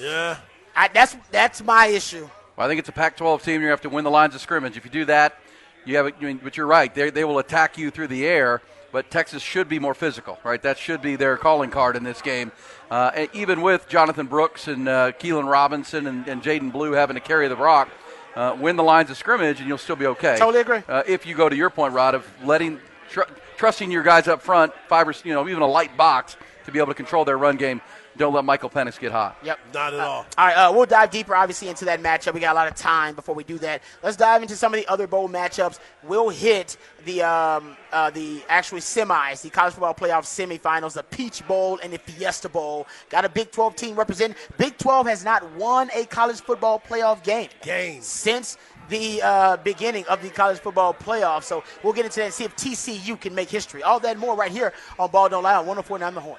Yeah. 0.00 0.38
I, 0.74 0.88
that's 0.88 1.14
that's 1.30 1.62
my 1.62 1.88
issue. 1.88 2.30
Well, 2.56 2.66
I 2.66 2.68
think 2.68 2.78
it's 2.78 2.88
a 2.88 2.92
Pac-12 2.92 3.42
team. 3.42 3.60
You 3.60 3.68
have 3.68 3.82
to 3.82 3.90
win 3.90 4.04
the 4.04 4.10
lines 4.10 4.34
of 4.34 4.40
scrimmage. 4.40 4.78
If 4.78 4.86
you 4.86 4.90
do 4.90 5.04
that, 5.04 5.38
you 5.84 5.96
have. 5.96 6.06
a- 6.06 6.16
I 6.18 6.24
mean, 6.24 6.40
but 6.42 6.56
you're 6.56 6.66
right. 6.66 6.94
They 6.94 7.10
they 7.10 7.24
will 7.24 7.38
attack 7.40 7.76
you 7.76 7.90
through 7.90 8.08
the 8.08 8.24
air. 8.26 8.62
But 8.90 9.10
Texas 9.10 9.42
should 9.42 9.68
be 9.70 9.78
more 9.78 9.94
physical, 9.94 10.38
right? 10.44 10.60
That 10.62 10.76
should 10.78 11.00
be 11.00 11.16
their 11.16 11.38
calling 11.38 11.70
card 11.70 11.96
in 11.96 12.04
this 12.04 12.20
game. 12.20 12.52
Uh, 12.90 13.26
even 13.32 13.62
with 13.62 13.88
Jonathan 13.88 14.26
Brooks 14.26 14.68
and 14.68 14.86
uh, 14.86 15.12
Keilan 15.12 15.50
Robinson 15.50 16.06
and, 16.06 16.28
and 16.28 16.42
Jaydon 16.42 16.72
Blue 16.72 16.92
having 16.92 17.14
to 17.14 17.20
carry 17.20 17.48
the 17.48 17.56
rock, 17.56 17.88
uh, 18.34 18.56
win 18.58 18.76
the 18.76 18.82
lines 18.82 19.10
of 19.10 19.16
scrimmage, 19.16 19.60
and 19.60 19.68
you'll 19.68 19.78
still 19.78 19.96
be 19.96 20.06
okay. 20.06 20.36
Totally 20.38 20.60
agree. 20.60 20.82
Uh, 20.88 21.02
if 21.06 21.26
you 21.26 21.34
go 21.34 21.48
to 21.48 21.56
your 21.56 21.70
point, 21.70 21.94
Rod, 21.94 22.14
of 22.14 22.26
letting 22.44 22.80
tr- 23.10 23.22
trusting 23.56 23.90
your 23.90 24.02
guys 24.02 24.28
up 24.28 24.42
front, 24.42 24.72
five 24.88 25.08
or 25.08 25.14
you 25.24 25.32
know 25.32 25.48
even 25.48 25.62
a 25.62 25.66
light 25.66 25.96
box 25.96 26.36
to 26.64 26.72
be 26.72 26.78
able 26.78 26.88
to 26.88 26.94
control 26.94 27.24
their 27.24 27.38
run 27.38 27.56
game. 27.56 27.80
Don't 28.16 28.34
let 28.34 28.44
Michael 28.44 28.68
Penix 28.68 28.98
get 28.98 29.10
hot. 29.12 29.36
Yep. 29.42 29.58
Not 29.72 29.94
at 29.94 30.00
all. 30.00 30.26
All 30.36 30.46
right, 30.46 30.54
uh, 30.54 30.72
we'll 30.72 30.86
dive 30.86 31.10
deeper, 31.10 31.34
obviously, 31.34 31.68
into 31.68 31.84
that 31.86 32.02
matchup. 32.02 32.34
We 32.34 32.40
got 32.40 32.52
a 32.52 32.54
lot 32.54 32.68
of 32.68 32.74
time 32.74 33.14
before 33.14 33.34
we 33.34 33.44
do 33.44 33.58
that. 33.58 33.82
Let's 34.02 34.16
dive 34.16 34.42
into 34.42 34.54
some 34.56 34.74
of 34.74 34.80
the 34.80 34.86
other 34.86 35.06
bowl 35.06 35.28
matchups. 35.28 35.78
We'll 36.02 36.28
hit 36.28 36.76
the 37.04 37.22
um, 37.22 37.76
uh, 37.92 38.10
the 38.10 38.42
actual 38.48 38.78
semis, 38.78 39.42
the 39.42 39.50
college 39.50 39.74
football 39.74 39.94
playoff 39.94 40.24
semifinals, 40.24 40.92
the 40.94 41.02
Peach 41.02 41.46
Bowl 41.46 41.78
and 41.82 41.92
the 41.92 41.98
Fiesta 41.98 42.48
Bowl. 42.48 42.86
Got 43.08 43.24
a 43.24 43.28
Big 43.28 43.50
12 43.50 43.76
team 43.76 43.96
representing. 43.96 44.36
Big 44.58 44.76
12 44.78 45.06
has 45.06 45.24
not 45.24 45.50
won 45.52 45.90
a 45.94 46.04
college 46.06 46.40
football 46.40 46.80
playoff 46.80 47.22
game 47.22 47.48
Game. 47.62 48.02
since 48.02 48.58
the 48.88 49.22
uh, 49.22 49.56
beginning 49.58 50.04
of 50.06 50.22
the 50.22 50.28
college 50.28 50.58
football 50.58 50.92
playoff. 50.92 51.44
So 51.44 51.64
we'll 51.82 51.92
get 51.92 52.04
into 52.04 52.20
that 52.20 52.26
and 52.26 52.34
see 52.34 52.44
if 52.44 52.54
TCU 52.56 53.18
can 53.20 53.34
make 53.34 53.48
history. 53.48 53.82
All 53.82 53.98
that 54.00 54.10
and 54.12 54.20
more 54.20 54.36
right 54.36 54.50
here 54.50 54.72
on 54.98 55.10
Ball 55.10 55.28
Don't 55.28 55.42
Lie 55.42 55.54
on 55.54 55.66
104.9 55.66 56.14
The 56.14 56.20
Horn. 56.20 56.38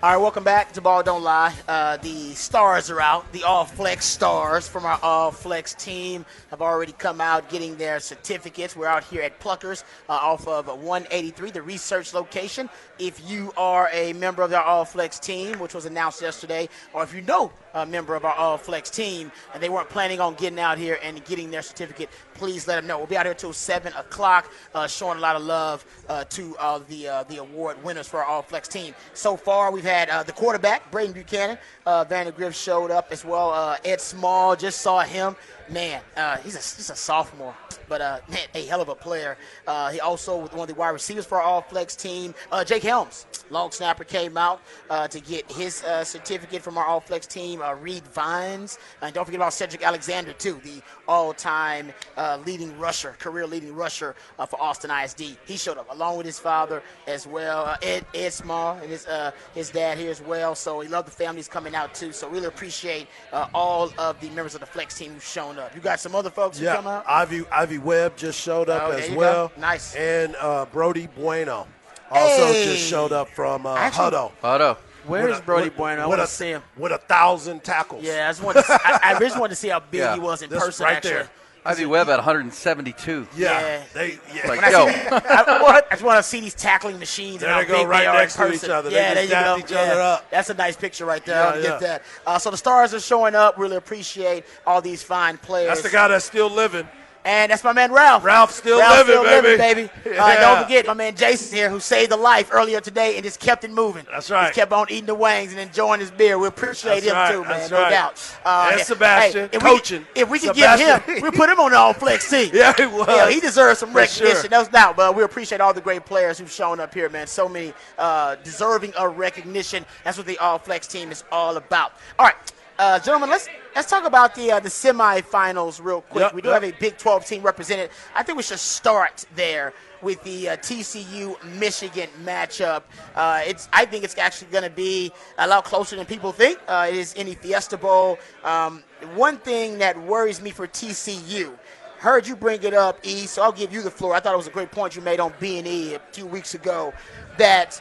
All 0.00 0.12
right, 0.12 0.16
welcome 0.16 0.44
back 0.44 0.70
to 0.74 0.80
Ball 0.80 1.02
Don't 1.02 1.24
Lie. 1.24 1.52
Uh, 1.66 1.96
the 1.96 2.32
stars 2.34 2.88
are 2.88 3.00
out. 3.00 3.32
The 3.32 3.42
All 3.42 3.64
Flex 3.64 4.04
stars 4.04 4.68
from 4.68 4.84
our 4.84 4.96
All 5.02 5.32
Flex 5.32 5.74
team 5.74 6.24
have 6.52 6.62
already 6.62 6.92
come 6.92 7.20
out 7.20 7.50
getting 7.50 7.74
their 7.74 7.98
certificates. 7.98 8.76
We're 8.76 8.86
out 8.86 9.02
here 9.02 9.22
at 9.22 9.40
Pluckers 9.40 9.82
uh, 10.08 10.12
off 10.12 10.46
of 10.46 10.68
183, 10.68 11.50
the 11.50 11.62
research 11.62 12.14
location. 12.14 12.70
If 13.00 13.28
you 13.28 13.52
are 13.56 13.90
a 13.92 14.12
member 14.12 14.42
of 14.42 14.52
our 14.52 14.62
All 14.62 14.84
Flex 14.84 15.18
team, 15.18 15.58
which 15.58 15.74
was 15.74 15.84
announced 15.84 16.22
yesterday, 16.22 16.68
or 16.92 17.02
if 17.02 17.12
you 17.12 17.22
know 17.22 17.50
a 17.74 17.86
member 17.86 18.14
of 18.14 18.24
our 18.24 18.34
All 18.34 18.58
Flex 18.58 18.90
team 18.90 19.30
and 19.54 19.62
they 19.62 19.68
weren't 19.68 19.88
planning 19.88 20.20
on 20.20 20.34
getting 20.34 20.58
out 20.58 20.78
here 20.78 20.98
and 21.02 21.24
getting 21.24 21.50
their 21.50 21.62
certificate, 21.62 22.08
please 22.34 22.66
let 22.66 22.76
them 22.76 22.86
know. 22.86 22.98
We'll 22.98 23.06
be 23.06 23.16
out 23.16 23.26
here 23.26 23.34
till 23.34 23.52
7 23.52 23.92
o'clock, 23.94 24.50
uh, 24.74 24.86
showing 24.86 25.18
a 25.18 25.20
lot 25.20 25.36
of 25.36 25.42
love 25.42 25.84
uh, 26.08 26.24
to 26.24 26.56
uh, 26.58 26.80
the 26.88 27.08
uh, 27.08 27.22
the 27.24 27.38
award 27.38 27.82
winners 27.82 28.08
for 28.08 28.20
our 28.20 28.26
All 28.26 28.42
Flex 28.42 28.68
team. 28.68 28.94
So 29.14 29.36
far, 29.36 29.70
we've 29.70 29.84
had 29.84 30.08
uh, 30.08 30.22
the 30.22 30.32
quarterback, 30.32 30.90
Braden 30.90 31.12
Buchanan. 31.12 31.58
Uh, 31.86 32.04
Vandegrift 32.04 32.56
showed 32.56 32.90
up 32.90 33.08
as 33.10 33.24
well. 33.24 33.50
Uh, 33.50 33.76
Ed 33.84 34.00
Small, 34.00 34.56
just 34.56 34.80
saw 34.80 35.00
him. 35.00 35.36
Man, 35.70 36.00
uh, 36.16 36.38
he's, 36.38 36.54
a, 36.54 36.92
a 36.92 36.96
sophomore, 36.96 37.54
but 37.88 38.00
uh, 38.00 38.20
man, 38.30 38.46
a 38.54 38.64
hell 38.64 38.80
of 38.80 38.88
a 38.88 38.94
player. 38.94 39.36
Uh, 39.66 39.90
he 39.90 40.00
also 40.00 40.38
was 40.38 40.50
one 40.50 40.62
of 40.62 40.68
the 40.68 40.74
wide 40.74 40.90
receivers 40.90 41.26
for 41.26 41.36
our 41.36 41.42
All 41.42 41.60
Flex 41.60 41.94
team. 41.94 42.34
Uh, 42.50 42.64
Jake 42.64 42.82
Helms, 42.82 43.26
long 43.50 43.70
snapper, 43.70 44.04
came 44.04 44.36
out 44.36 44.60
uh, 44.90 45.08
to 45.08 45.20
get 45.20 45.50
his 45.52 45.82
uh, 45.84 46.04
certificate 46.04 46.62
from 46.62 46.76
our 46.78 46.84
All 46.84 47.00
Flex 47.00 47.26
team. 47.26 47.62
Uh, 47.62 47.74
Reed 47.74 48.04
Vines, 48.08 48.78
and 49.02 49.14
don't 49.14 49.24
forget 49.24 49.38
about 49.40 49.52
Cedric 49.52 49.82
Alexander 49.82 50.32
too, 50.32 50.60
the 50.64 50.82
all-time 51.06 51.92
uh, 52.16 52.38
leading 52.44 52.76
rusher, 52.78 53.16
career 53.18 53.46
leading 53.46 53.74
rusher 53.74 54.14
uh, 54.38 54.46
for 54.46 54.60
Austin 54.60 54.90
ISD. 54.90 55.36
He 55.46 55.56
showed 55.56 55.78
up 55.78 55.90
along 55.92 56.16
with 56.18 56.26
his 56.26 56.38
father 56.38 56.82
as 57.06 57.26
well, 57.26 57.64
uh, 57.66 57.76
Ed 57.82 58.04
Ed 58.14 58.32
Small 58.32 58.76
and 58.78 58.90
his 58.90 59.06
uh, 59.06 59.30
his 59.54 59.70
dad 59.70 59.98
here 59.98 60.10
as 60.10 60.20
well. 60.20 60.54
So 60.54 60.78
we 60.78 60.88
love 60.88 61.04
the 61.04 61.10
families 61.10 61.48
coming 61.48 61.74
out 61.74 61.94
too. 61.94 62.12
So 62.12 62.28
really 62.28 62.46
appreciate 62.46 63.08
uh, 63.32 63.48
all 63.54 63.90
of 63.98 64.20
the 64.20 64.30
members 64.30 64.54
of 64.54 64.60
the 64.60 64.66
Flex 64.66 64.96
team 64.98 65.12
who've 65.14 65.24
shown 65.24 65.58
up. 65.58 65.74
You 65.74 65.80
got 65.80 66.00
some 66.00 66.14
other 66.14 66.30
folks 66.30 66.58
who 66.58 66.66
come 66.66 66.84
Yeah, 66.84 66.98
out. 66.98 67.04
Ivy 67.08 67.44
Ivy 67.50 67.78
Webb 67.78 68.16
just 68.16 68.40
showed 68.40 68.68
up 68.68 68.82
Oh, 68.84 68.90
as 68.92 69.08
you 69.08 69.14
go. 69.14 69.18
well. 69.20 69.52
Nice. 69.56 69.94
And 69.94 70.36
uh, 70.36 70.66
Brody 70.66 71.06
Bueno 71.08 71.66
also 72.10 72.46
Hey. 72.52 72.64
just 72.64 72.88
showed 72.88 73.12
up 73.12 73.28
from 73.28 73.66
uh, 73.66 73.74
Actually- 73.76 74.10
Hutto. 74.12 74.32
Otto. 74.42 74.78
Where's 75.06 75.40
Brody 75.40 75.64
with- 75.70 75.76
Bueno? 75.76 76.02
I 76.02 76.06
with 76.06 76.18
want 76.18 76.20
a- 76.20 76.26
to 76.26 76.30
see 76.30 76.48
him. 76.50 76.62
with 76.76 76.92
a 76.92 76.98
thousand 76.98 77.64
tackles. 77.64 78.02
Yeah, 78.04 78.26
I 78.26 78.30
just 78.30 78.42
wanted. 78.42 78.64
To, 78.66 78.72
I, 78.84 79.14
I 79.14 79.18
just 79.18 79.38
wanted 79.38 79.50
to 79.50 79.56
see 79.56 79.68
how 79.68 79.80
big 79.80 80.00
Yeah. 80.00 80.14
he 80.14 80.20
was 80.20 80.42
in 80.42 80.50
This 80.50 80.62
person. 80.62 80.84
right 80.84 80.96
actually. 80.96 81.12
there. 81.12 81.30
Ivy 81.64 81.86
Webb 81.86 82.08
at 82.08 82.16
172. 82.18 83.26
yeah. 83.36 83.60
Yeah. 83.60 83.82
They 83.92 84.18
yeah. 84.34 84.48
Like, 84.48 84.60
When 84.60 84.64
I, 84.64 84.70
yo, 84.70 84.86
see, 84.88 84.94
I, 85.28 85.62
what? 85.62 85.86
I 85.90 85.94
just 85.94 86.02
want 86.02 86.18
to 86.18 86.22
see 86.22 86.40
these 86.40 86.54
tackling 86.54 86.98
machines 86.98 87.40
There 87.40 87.48
and 87.50 87.54
how 87.56 87.60
they 87.62 87.66
go, 87.68 87.78
big 87.80 87.88
right 87.88 88.00
they 88.00 88.06
are 88.06 88.14
next 88.18 88.36
in 88.36 88.42
to 88.42 88.48
each 88.48 88.52
person. 88.60 88.70
other. 88.70 88.90
They 88.90 88.96
Yeah, 88.96 89.14
just 89.14 89.28
there 89.30 89.38
you 89.40 89.44
go. 89.56 89.58
each 89.64 89.70
yeah. 89.72 89.78
other 89.92 90.00
up. 90.00 90.30
That's 90.30 90.50
a 90.50 90.54
nice 90.54 90.76
picture 90.76 91.04
right 91.04 91.24
there. 91.24 91.36
Yeah, 91.36 91.48
I'll 91.50 91.56
yeah. 91.56 91.62
get 91.70 91.80
that. 91.80 92.02
Uh, 92.26 92.38
so 92.38 92.50
the 92.50 92.56
stars 92.56 92.94
are 92.94 93.00
showing 93.00 93.34
up. 93.34 93.58
Really 93.58 93.76
appreciate 93.76 94.44
all 94.66 94.80
these 94.80 95.02
fine 95.02 95.36
players. 95.38 95.68
That's 95.68 95.82
the 95.82 95.90
guy 95.90 96.08
that's 96.08 96.24
still 96.24 96.50
living. 96.50 96.86
And 97.28 97.52
that's 97.52 97.62
my 97.62 97.74
man 97.74 97.92
Ralph. 97.92 98.24
Ralph 98.24 98.52
still 98.52 98.78
Ralph 98.78 99.06
living, 99.06 99.12
still 99.12 99.22
living, 99.22 99.58
baby. 99.58 99.82
baby. 99.82 100.14
Yeah. 100.16 100.24
Uh, 100.24 100.40
don't 100.40 100.62
forget 100.62 100.86
my 100.86 100.94
man 100.94 101.14
Jason 101.14 101.54
here, 101.54 101.68
who 101.68 101.78
saved 101.78 102.10
a 102.10 102.16
life 102.16 102.48
earlier 102.50 102.80
today 102.80 103.16
and 103.16 103.22
just 103.22 103.38
kept 103.38 103.64
it 103.64 103.70
moving. 103.70 104.06
That's 104.10 104.30
right. 104.30 104.46
Just 104.46 104.54
kept 104.54 104.72
on 104.72 104.86
eating 104.88 105.04
the 105.04 105.14
wings 105.14 105.52
and 105.52 105.60
enjoying 105.60 106.00
his 106.00 106.10
beer. 106.10 106.38
We 106.38 106.46
appreciate 106.48 107.04
That's 107.04 107.06
him 107.06 107.12
right. 107.12 107.32
too, 107.32 107.40
man. 107.42 107.50
That's 107.50 107.70
no 107.70 107.82
right. 107.82 107.90
doubt. 107.90 108.36
Uh, 108.46 108.70
And. 108.72 108.80
Sebastian, 108.80 109.50
hey, 109.50 109.56
if 109.58 109.62
coaching. 109.62 110.06
We, 110.16 110.22
if 110.22 110.30
we 110.30 110.38
could 110.38 110.56
get 110.56 110.78
him, 110.80 111.22
we 111.22 111.30
put 111.30 111.50
him 111.50 111.60
on 111.60 111.72
the 111.72 111.76
all 111.76 111.92
flex 111.92 112.30
team. 112.30 112.50
Yeah, 112.54 112.72
he 112.74 112.86
was. 112.86 113.06
Yeah, 113.06 113.28
he 113.28 113.40
deserves 113.40 113.80
some 113.80 113.90
For 113.90 113.98
recognition. 113.98 114.40
sure. 114.40 114.50
No 114.50 114.64
doubt. 114.64 114.96
But 114.96 115.14
we 115.14 115.22
appreciate 115.22 115.60
all 115.60 115.74
the 115.74 115.82
great 115.82 116.06
players 116.06 116.38
who've 116.38 116.50
shown 116.50 116.80
up 116.80 116.94
here, 116.94 117.10
man. 117.10 117.26
So 117.26 117.46
many 117.46 117.74
uh, 117.98 118.36
deserving 118.36 118.94
of 118.94 119.18
recognition. 119.18 119.84
That's 120.02 120.16
what 120.16 120.26
the 120.26 120.38
all 120.38 120.58
flex 120.58 120.86
team 120.86 121.10
is 121.12 121.24
all 121.30 121.58
about. 121.58 121.92
All 122.18 122.24
right. 122.24 122.36
Uh, 122.78 122.98
gentlemen, 123.00 123.28
let's 123.28 123.48
let's 123.78 123.88
talk 123.88 124.04
about 124.04 124.34
the 124.34 124.50
uh, 124.50 124.58
the 124.58 124.68
semifinals 124.68 125.80
real 125.80 126.00
quick. 126.00 126.22
Yep, 126.22 126.34
we 126.34 126.42
do 126.42 126.48
yep. 126.48 126.62
have 126.62 126.74
a 126.74 126.76
Big 126.80 126.98
12 126.98 127.24
team 127.24 127.42
represented. 127.42 127.90
I 128.12 128.24
think 128.24 128.36
we 128.36 128.42
should 128.42 128.58
start 128.58 129.24
there 129.36 129.72
with 130.02 130.20
the 130.24 130.48
uh, 130.48 130.56
TCU 130.56 131.40
Michigan 131.60 132.08
matchup. 132.24 132.82
Uh, 133.14 133.42
it's 133.46 133.68
I 133.72 133.84
think 133.84 134.02
it's 134.02 134.18
actually 134.18 134.50
going 134.50 134.64
to 134.64 134.70
be 134.70 135.12
a 135.38 135.46
lot 135.46 135.64
closer 135.64 135.94
than 135.94 136.06
people 136.06 136.32
think. 136.32 136.58
Uh, 136.66 136.88
it 136.88 136.96
is 136.96 137.14
in 137.14 137.26
the 137.26 137.34
Fiesta 137.34 137.76
Bowl. 137.76 138.18
Um, 138.42 138.82
one 139.14 139.36
thing 139.38 139.78
that 139.78 139.96
worries 139.96 140.42
me 140.42 140.50
for 140.50 140.66
TCU. 140.66 141.56
Heard 141.98 142.26
you 142.26 142.34
bring 142.34 142.62
it 142.64 142.74
up, 142.74 142.98
E. 143.04 143.26
So 143.26 143.42
I'll 143.42 143.52
give 143.52 143.72
you 143.72 143.82
the 143.82 143.92
floor. 143.92 144.12
I 144.12 144.18
thought 144.18 144.34
it 144.34 144.36
was 144.36 144.48
a 144.48 144.50
great 144.50 144.72
point 144.72 144.96
you 144.96 145.02
made 145.02 145.20
on 145.20 145.32
B 145.38 145.58
and 145.58 145.68
E 145.68 145.94
a 145.94 146.00
few 146.10 146.26
weeks 146.26 146.54
ago. 146.54 146.92
That 147.38 147.80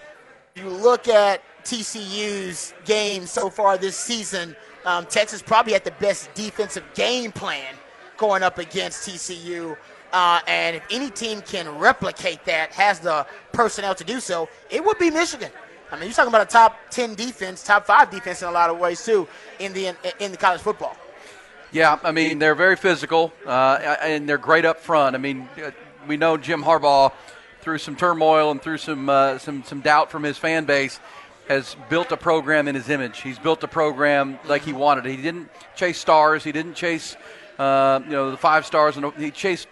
you 0.55 0.69
look 0.69 1.07
at 1.07 1.41
TCU's 1.63 2.75
game 2.85 3.25
so 3.25 3.49
far 3.49 3.79
this 3.79 3.97
season. 3.97 4.55
Um, 4.87 5.05
Texas 5.05 5.41
probably 5.41 5.73
had 5.73 5.83
the 5.83 5.91
best 5.91 6.33
defensive 6.33 6.83
game 6.95 7.33
plan 7.33 7.75
going 8.15 8.41
up 8.41 8.57
against 8.57 9.07
TCU. 9.07 9.75
Uh, 10.13 10.39
and 10.47 10.77
if 10.77 10.83
any 10.89 11.11
team 11.11 11.41
can 11.41 11.77
replicate 11.77 12.45
that, 12.45 12.71
has 12.71 13.01
the 13.01 13.27
personnel 13.51 13.93
to 13.93 14.05
do 14.05 14.21
so, 14.21 14.47
it 14.69 14.83
would 14.83 14.97
be 14.97 15.11
Michigan. 15.11 15.51
I 15.91 15.95
mean, 15.95 16.05
you're 16.05 16.13
talking 16.13 16.29
about 16.29 16.47
a 16.47 16.49
top 16.49 16.77
10 16.89 17.15
defense, 17.15 17.63
top 17.63 17.85
five 17.85 18.09
defense 18.09 18.41
in 18.41 18.47
a 18.47 18.51
lot 18.51 18.69
of 18.69 18.79
ways, 18.79 19.03
too, 19.05 19.27
in 19.59 19.73
the, 19.73 19.87
in, 19.87 19.95
in 20.19 20.31
the 20.31 20.37
college 20.37 20.61
football. 20.61 20.95
Yeah, 21.73 21.99
I 22.01 22.13
mean 22.13 22.39
they're 22.39 22.55
very 22.55 22.77
physical 22.77 23.33
uh, 23.45 23.97
and 24.01 24.27
they're 24.27 24.37
great 24.37 24.63
up 24.63 24.79
front. 24.79 25.17
I 25.17 25.19
mean, 25.19 25.49
uh, 25.61 25.71
we 26.07 26.15
know 26.15 26.37
Jim 26.37 26.63
Harbaugh, 26.63 27.11
through 27.59 27.79
some 27.79 27.97
turmoil 27.97 28.51
and 28.51 28.61
through 28.61 28.77
some 28.77 29.09
uh, 29.09 29.37
some 29.37 29.61
some 29.63 29.81
doubt 29.81 30.09
from 30.09 30.23
his 30.23 30.37
fan 30.37 30.63
base, 30.63 31.01
has 31.47 31.75
built 31.89 32.11
a 32.11 32.17
program 32.17 32.67
in 32.67 32.75
his 32.75 32.89
image. 32.89 33.21
He's 33.21 33.39
built 33.39 33.63
a 33.63 33.67
program 33.67 34.39
like 34.45 34.63
he 34.63 34.73
wanted. 34.73 35.05
He 35.05 35.17
didn't 35.17 35.49
chase 35.75 35.97
stars. 35.97 36.43
He 36.43 36.51
didn't 36.51 36.75
chase 36.75 37.15
uh, 37.57 38.01
you 38.03 38.11
know 38.11 38.31
the 38.31 38.37
five 38.37 38.65
stars, 38.65 38.97
and 38.97 39.13
he 39.13 39.31
chased 39.31 39.67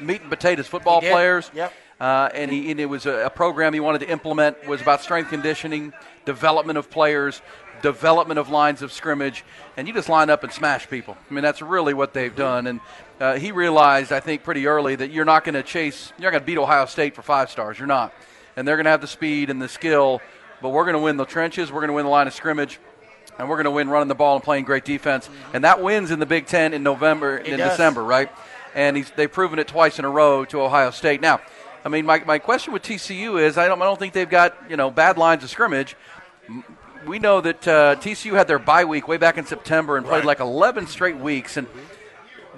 meat 0.00 0.20
and 0.20 0.30
potatoes 0.30 0.66
football 0.66 1.00
players. 1.00 1.50
Yep. 1.54 1.72
Uh, 2.00 2.28
and, 2.34 2.50
he, 2.50 2.70
and 2.70 2.80
it 2.80 2.86
was 2.86 3.06
a, 3.06 3.26
a 3.26 3.30
program 3.30 3.72
he 3.72 3.80
wanted 3.80 4.00
to 4.00 4.10
implement 4.10 4.66
was 4.66 4.82
about 4.82 5.00
strength 5.00 5.30
conditioning, 5.30 5.92
development 6.24 6.76
of 6.76 6.90
players, 6.90 7.40
development 7.82 8.38
of 8.38 8.48
lines 8.48 8.82
of 8.82 8.92
scrimmage, 8.92 9.44
and 9.76 9.86
you 9.86 9.94
just 9.94 10.08
line 10.08 10.28
up 10.28 10.42
and 10.42 10.52
smash 10.52 10.88
people. 10.88 11.16
I 11.30 11.34
mean, 11.34 11.44
that's 11.44 11.62
really 11.62 11.94
what 11.94 12.12
they've 12.12 12.34
done. 12.34 12.66
And 12.66 12.80
uh, 13.20 13.34
he 13.34 13.52
realized, 13.52 14.10
I 14.10 14.20
think, 14.20 14.42
pretty 14.42 14.66
early 14.66 14.96
that 14.96 15.12
you're 15.12 15.24
not 15.24 15.44
going 15.44 15.54
to 15.54 15.62
chase, 15.62 16.12
you're 16.18 16.30
not 16.30 16.32
going 16.32 16.42
to 16.42 16.46
beat 16.46 16.58
Ohio 16.58 16.86
State 16.86 17.14
for 17.14 17.22
five 17.22 17.50
stars. 17.50 17.78
You're 17.78 17.86
not. 17.86 18.12
And 18.56 18.66
they're 18.66 18.76
going 18.76 18.84
to 18.84 18.90
have 18.90 19.00
the 19.00 19.06
speed 19.06 19.50
and 19.50 19.62
the 19.62 19.68
skill, 19.68 20.20
but 20.64 20.70
we're 20.70 20.84
going 20.84 20.94
to 20.94 20.98
win 20.98 21.18
the 21.18 21.26
trenches. 21.26 21.70
We're 21.70 21.80
going 21.80 21.88
to 21.88 21.92
win 21.94 22.06
the 22.06 22.10
line 22.10 22.26
of 22.26 22.32
scrimmage. 22.32 22.80
And 23.38 23.50
we're 23.50 23.56
going 23.56 23.66
to 23.66 23.70
win 23.70 23.90
running 23.90 24.08
the 24.08 24.14
ball 24.14 24.34
and 24.36 24.42
playing 24.42 24.64
great 24.64 24.86
defense. 24.86 25.28
And 25.52 25.62
that 25.64 25.82
wins 25.82 26.10
in 26.10 26.20
the 26.20 26.24
Big 26.26 26.46
Ten 26.46 26.72
in 26.72 26.82
November, 26.82 27.36
in 27.36 27.58
does. 27.58 27.72
December, 27.72 28.02
right? 28.02 28.30
And 28.74 28.96
he's, 28.96 29.10
they've 29.10 29.30
proven 29.30 29.58
it 29.58 29.68
twice 29.68 29.98
in 29.98 30.06
a 30.06 30.08
row 30.08 30.46
to 30.46 30.62
Ohio 30.62 30.90
State. 30.90 31.20
Now, 31.20 31.42
I 31.84 31.90
mean, 31.90 32.06
my, 32.06 32.24
my 32.24 32.38
question 32.38 32.72
with 32.72 32.82
TCU 32.82 33.38
is 33.38 33.58
I 33.58 33.68
don't, 33.68 33.82
I 33.82 33.84
don't 33.84 33.98
think 33.98 34.14
they've 34.14 34.26
got, 34.26 34.56
you 34.70 34.78
know, 34.78 34.90
bad 34.90 35.18
lines 35.18 35.44
of 35.44 35.50
scrimmage. 35.50 35.96
We 37.06 37.18
know 37.18 37.42
that 37.42 37.68
uh, 37.68 37.96
TCU 37.96 38.32
had 38.32 38.48
their 38.48 38.58
bye 38.58 38.86
week 38.86 39.06
way 39.06 39.18
back 39.18 39.36
in 39.36 39.44
September 39.44 39.98
and 39.98 40.06
played 40.06 40.20
Right. 40.20 40.24
like 40.24 40.40
11 40.40 40.86
straight 40.86 41.18
weeks. 41.18 41.58
And 41.58 41.66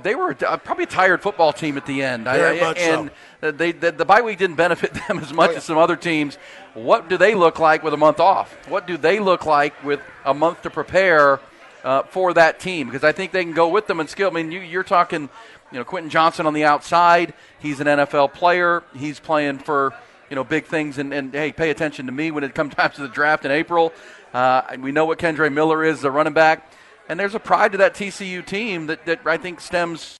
they 0.02 0.14
were 0.14 0.35
probably 0.35 0.85
a 0.85 0.88
tired 0.88 1.22
football 1.22 1.52
team 1.52 1.76
at 1.76 1.87
the 1.87 2.02
end. 2.02 2.24
Very 2.24 2.61
I, 2.61 2.64
much 2.64 2.78
and 2.78 3.11
so. 3.40 3.50
they, 3.50 3.72
the, 3.72 3.92
the 3.92 4.04
bye 4.04 4.22
week 4.22 4.38
didn't 4.38 4.56
benefit 4.56 4.94
them 5.09 5.18
as 5.18 5.32
much 5.32 5.48
Oh, 5.48 5.52
yeah. 5.52 5.59
as 5.59 5.64
some 5.64 5.78
other 5.78 5.96
teams. 5.96 6.37
What 6.74 7.09
do 7.09 7.16
they 7.16 7.35
look 7.35 7.59
like 7.59 7.82
with 7.82 7.94
a 7.94 7.96
month 7.96 8.20
off? 8.20 8.52
What 8.68 8.87
do 8.87 8.96
they 8.96 9.18
look 9.18 9.46
like 9.46 9.82
with 9.85 10.00
a 10.24 10.35
month 10.35 10.62
to 10.62 10.70
prepare 10.70 11.40
uh, 11.87 12.02
for 12.02 12.35
that 12.35 12.59
team 12.59 12.88
because 12.88 13.04
I 13.04 13.12
think 13.12 13.30
they 13.30 13.44
can 13.44 13.52
go 13.52 13.68
with 13.68 13.87
them 13.87 14.00
in 14.00 14.09
skill. 14.09 14.28
I 14.28 14.32
mean, 14.32 14.50
you, 14.50 14.59
you're 14.59 14.82
talking, 14.82 15.30
you 15.70 15.78
know, 15.78 15.85
Quentin 15.85 16.11
Johnston 16.11 16.44
on 16.44 16.52
the 16.52 16.64
outside. 16.64 17.32
He's 17.61 17.78
an 17.78 17.87
NFL 17.87 18.35
player. 18.35 18.82
He's 18.94 19.20
playing 19.20 19.59
for 19.61 19.94
you 20.28 20.35
know 20.35 20.42
big 20.42 20.64
things. 20.66 20.98
And, 20.98 21.14
and 21.14 21.32
hey, 21.32 21.52
pay 21.52 21.70
attention 21.70 22.06
to 22.06 22.12
me 22.12 22.32
when 22.32 22.42
it 22.42 22.54
comes 22.54 22.74
time 22.76 22.90
to 22.90 23.02
the 23.02 23.09
draft 23.09 23.44
in 23.44 23.52
April. 23.52 23.92
Uh, 24.35 24.62
and 24.70 24.82
we 24.82 24.90
know 24.90 25.04
what 25.06 25.18
Kendre 25.18 25.50
Miller 25.52 25.85
is, 25.85 26.00
the 26.00 26.11
running 26.11 26.32
back. 26.32 26.70
And 27.09 27.19
there's 27.21 27.35
a 27.35 27.40
pride 27.40 27.73
to 27.73 27.79
that 27.79 27.95
TCU 27.95 28.45
team 28.45 28.87
that, 28.87 29.07
that 29.07 29.21
I 29.27 29.37
think 29.37 29.61
stems 29.61 30.16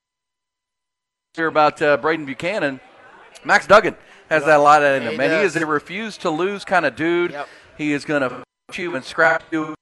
here 1.35 1.49
about 1.49 1.81
uh, 1.83 1.97
Braden 1.97 2.27
Buchanan. 2.27 2.81
Max 3.45 3.67
Duggan 3.67 3.97
has 4.31 4.45
that 4.45 4.59
a 4.59 4.63
lot 4.63 4.83
in 4.83 5.03
him, 5.03 5.21
and 5.21 5.33
he 5.33 5.39
is 5.41 5.57
a 5.57 5.67
refuse 5.67 6.17
to 6.19 6.31
lose 6.31 6.65
kind 6.65 6.87
of 6.87 6.97
dude. 6.97 7.33
Yep. 7.33 7.49
He 7.79 7.93
is 7.93 8.05
going 8.05 8.23
to 8.23 8.43
you 8.75 8.95
and 8.97 9.05
scrap 9.05 9.43
you, 9.53 9.75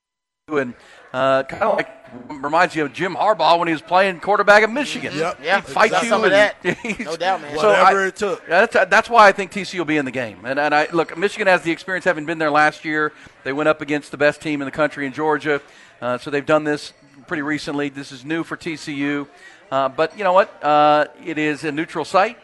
and 0.49 0.75
uh, 1.13 1.43
kind 1.45 1.63
of 1.63 1.77
like 1.77 1.89
reminds 2.29 2.75
you 2.77 2.85
of 2.85 2.93
Jim 2.93 3.15
Harbaugh 3.15 3.59
when 3.59 3.69
he 3.69 3.73
was 3.73 3.81
playing 3.81 4.21
quarterback 4.21 4.63
at 4.63 4.71
Michigan. 4.71 5.17
Yep. 5.17 5.39
Yeah, 5.43 5.57
He'd 5.57 5.65
fight 5.65 6.03
you. 6.03 6.09
some 6.09 6.25
of 6.25 6.33
and- 6.33 6.53
that. 6.63 6.99
No 7.05 7.17
doubt, 7.17 7.41
man. 7.41 7.59
So 7.59 7.69
Whatever 7.69 8.05
I- 8.05 8.07
it 8.09 8.17
took. 8.17 8.47
that's, 8.47 8.75
that's 8.75 9.09
why 9.09 9.27
I 9.29 9.33
think 9.33 9.53
TCU 9.53 9.79
will 9.79 9.85
be 9.87 9.97
in 9.97 10.05
the 10.05 10.11
game. 10.11 10.45
And, 10.45 10.59
and 10.59 10.75
I 10.75 10.89
look, 10.93 11.17
Michigan 11.17 11.47
has 11.47 11.63
the 11.63 11.71
experience 11.71 12.05
having 12.05 12.27
been 12.27 12.39
there 12.39 12.51
last 12.51 12.85
year. 12.85 13.13
They 13.45 13.53
went 13.53 13.69
up 13.69 13.81
against 13.81 14.11
the 14.11 14.17
best 14.19 14.43
team 14.43 14.61
in 14.61 14.67
the 14.67 14.73
country 14.73 15.07
in 15.07 15.13
Georgia, 15.13 15.63
uh, 16.01 16.19
so 16.19 16.31
they've 16.31 16.47
done 16.47 16.65
this 16.65 16.93
pretty 17.27 17.43
recently. 17.43 17.89
This 17.89 18.13
is 18.13 18.25
new 18.25 18.45
for 18.45 18.57
TCU, 18.57 19.27
uh, 19.71 19.89
but 19.89 20.17
you 20.17 20.25
know 20.25 20.33
what? 20.33 20.63
Uh, 20.63 21.07
it 21.25 21.39
is 21.39 21.65
a 21.65 21.73
neutral 21.73 22.05
site. 22.05 22.39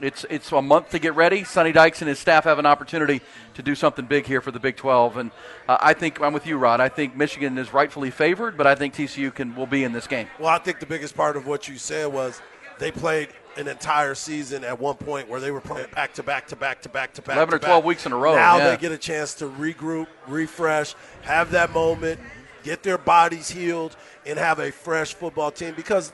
It's 0.00 0.26
it's 0.28 0.52
a 0.52 0.60
month 0.60 0.90
to 0.90 0.98
get 0.98 1.14
ready. 1.14 1.42
Sonny 1.44 1.72
Dykes 1.72 2.02
and 2.02 2.08
his 2.08 2.18
staff 2.18 2.44
have 2.44 2.58
an 2.58 2.66
opportunity 2.66 3.22
to 3.54 3.62
do 3.62 3.74
something 3.74 4.04
big 4.04 4.26
here 4.26 4.42
for 4.42 4.50
the 4.50 4.60
Big 4.60 4.76
12, 4.76 5.16
and 5.16 5.30
uh, 5.68 5.78
I 5.80 5.94
think 5.94 6.20
I'm 6.20 6.34
with 6.34 6.46
you, 6.46 6.58
Rod. 6.58 6.80
I 6.80 6.90
think 6.90 7.16
Michigan 7.16 7.56
is 7.56 7.72
rightfully 7.72 8.10
favored, 8.10 8.58
but 8.58 8.66
I 8.66 8.74
think 8.74 8.92
TCU 8.94 9.34
can 9.34 9.54
will 9.54 9.66
be 9.66 9.84
in 9.84 9.92
this 9.92 10.06
game. 10.06 10.28
Well, 10.38 10.48
I 10.48 10.58
think 10.58 10.80
the 10.80 10.86
biggest 10.86 11.16
part 11.16 11.36
of 11.36 11.46
what 11.46 11.66
you 11.66 11.78
said 11.78 12.12
was 12.12 12.42
they 12.78 12.90
played 12.90 13.28
an 13.56 13.68
entire 13.68 14.14
season 14.14 14.64
at 14.64 14.78
one 14.78 14.96
point 14.96 15.30
where 15.30 15.40
they 15.40 15.50
were 15.50 15.62
playing 15.62 15.86
back 15.94 16.12
to 16.12 16.22
back 16.22 16.46
to 16.48 16.56
back 16.56 16.82
to 16.82 16.90
back 16.90 17.14
to 17.14 17.22
back. 17.22 17.36
11 17.36 17.52
to 17.52 17.56
or 17.56 17.58
12 17.58 17.82
back. 17.82 17.88
weeks 17.88 18.04
in 18.04 18.12
a 18.12 18.16
row, 18.16 18.34
Now 18.34 18.58
yeah. 18.58 18.68
they 18.68 18.76
get 18.76 18.92
a 18.92 18.98
chance 18.98 19.32
to 19.36 19.48
regroup, 19.48 20.08
refresh, 20.26 20.94
have 21.22 21.50
that 21.52 21.72
moment, 21.72 22.20
get 22.66 22.82
their 22.82 22.98
bodies 22.98 23.48
healed, 23.48 23.96
and 24.26 24.38
have 24.38 24.58
a 24.58 24.72
fresh 24.72 25.14
football 25.14 25.52
team 25.52 25.72
because 25.76 26.12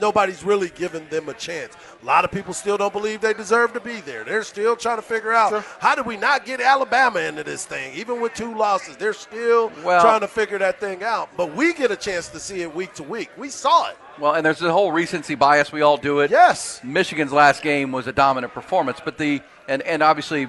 nobody's 0.00 0.42
really 0.42 0.70
given 0.70 1.06
them 1.10 1.28
a 1.28 1.34
chance. 1.34 1.74
A 2.02 2.04
lot 2.04 2.24
of 2.24 2.32
people 2.32 2.52
still 2.54 2.76
don't 2.76 2.92
believe 2.92 3.20
they 3.20 3.34
deserve 3.34 3.72
to 3.74 3.80
be 3.80 4.00
there. 4.00 4.24
They're 4.24 4.42
still 4.42 4.74
trying 4.74 4.96
to 4.96 5.02
figure 5.02 5.32
out 5.32 5.64
how 5.78 5.94
did 5.94 6.04
we 6.06 6.16
not 6.16 6.44
get 6.44 6.60
Alabama 6.60 7.20
into 7.20 7.44
this 7.44 7.64
thing, 7.66 7.94
even 7.94 8.20
with 8.20 8.34
two 8.34 8.52
losses. 8.56 8.96
They're 8.96 9.12
still 9.12 9.70
Well- 9.84 10.02
trying 10.02 10.20
to 10.20 10.28
figure 10.28 10.58
that 10.58 10.80
thing 10.80 11.04
out. 11.04 11.28
But 11.36 11.52
we 11.54 11.72
get 11.72 11.90
a 11.92 11.96
chance 11.96 12.26
to 12.28 12.40
see 12.40 12.62
it 12.62 12.74
week 12.74 12.94
to 12.94 13.04
week. 13.04 13.30
We 13.36 13.48
saw 13.48 13.90
it. 13.90 13.96
Well, 14.18 14.32
and 14.34 14.44
there's 14.44 14.58
the 14.58 14.72
whole 14.72 14.90
recency 14.92 15.36
bias. 15.36 15.70
We 15.70 15.82
all 15.82 15.96
do 15.98 16.20
it. 16.20 16.30
Yes. 16.32 16.80
Michigan's 16.82 17.32
last 17.32 17.62
game 17.62 17.92
was 17.92 18.06
a 18.08 18.12
dominant 18.12 18.52
performance, 18.54 18.98
but 19.04 19.18
the 19.18 19.40
and 19.68 19.82
and 19.82 20.02
obviously 20.02 20.48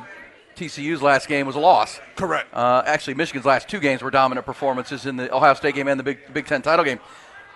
TCU's 0.55 1.01
last 1.01 1.27
game 1.27 1.45
was 1.47 1.55
a 1.55 1.59
loss. 1.59 1.99
Correct. 2.15 2.47
Uh, 2.53 2.83
actually, 2.85 3.13
Michigan's 3.15 3.45
last 3.45 3.67
two 3.67 3.79
games 3.79 4.01
were 4.01 4.11
dominant 4.11 4.45
performances 4.45 5.05
in 5.05 5.15
the 5.17 5.33
Ohio 5.33 5.53
State 5.53 5.75
game 5.75 5.87
and 5.87 5.99
the 5.99 6.03
Big 6.03 6.33
Big 6.33 6.45
Ten 6.45 6.61
title 6.61 6.85
game. 6.85 6.99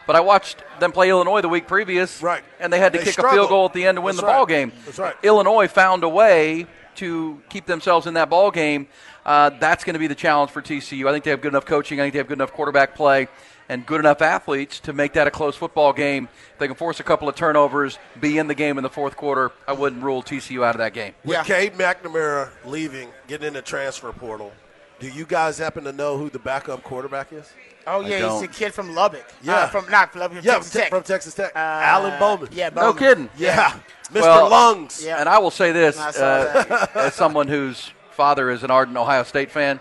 But 0.05 0.15
I 0.15 0.21
watched 0.21 0.63
them 0.79 0.91
play 0.93 1.09
Illinois 1.09 1.41
the 1.41 1.49
week 1.49 1.67
previous, 1.67 2.21
Right. 2.21 2.41
And 2.61 2.71
they 2.71 2.79
had 2.79 2.93
to 2.93 2.99
They 2.99 3.05
kick 3.05 3.17
a 3.19 3.29
field 3.29 3.49
goal 3.49 3.65
at 3.65 3.73
the 3.73 3.85
end 3.85 3.97
to 3.97 4.01
win 4.01 4.15
That's 4.15 4.21
the 4.21 4.27
right. 4.27 4.33
ball 4.37 4.45
game. 4.45 4.71
That's 4.85 4.99
right. 4.99 5.15
Illinois 5.21 5.67
found 5.67 6.03
a 6.05 6.09
way 6.09 6.65
to 6.95 7.41
keep 7.49 7.65
themselves 7.65 8.07
in 8.07 8.13
that 8.13 8.29
ball 8.29 8.49
game. 8.49 8.87
Uh, 9.25 9.49
that's 9.59 9.83
going 9.83 9.93
to 9.95 9.99
be 9.99 10.07
the 10.07 10.15
challenge 10.15 10.49
for 10.51 10.61
TCU. 10.61 11.07
I 11.09 11.11
think 11.11 11.25
they 11.25 11.31
have 11.31 11.41
good 11.41 11.51
enough 11.51 11.65
coaching. 11.65 11.99
I 11.99 12.03
think 12.03 12.13
they 12.13 12.19
have 12.19 12.27
good 12.27 12.37
enough 12.37 12.53
quarterback 12.53 12.95
play 12.95 13.27
and 13.69 13.85
good 13.85 13.99
enough 13.99 14.21
athletes 14.21 14.79
to 14.81 14.93
make 14.93 15.13
that 15.13 15.27
a 15.27 15.31
close 15.31 15.55
football 15.55 15.93
game. 15.93 16.29
If 16.53 16.59
they 16.59 16.67
can 16.67 16.75
force 16.75 16.99
a 16.99 17.03
couple 17.03 17.27
of 17.29 17.35
turnovers, 17.35 17.99
be 18.19 18.37
in 18.37 18.47
the 18.47 18.55
game 18.55 18.77
in 18.77 18.83
the 18.83 18.89
fourth 18.89 19.15
quarter. 19.17 19.51
I 19.67 19.73
wouldn't 19.73 20.03
rule 20.03 20.23
TCU 20.23 20.63
out 20.65 20.75
of 20.75 20.79
that 20.79 20.93
game. 20.93 21.13
With 21.25 21.33
Yeah. 21.35 21.43
Cade 21.43 21.73
McNamara 21.73 22.49
leaving, 22.65 23.09
getting 23.27 23.47
in 23.47 23.53
the 23.53 23.61
transfer 23.61 24.11
portal, 24.11 24.51
do 24.99 25.07
you 25.09 25.25
guys 25.25 25.57
happen 25.57 25.83
to 25.83 25.91
know 25.91 26.17
who 26.17 26.29
the 26.29 26.39
backup 26.39 26.83
quarterback 26.83 27.31
is? 27.33 27.51
Oh 27.89 28.01
yeah, 28.01 28.29
he's 28.33 28.41
a 28.41 28.47
kid 28.47 28.73
from 28.73 28.93
Lubbock. 28.93 29.23
Yeah. 29.41 29.55
Uh, 29.55 29.67
from 29.67 29.89
not 29.89 30.11
from 30.11 30.19
Lubbock, 30.21 30.37
from 30.39 30.45
Yeah, 30.45 30.53
Texas 30.55 30.71
from, 30.73 30.81
Tech. 30.81 30.89
from 30.89 31.03
Texas 31.03 31.33
Tech. 31.33 31.51
Uh, 31.55 31.59
Alan 31.59 32.19
Bowman. 32.19 32.49
Yeah, 32.51 32.69
No 32.75 32.93
kidding. 32.93 33.29
Yeah. 33.37 33.73
Mr. 34.11 34.21
Well- 34.21 34.49
Lungs. 34.49 35.03
Yeah. 35.05 35.17
And 35.19 35.29
I 35.29 35.37
will 35.39 35.51
say 35.51 35.71
this 35.71 35.97
uh, 35.97 36.87
as 36.95 37.13
someone 37.13 37.47
whose 37.47 37.91
father 38.11 38.49
is 38.49 38.63
an 38.63 38.71
ardent 38.71 38.97
Ohio 38.97 39.23
State 39.23 39.51
fan. 39.51 39.79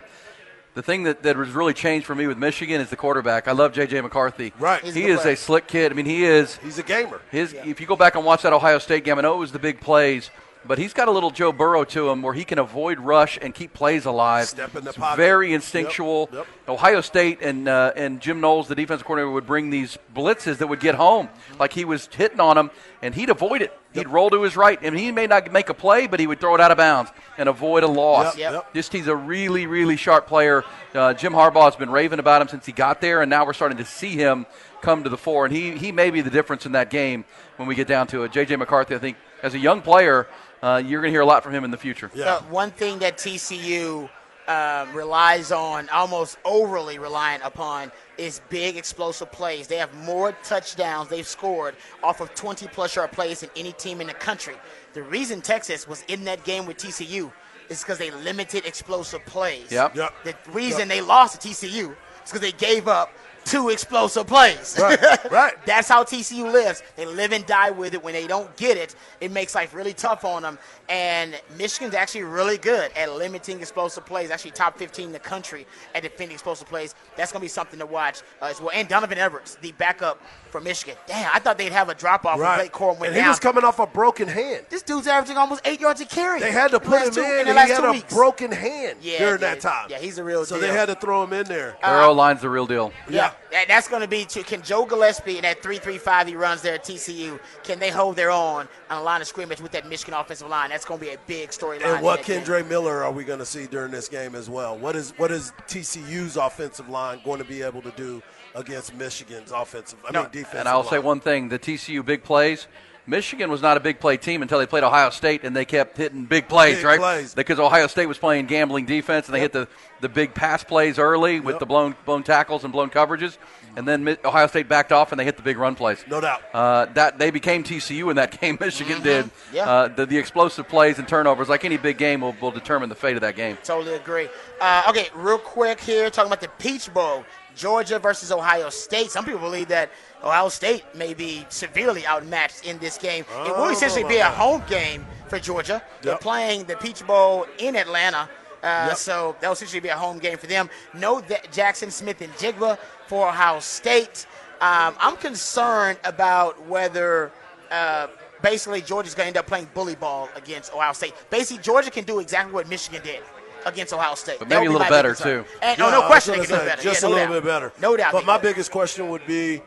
The 0.76 0.82
thing 0.82 1.04
that, 1.04 1.22
that 1.22 1.36
has 1.36 1.52
really 1.52 1.72
changed 1.72 2.04
for 2.04 2.14
me 2.14 2.26
with 2.26 2.36
Michigan 2.36 2.82
is 2.82 2.90
the 2.90 2.96
quarterback. 2.96 3.48
I 3.48 3.52
love 3.52 3.72
J.J. 3.72 3.98
McCarthy. 4.02 4.52
Right. 4.58 4.84
He's 4.84 4.94
He 4.94 5.06
is 5.06 5.20
player. 5.20 5.32
a 5.32 5.36
slick 5.36 5.66
kid. 5.66 5.90
I 5.90 5.94
mean, 5.94 6.04
he 6.04 6.22
is. 6.26 6.58
He's 6.58 6.78
a 6.78 6.82
gamer. 6.82 7.22
His, 7.30 7.54
If 7.54 7.80
you 7.80 7.86
go 7.86 7.96
back 7.96 8.14
and 8.14 8.26
watch 8.26 8.42
that 8.42 8.52
Ohio 8.52 8.78
State 8.78 9.02
game, 9.02 9.18
I 9.18 9.22
know 9.22 9.32
it 9.32 9.38
was 9.38 9.52
the 9.52 9.58
big 9.58 9.80
plays, 9.80 10.30
but 10.66 10.79
he's 10.79 10.92
got 10.92 11.09
a 11.09 11.11
little 11.11 11.31
Joe 11.31 11.52
Burrow 11.52 11.85
to 11.85 12.09
him 12.11 12.22
where 12.22 12.35
he 12.35 12.44
can 12.44 12.59
avoid 12.59 12.98
rush 13.00 13.38
and 13.40 13.55
keep 13.55 13.72
plays 13.72 14.05
alive. 14.05 14.46
Step 14.46 14.74
in 14.76 14.85
the 14.85 14.90
It's 14.90 14.98
pocket. 14.98 15.16
Very 15.16 15.52
instinctual. 15.52 16.29
yep. 16.33 16.46
Ohio 16.68 17.00
State 17.00 17.40
and 17.42 17.68
uh, 17.68 17.92
and 17.96 18.20
Jim 18.20 18.40
Knowles, 18.40 18.68
the 18.68 18.74
defensive 18.74 19.07
coordinator, 19.07 19.31
would 19.33 19.46
bring 19.46 19.70
these 19.70 19.98
blitzes 20.14 20.59
that 20.59 20.66
would 20.66 20.81
get 20.81 20.94
home, 20.96 21.29
like 21.59 21.72
he 21.72 21.85
was 21.85 22.07
hitting 22.12 22.40
on 22.40 22.57
them, 22.57 22.70
and 23.02 23.14
he'd 23.14 23.31
avoid 23.31 23.62
it. 23.62 23.72
He'd 23.92 24.09
roll 24.09 24.29
to 24.29 24.42
his 24.42 24.59
right, 24.59 24.79
and 24.83 24.98
he 24.98 25.11
may 25.11 25.26
not 25.26 25.50
make 25.50 25.70
a 25.70 25.74
play, 25.74 26.07
but 26.07 26.20
he 26.20 26.26
would 26.26 26.38
throw 26.38 26.55
it 26.55 26.61
out 26.61 26.70
of 26.70 26.76
bounds 26.76 27.11
and 27.38 27.48
avoid 27.48 27.83
a 27.83 27.87
loss. 27.87 28.37
Yep, 28.37 28.52
yep. 28.52 28.74
Just 28.74 28.92
he's 28.92 29.07
a 29.07 29.16
really, 29.16 29.66
really 29.66 29.96
sharp 29.96 30.26
player. 30.26 30.64
Uh, 30.94 31.14
Jim 31.14 31.33
Harbaugh 31.33 31.64
has 31.64 31.76
been 31.76 31.88
raving 31.90 32.18
about 32.18 32.42
him 32.42 32.48
since 32.48 32.66
he 32.66 32.72
got 32.72 33.00
there, 33.00 33.22
and 33.22 33.31
now 33.31 33.46
we're 33.46 33.55
starting 33.55 33.79
to 33.79 33.87
see 33.87 34.11
him 34.11 34.44
come 34.83 35.02
to 35.05 35.09
the 35.09 35.16
fore. 35.16 35.46
And 35.46 35.55
he, 35.57 35.79
he 35.79 35.92
may 35.92 36.11
be 36.11 36.20
the 36.20 36.29
difference 36.29 36.66
in 36.66 36.72
that 36.72 36.90
game 36.90 37.24
when 37.57 37.66
we 37.68 37.74
get 37.74 37.87
down 37.88 38.07
to 38.09 38.24
it. 38.24 38.33
J.J. 38.33 38.57
McCarthy, 38.57 38.94
I 38.94 38.98
think, 38.98 39.16
as 39.42 39.55
a 39.55 39.59
young 39.59 39.81
player, 39.81 40.26
uh, 40.66 40.79
you're 40.79 41.00
going 41.00 41.11
to 41.11 41.14
hear 41.14 41.20
a 41.20 41.26
lot 41.26 41.44
from 41.44 41.55
him 41.55 41.64
in 41.64 41.70
the 41.70 41.76
future. 41.76 42.11
Yeah. 42.12 42.24
Uh, 42.24 42.40
one 42.42 42.72
thing 42.72 42.98
that 42.98 43.18
TCU 43.18 44.09
um, 44.48 44.92
relies 44.92 45.52
on, 45.52 45.88
almost 45.90 46.38
overly 46.44 46.98
reliant 46.98 47.44
upon, 47.44 47.92
is 48.18 48.40
big 48.48 48.76
explosive 48.76 49.31
plays. 49.31 49.68
They 49.68 49.76
have 49.76 49.94
more 49.94 50.33
touchdowns 50.42 51.09
they've 51.09 51.26
scored 51.26 51.76
off 52.02 52.20
of 52.20 52.35
20 52.35 52.66
plus 52.68 52.96
yard 52.96 53.12
plays 53.12 53.40
than 53.40 53.50
any 53.55 53.72
team 53.72 54.00
in 54.00 54.09
the 54.09 54.14
country. 54.14 54.57
The 54.94 55.05
reason 55.05 55.40
Texas 55.40 55.87
was 55.87 56.02
in 56.09 56.24
that 56.24 56.42
game 56.42 56.66
with 56.66 56.79
TCU 56.79 57.31
is 57.68 57.83
because 57.83 57.98
they 57.98 58.11
limited 58.11 58.66
explosive 58.66 59.24
plays. 59.24 59.70
Yep. 59.70 59.94
Yep. 59.94 60.14
The 60.24 60.35
reason 60.50 60.88
they 60.88 61.00
lost 61.00 61.40
to 61.40 61.48
TCU 61.48 61.90
is 61.90 61.96
because 62.24 62.40
they 62.40 62.52
gave 62.52 62.88
up 62.88 63.12
two 63.46 63.70
explosive 63.70 64.26
plays. 64.26 64.76
Right, 64.80 64.98
right. 65.30 65.54
That's 65.64 65.88
how 65.88 66.04
TCU 66.04 66.52
lives. 66.52 66.82
They 66.96 67.06
live 67.06 67.32
and 67.32 67.46
die 67.46 67.70
with 67.70 67.94
it. 67.94 68.02
When 68.04 68.12
they 68.12 68.26
don't 68.26 68.54
get 68.56 68.76
it, 68.76 68.94
it 69.20 69.30
makes 69.32 69.54
life 69.54 69.72
really 69.72 69.94
tough 69.94 70.24
on 70.24 70.42
them. 70.42 70.59
And 70.88 71.40
Michigan's 71.56 71.94
actually 71.94 72.24
really 72.24 72.59
good 72.59 72.92
at 72.96 73.11
limiting 73.12 73.59
explosive 73.61 74.04
plays. 74.06 74.30
Actually, 74.30 74.50
top 74.52 74.76
15 74.78 75.06
in 75.06 75.12
the 75.12 75.18
country 75.18 75.66
at 75.94 76.02
defending 76.02 76.35
explosive 76.35 76.68
plays. 76.68 76.94
That's 77.16 77.32
going 77.32 77.40
to 77.40 77.44
be 77.44 77.48
something 77.48 77.78
to 77.80 77.87
watch 77.87 78.20
uh, 78.42 78.46
as 78.46 78.61
well. 78.61 78.70
And 78.74 78.87
Donovan 78.88 79.18
Edwards, 79.18 79.56
the 79.62 79.72
backup 79.72 80.20
for 80.50 80.61
Michigan. 80.61 80.96
Damn, 81.06 81.30
I 81.35 81.38
thought 81.38 81.59
they'd 81.59 81.72
have 81.72 81.88
a 81.88 81.94
drop 81.94 82.24
off 82.26 82.38
when 82.38 82.46
Right. 82.46 82.56
Blake 82.59 82.72
Corum 82.72 82.98
went 83.00 83.06
and 83.06 83.14
he 83.16 83.20
down. 83.22 83.30
was 83.30 83.40
coming 83.40 83.64
off 83.64 83.78
a 83.80 83.87
broken 83.87 84.28
hand. 84.28 84.66
this 84.70 84.82
dude's 84.82 85.06
averaging 85.09 85.37
almost 85.37 85.61
eight 85.66 85.80
yards 85.80 86.00
a 86.00 86.06
carry. 86.06 86.38
They 86.40 86.52
had 86.52 86.70
to 86.72 86.78
put 86.80 87.02
him 87.02 87.11
two- 87.12 87.20
in, 87.22 87.26
in 87.26 87.37
the 87.37 87.40
and 87.50 87.56
last 87.56 87.66
he 87.68 87.72
had 87.74 87.80
two 87.80 87.87
a 87.87 87.92
weeks. 87.92 88.14
broken 88.14 88.52
hand 88.52 88.98
Yeah, 89.02 89.18
during 89.18 89.32
yeah, 89.40 89.54
that 89.54 89.61
time. 89.61 89.88
yeah, 89.90 89.98
he's 89.98 90.18
a 90.18 90.24
real 90.24 90.40
deal. 90.40 90.46
So 90.46 90.61
deal. 90.61 90.68
they 90.68 90.74
had 90.78 90.87
to 90.87 90.94
throw 90.94 91.22
him 91.24 91.32
in 91.32 91.46
there. 91.46 91.76
Their 91.82 92.02
O 92.02 92.12
line's 92.12 92.40
the 92.42 92.48
real 92.50 92.66
deal. 92.66 92.92
Yeah, 93.11 93.32
that, 93.53 93.68
that's 93.68 93.88
going 93.88 94.03
to 94.03 94.09
be 94.09 94.25
to 94.27 94.42
can 94.42 94.62
Joe 94.62 94.85
Gillespie 94.85 95.37
and 95.37 95.44
that 95.44 95.62
three 95.62 95.79
three 95.79 95.99
five 95.99 96.27
he 96.27 96.35
runs 96.35 96.62
there 96.62 96.75
at 96.75 96.85
TCU 96.85 97.38
can 97.62 97.79
they 97.79 97.90
hold 97.90 98.16
their 98.16 98.31
own 98.31 98.68
on 98.90 98.99
a 98.99 99.03
line 99.03 99.20
of 99.20 99.27
scrimmage 99.27 99.61
with 99.61 99.72
that 99.72 99.88
Michigan 99.88 100.14
offensive 100.14 100.49
line? 100.49 100.70
That's 100.70 100.85
going 100.85 101.01
to 101.01 101.07
be 101.07 101.12
a 101.12 101.18
big 101.27 101.51
storyline. 101.51 101.94
And 101.94 102.03
what 102.03 102.18
that 102.18 102.27
game. 102.27 102.42
Kendre 102.42 102.68
Miller 102.68 103.05
are 103.05 103.12
we 103.12 103.25
going 103.25 103.38
to 103.38 103.46
see 103.46 103.66
during 103.66 103.92
this 103.92 104.09
game 104.09 104.35
as 104.35 104.51
well? 104.51 104.77
What 104.77 104.96
is 104.96 105.12
what 105.16 105.31
is 105.31 105.53
TCU's 105.68 106.37
offensive 106.37 106.88
line 106.88 107.20
going 107.25 107.38
to 107.38 107.44
be 107.44 107.62
able 107.62 107.83
to 107.83 107.90
do 107.92 108.22
against 108.55 108.94
Michigan's 108.94 109.53
offensive? 109.53 109.99
I 110.09 110.12
mean 110.12 110.25
defensive. 110.33 110.61
And 110.61 110.68
I'll 110.68 110.85
say 110.85 110.99
one 110.99 111.20
thing: 111.20 111.49
the 111.49 111.59
TCU 111.59 112.05
big 112.05 112.25
plays. 112.25 112.66
Michigan 113.07 113.51
was 113.51 113.62
not 113.62 113.77
a 113.77 113.81
big 113.81 114.01
play 114.01 114.16
team 114.16 114.42
until 114.42 114.59
they 114.59 114.66
played 114.66 114.83
Ohio 114.85 115.11
State, 115.11 115.45
and 115.45 115.55
they 115.55 115.64
kept 115.64 115.97
hitting 115.97 116.25
big 116.25 116.49
plays, 116.49 116.77
Big 116.77 116.85
right? 116.85 116.99
plays. 116.99 117.35
Because 117.35 117.61
Ohio 117.61 117.87
State 117.87 118.07
was 118.07 118.19
playing 118.19 118.47
gambling 118.47 118.85
defense, 118.85 119.27
and 119.27 119.35
they 119.35 119.40
hit 119.40 119.53
the, 119.53 119.69
the 120.01 120.09
big 120.09 120.35
pass 120.35 120.65
plays 120.65 120.98
early 120.98 121.38
with 121.38 121.54
Yep. 121.54 121.61
the 121.61 121.67
blown 121.67 121.94
blown 122.04 122.23
tackles 122.25 122.65
and 122.65 122.73
blown 122.73 122.90
coverages, 122.90 123.38
and 123.77 123.87
then 123.87 124.17
Ohio 124.25 124.46
State 124.48 124.69
backed 124.69 124.90
off, 124.90 125.13
and 125.13 125.21
they 125.21 125.25
hit 125.25 125.37
the 125.37 125.42
big 125.42 125.57
run 125.57 125.75
plays. 125.77 126.04
No 126.09 126.21
doubt. 126.21 126.42
Uh, 126.52 126.87
that 126.94 127.19
they 127.19 127.31
became 127.31 127.63
TCU 127.63 128.11
in 128.11 128.17
that 128.17 128.40
game. 128.40 128.59
Michigan 128.61 129.00
did. 129.02 129.31
Yeah. 129.52 129.71
Uh, 129.71 129.88
the, 129.88 130.07
the 130.07 130.19
explosive 130.19 130.69
plays 130.69 130.98
and 130.98 131.07
turnovers, 131.07 131.48
like 131.48 131.65
any 131.65 131.77
big 131.77 131.98
game, 131.98 132.23
will, 132.23 132.35
will 132.40 132.50
determine 132.50 132.88
the 132.88 132.94
fate 132.96 133.15
of 133.17 133.21
that 133.23 133.37
game. 133.37 133.57
Totally 133.63 133.94
agree. 133.94 134.29
Uh, 134.61 134.83
okay, 134.88 135.09
real 135.15 135.38
quick 135.38 135.79
here, 135.81 136.11
talking 136.11 136.29
about 136.29 136.40
the 136.40 136.48
Peach 136.59 136.92
Bowl, 136.92 137.25
Georgia 137.57 137.98
versus 137.98 138.31
Ohio 138.31 138.69
State. 138.71 139.11
Some 139.11 139.25
people 139.25 139.40
believe 139.40 139.69
that 139.69 139.90
Ohio 140.23 140.48
State 140.48 140.85
may 140.94 141.15
be 141.15 141.44
severely 141.48 142.07
outmatched 142.07 142.65
in 142.67 142.79
this 142.79 142.98
game. 142.98 143.25
it 143.31 143.48
will 143.57 143.65
Oh, 143.65 143.71
essentially 143.71 144.04
be 144.04 144.19
a 144.19 144.29
home 144.31 144.63
game 144.69 145.04
for 145.29 145.38
Georgia. 145.38 145.83
They're 146.02 146.19
playing 146.19 146.65
the 146.65 146.77
Peach 146.77 147.04
Bowl 147.07 147.46
in 147.59 147.75
Atlanta. 147.77 148.29
Uh, 148.63 148.87
Yep. 148.88 148.96
So 148.96 149.37
that 149.40 149.46
will 149.48 149.54
essentially 149.54 149.81
be 149.81 149.88
a 149.88 149.96
home 149.96 150.19
game 150.19 150.38
for 150.38 150.46
them. 150.46 150.69
No 150.94 151.21
that 151.23 151.50
Jaxon 151.52 151.90
Smith-Njigba 151.90 152.79
for 153.07 153.29
Ohio 153.29 153.61
State. 153.61 154.27
Um, 154.61 154.94
I'm 154.98 155.17
concerned 155.17 155.98
about 156.04 156.67
whether 156.67 157.31
uh, 157.71 158.07
basically 158.42 158.81
Georgia's 158.81 159.15
going 159.15 159.25
to 159.27 159.29
end 159.29 159.37
up 159.37 159.46
playing 159.46 159.69
bully 159.75 159.94
ball 159.94 160.29
against 160.35 160.73
Ohio 160.73 160.92
State. 160.94 161.15
Basically, 161.31 161.63
Georgia 161.63 161.90
can 161.90 162.04
do 162.04 162.19
exactly 162.21 162.52
what 162.54 162.69
Michigan 162.69 163.02
did 163.04 163.21
against 163.67 163.92
Ohio 163.92 164.14
State. 164.14 164.38
But 164.38 164.48
maybe 164.48 164.60
would 164.60 164.69
a 164.69 164.73
little 164.73 164.85
my 164.85 164.90
better, 164.90 165.14
too. 165.14 165.44
And, 165.60 165.79
Yeah, 165.79 165.87
oh, 165.87 165.90
no 165.90 166.06
question, 166.06 166.33
they 166.33 166.38
gonna 166.38 166.48
can 166.48 166.58
do 166.60 166.64
better. 166.71 166.83
Just 166.83 167.02
Yeah, 167.02 167.08
a 167.08 167.10
no 167.10 167.17
little 167.17 167.35
doubt. 167.35 167.42
bit 167.42 167.48
better. 167.48 167.73
No 167.81 167.96
doubt. 167.96 168.12
But 168.12 168.25
my 168.25 168.35
can. 168.38 168.42
biggest 168.42 168.71
question 168.71 169.08
would 169.10 169.27
be 169.27 169.60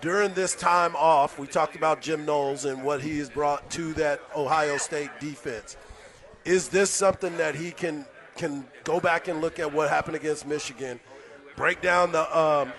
during 0.00 0.32
this 0.34 0.54
time 0.56 0.96
off, 0.96 1.38
we 1.38 1.46
talked 1.46 1.76
about 1.76 2.00
Jim 2.00 2.24
Knowles 2.26 2.64
and 2.64 2.82
what 2.82 3.00
he 3.02 3.18
has 3.18 3.30
brought 3.30 3.70
to 3.70 3.92
that 3.94 4.20
Ohio 4.34 4.76
State 4.76 5.10
defense. 5.20 5.76
Is 6.44 6.68
this 6.68 6.90
something 6.90 7.36
that 7.36 7.54
he 7.54 7.70
can 7.70 8.04
can 8.36 8.66
go 8.84 8.98
back 8.98 9.28
and 9.28 9.40
look 9.40 9.60
at 9.60 9.70
what 9.72 9.88
happened 9.90 10.16
against 10.16 10.46
Michigan, 10.46 10.98
break 11.54 11.80
down 11.80 12.10
the 12.10 12.36
um, 12.36 12.72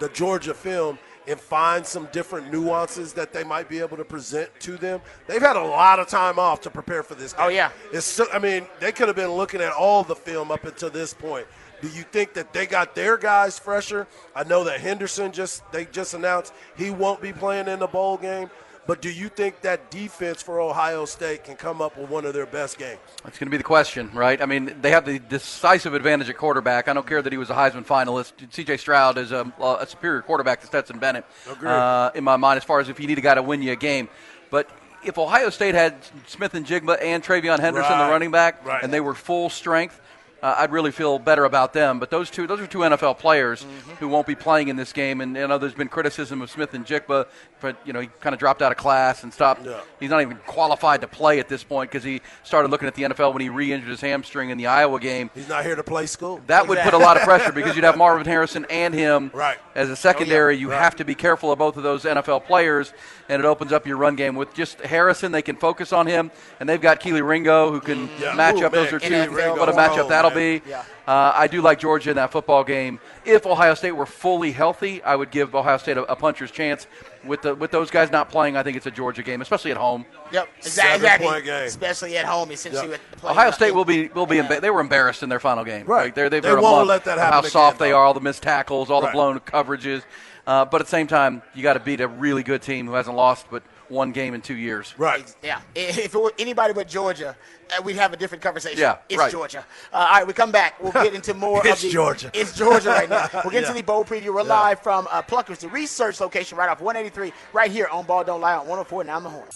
the 0.00 0.08
Georgia 0.08 0.54
film, 0.54 0.98
and 1.26 1.40
find 1.40 1.86
some 1.86 2.08
different 2.12 2.52
nuances 2.52 3.12
that 3.14 3.32
they 3.32 3.44
might 3.44 3.68
be 3.68 3.80
able 3.80 3.96
to 3.96 4.04
present 4.04 4.50
to 4.60 4.76
them? 4.76 5.00
They've 5.26 5.40
had 5.40 5.56
a 5.56 5.62
lot 5.62 5.98
of 5.98 6.08
time 6.08 6.38
off 6.38 6.60
to 6.62 6.70
prepare 6.70 7.02
for 7.02 7.14
this. 7.14 7.34
Oh, 7.34 7.36
game. 7.36 7.46
Oh, 7.46 7.48
yeah. 7.50 7.70
It's 7.92 8.06
so, 8.06 8.26
I 8.32 8.38
mean, 8.38 8.66
they 8.80 8.92
could 8.92 9.08
have 9.08 9.16
been 9.16 9.32
looking 9.32 9.60
at 9.60 9.72
all 9.72 10.02
the 10.02 10.16
film 10.16 10.50
up 10.50 10.64
until 10.64 10.90
this 10.90 11.14
point. 11.14 11.46
Do 11.80 11.88
you 11.88 12.02
think 12.02 12.32
that 12.34 12.52
they 12.52 12.66
got 12.66 12.94
their 12.94 13.18
guys 13.18 13.58
fresher? 13.58 14.06
I 14.34 14.44
know 14.44 14.64
that 14.64 14.80
Henderson 14.80 15.32
just 15.32 15.70
they 15.70 15.84
just 15.84 16.14
announced 16.14 16.54
he 16.78 16.90
won't 16.90 17.20
be 17.20 17.32
playing 17.32 17.68
in 17.68 17.80
the 17.80 17.86
bowl 17.86 18.16
game. 18.16 18.48
But 18.86 19.00
do 19.00 19.10
you 19.10 19.28
think 19.30 19.62
that 19.62 19.90
defense 19.90 20.42
for 20.42 20.60
Ohio 20.60 21.06
State 21.06 21.44
can 21.44 21.56
come 21.56 21.80
up 21.80 21.96
with 21.96 22.10
one 22.10 22.26
of 22.26 22.34
their 22.34 22.44
best 22.44 22.78
games? 22.78 22.98
That's 23.22 23.38
going 23.38 23.46
to 23.46 23.50
be 23.50 23.56
the 23.56 23.62
question, 23.62 24.10
right? 24.12 24.40
I 24.42 24.46
mean, 24.46 24.76
they 24.82 24.90
have 24.90 25.06
the 25.06 25.18
decisive 25.18 25.94
advantage 25.94 26.28
at 26.28 26.36
quarterback. 26.36 26.86
I 26.88 26.92
don't 26.92 27.06
care 27.06 27.22
that 27.22 27.32
he 27.32 27.38
was 27.38 27.48
a 27.48 27.54
Heisman 27.54 27.86
finalist. 27.86 28.32
C.J. 28.52 28.76
Stroud 28.76 29.16
is 29.16 29.32
a, 29.32 29.50
a 29.60 29.86
superior 29.88 30.20
quarterback 30.20 30.60
to 30.60 30.66
Stetson 30.66 30.98
Bennett 30.98 31.24
uh, 31.64 32.10
in 32.14 32.24
my 32.24 32.36
mind, 32.36 32.58
as 32.58 32.64
far 32.64 32.80
as 32.80 32.88
if 32.90 33.00
you 33.00 33.06
need 33.06 33.16
a 33.18 33.22
guy 33.22 33.34
to 33.34 33.42
win 33.42 33.62
you 33.62 33.72
a 33.72 33.76
game. 33.76 34.08
But 34.50 34.68
if 35.02 35.16
Ohio 35.18 35.48
State 35.50 35.74
had 35.74 35.96
Smith-Njigba 36.26 37.02
and 37.02 37.22
TreVeyon 37.22 37.60
Henderson, 37.60 37.98
the 37.98 38.04
running 38.04 38.30
back, 38.30 38.64
Right. 38.66 38.82
and 38.82 38.92
they 38.92 39.00
were 39.00 39.14
full 39.14 39.48
strength, 39.48 40.00
uh, 40.44 40.54
I'd 40.58 40.70
really 40.72 40.90
feel 40.92 41.18
better 41.18 41.44
about 41.46 41.72
them. 41.72 41.98
But 41.98 42.10
those 42.10 42.30
two, 42.30 42.46
those 42.46 42.60
are 42.60 42.66
two 42.66 42.78
NFL 42.80 43.18
players 43.18 43.64
Mm-hmm. 43.64 43.90
who 43.94 44.08
won't 44.08 44.26
be 44.26 44.34
playing 44.34 44.68
in 44.68 44.76
this 44.76 44.92
game. 44.92 45.20
And 45.22 45.34
you 45.36 45.48
know, 45.48 45.56
there's 45.58 45.74
been 45.74 45.88
criticism 45.88 46.42
of 46.42 46.50
Smith-Njigba, 46.50 47.26
but 47.60 47.76
you 47.86 47.92
know, 47.94 48.00
he 48.00 48.08
kind 48.20 48.34
of 48.34 48.38
dropped 48.38 48.60
out 48.62 48.70
of 48.72 48.78
class 48.78 49.22
and 49.22 49.32
stopped. 49.32 49.64
Yeah. 49.64 49.80
He's 50.00 50.10
not 50.10 50.20
even 50.20 50.36
qualified 50.46 51.00
to 51.00 51.06
play 51.08 51.38
at 51.40 51.48
this 51.48 51.64
point 51.64 51.90
because 51.90 52.04
he 52.04 52.20
started 52.42 52.70
looking 52.70 52.86
at 52.88 52.94
the 52.94 53.04
NFL 53.04 53.32
when 53.32 53.40
he 53.40 53.48
re-injured 53.48 53.88
his 53.88 54.00
hamstring 54.02 54.50
in 54.50 54.58
the 54.58 54.66
Iowa 54.66 55.00
game. 55.00 55.30
He's 55.34 55.48
not 55.48 55.64
here 55.64 55.74
to 55.76 55.82
play 55.82 56.04
school. 56.06 56.40
That 56.46 56.68
would 56.68 56.78
put 56.80 56.92
a 56.94 56.98
lot 56.98 57.16
of 57.16 57.22
pressure 57.22 57.52
because 57.52 57.74
you'd 57.74 57.84
have 57.84 57.96
Marvin 57.96 58.26
Harrison 58.26 58.66
and 58.68 58.92
him 58.92 59.30
Right. 59.32 59.56
as 59.74 59.88
a 59.88 59.96
secondary. 59.96 60.56
You 60.58 60.70
Right. 60.70 60.80
have 60.82 60.96
to 60.96 61.04
be 61.04 61.14
careful 61.14 61.50
of 61.52 61.58
both 61.58 61.76
of 61.78 61.82
those 61.82 62.04
NFL 62.04 62.40
players, 62.40 62.92
and 63.30 63.40
it 63.40 63.46
opens 63.46 63.72
up 63.72 63.86
your 63.86 63.96
run 63.96 64.14
game. 64.16 64.34
With 64.34 64.52
just 64.52 64.80
Harrison, 64.80 65.32
they 65.32 65.42
can 65.42 65.56
focus 65.56 65.92
on 65.92 66.06
him, 66.06 66.30
and 66.60 66.68
they've 66.68 66.80
got 66.80 67.00
Kelee 67.00 67.26
Ringo 67.26 67.70
who 67.70 67.80
can 67.80 68.10
Yeah. 68.20 68.34
match 68.34 68.56
Ooh, 68.60 68.66
up. 68.66 68.72
Those 68.72 68.92
are 68.92 68.98
two. 68.98 69.30
What 69.56 69.68
a 69.68 69.72
matchup 69.72 70.04
Oh, 70.04 70.08
that'll 70.08 70.30
man. 70.32 70.33
Be. 70.34 70.62
Yeah. 70.68 70.84
Uh, 71.06 71.32
I 71.34 71.46
do 71.46 71.60
like 71.62 71.78
Georgia 71.78 72.10
in 72.10 72.16
that 72.16 72.32
football 72.32 72.64
game. 72.64 72.98
If 73.24 73.46
Ohio 73.46 73.74
State 73.74 73.92
were 73.92 74.06
fully 74.06 74.52
healthy, 74.52 75.02
I 75.02 75.16
would 75.16 75.30
give 75.30 75.54
Ohio 75.54 75.76
State 75.78 75.96
a, 75.96 76.02
a 76.10 76.16
puncher's 76.16 76.50
chance. 76.50 76.86
With 77.24 77.42
the 77.42 77.54
with 77.54 77.70
those 77.70 77.90
guys 77.90 78.10
not 78.10 78.28
playing, 78.28 78.56
I 78.56 78.62
think 78.62 78.76
it's 78.76 78.86
a 78.86 78.90
Georgia 78.90 79.22
game, 79.22 79.40
especially 79.40 79.70
at 79.70 79.76
home. 79.78 80.04
Yep, 80.32 80.48
Seven 80.60 80.96
exactly. 80.96 81.26
point 81.26 81.44
game. 81.44 81.64
Especially 81.66 82.16
at 82.18 82.26
home, 82.26 82.50
essentially. 82.50 82.88
Yep. 82.90 83.00
with 83.12 83.24
Ohio 83.24 83.48
up- 83.48 83.54
State 83.54 83.74
will 83.74 83.84
be 83.86 84.08
will 84.08 84.26
be 84.26 84.36
emba- 84.36 84.60
they 84.60 84.70
were 84.70 84.80
embarrassed 84.80 85.22
in 85.22 85.28
their 85.30 85.40
final 85.40 85.64
game. 85.64 85.86
Right. 85.86 86.04
Like, 86.06 86.14
they're, 86.14 86.28
they've 86.28 86.42
They 86.42 86.50
heard 86.50 86.58
a 86.58 86.62
won't 86.62 86.86
let 86.86 87.04
that 87.04 87.16
of 87.18 87.24
how 87.24 87.30
happen 87.32 87.50
soft 87.50 87.76
again, 87.76 87.88
they 87.88 87.92
are, 87.92 88.04
all 88.04 88.12
the 88.14 88.20
missed 88.20 88.42
tackles, 88.42 88.90
all 88.90 89.00
Right. 89.00 89.08
the 89.08 89.12
blown 89.12 89.40
coverages. 89.40 90.02
Uh, 90.46 90.64
but 90.66 90.82
at 90.82 90.86
the 90.86 90.90
same 90.90 91.06
time, 91.06 91.40
you 91.54 91.62
got 91.62 91.72
to 91.74 91.80
beat 91.80 92.02
a 92.02 92.08
really 92.08 92.42
good 92.42 92.60
team 92.60 92.86
who 92.86 92.92
hasn't 92.92 93.16
lost 93.16 93.46
but 93.50 93.62
one 93.94 94.12
game 94.12 94.34
in 94.34 94.40
two 94.42 94.56
years. 94.56 94.94
Right. 94.98 95.34
Yeah, 95.42 95.60
if 95.74 96.14
it 96.14 96.20
were 96.20 96.32
anybody 96.38 96.74
but 96.74 96.88
Georgia, 96.88 97.36
uh, 97.78 97.82
we'd 97.82 97.96
have 97.96 98.12
a 98.12 98.16
different 98.16 98.42
conversation. 98.42 98.80
Yeah, 98.80 98.98
it's 99.08 99.18
right. 99.18 99.30
Georgia. 99.32 99.64
Uh, 99.92 99.96
all 99.96 100.06
right, 100.18 100.26
we 100.26 100.32
come 100.32 100.52
back. 100.52 100.82
We'll 100.82 100.92
get 100.92 101.14
into 101.14 101.32
more 101.34 101.60
It's 101.66 101.76
of 101.82 101.82
the. 101.88 101.90
Georgia. 101.90 102.30
It's 102.34 102.56
Georgia 102.56 102.90
right 102.90 103.08
now. 103.08 103.28
We'll 103.44 103.52
get 103.52 103.62
Yeah. 103.62 103.68
into 103.68 103.72
the 103.74 103.82
bowl 103.82 104.04
preview. 104.04 104.34
We're 104.34 104.42
Yeah. 104.42 104.60
live 104.62 104.80
from 104.82 105.08
uh, 105.10 105.22
Pluckers, 105.22 105.58
the 105.58 105.68
research 105.68 106.20
location 106.20 106.58
right 106.58 106.68
off 106.68 106.80
183, 106.80 107.32
right 107.52 107.70
here 107.70 107.86
on 107.86 108.04
Ball 108.04 108.24
Don't 108.24 108.40
Lie 108.40 108.54
on 108.54 108.66
104 108.66 109.04
Now 109.04 109.16
on 109.16 109.22
the 109.22 109.30
Horn. 109.30 109.48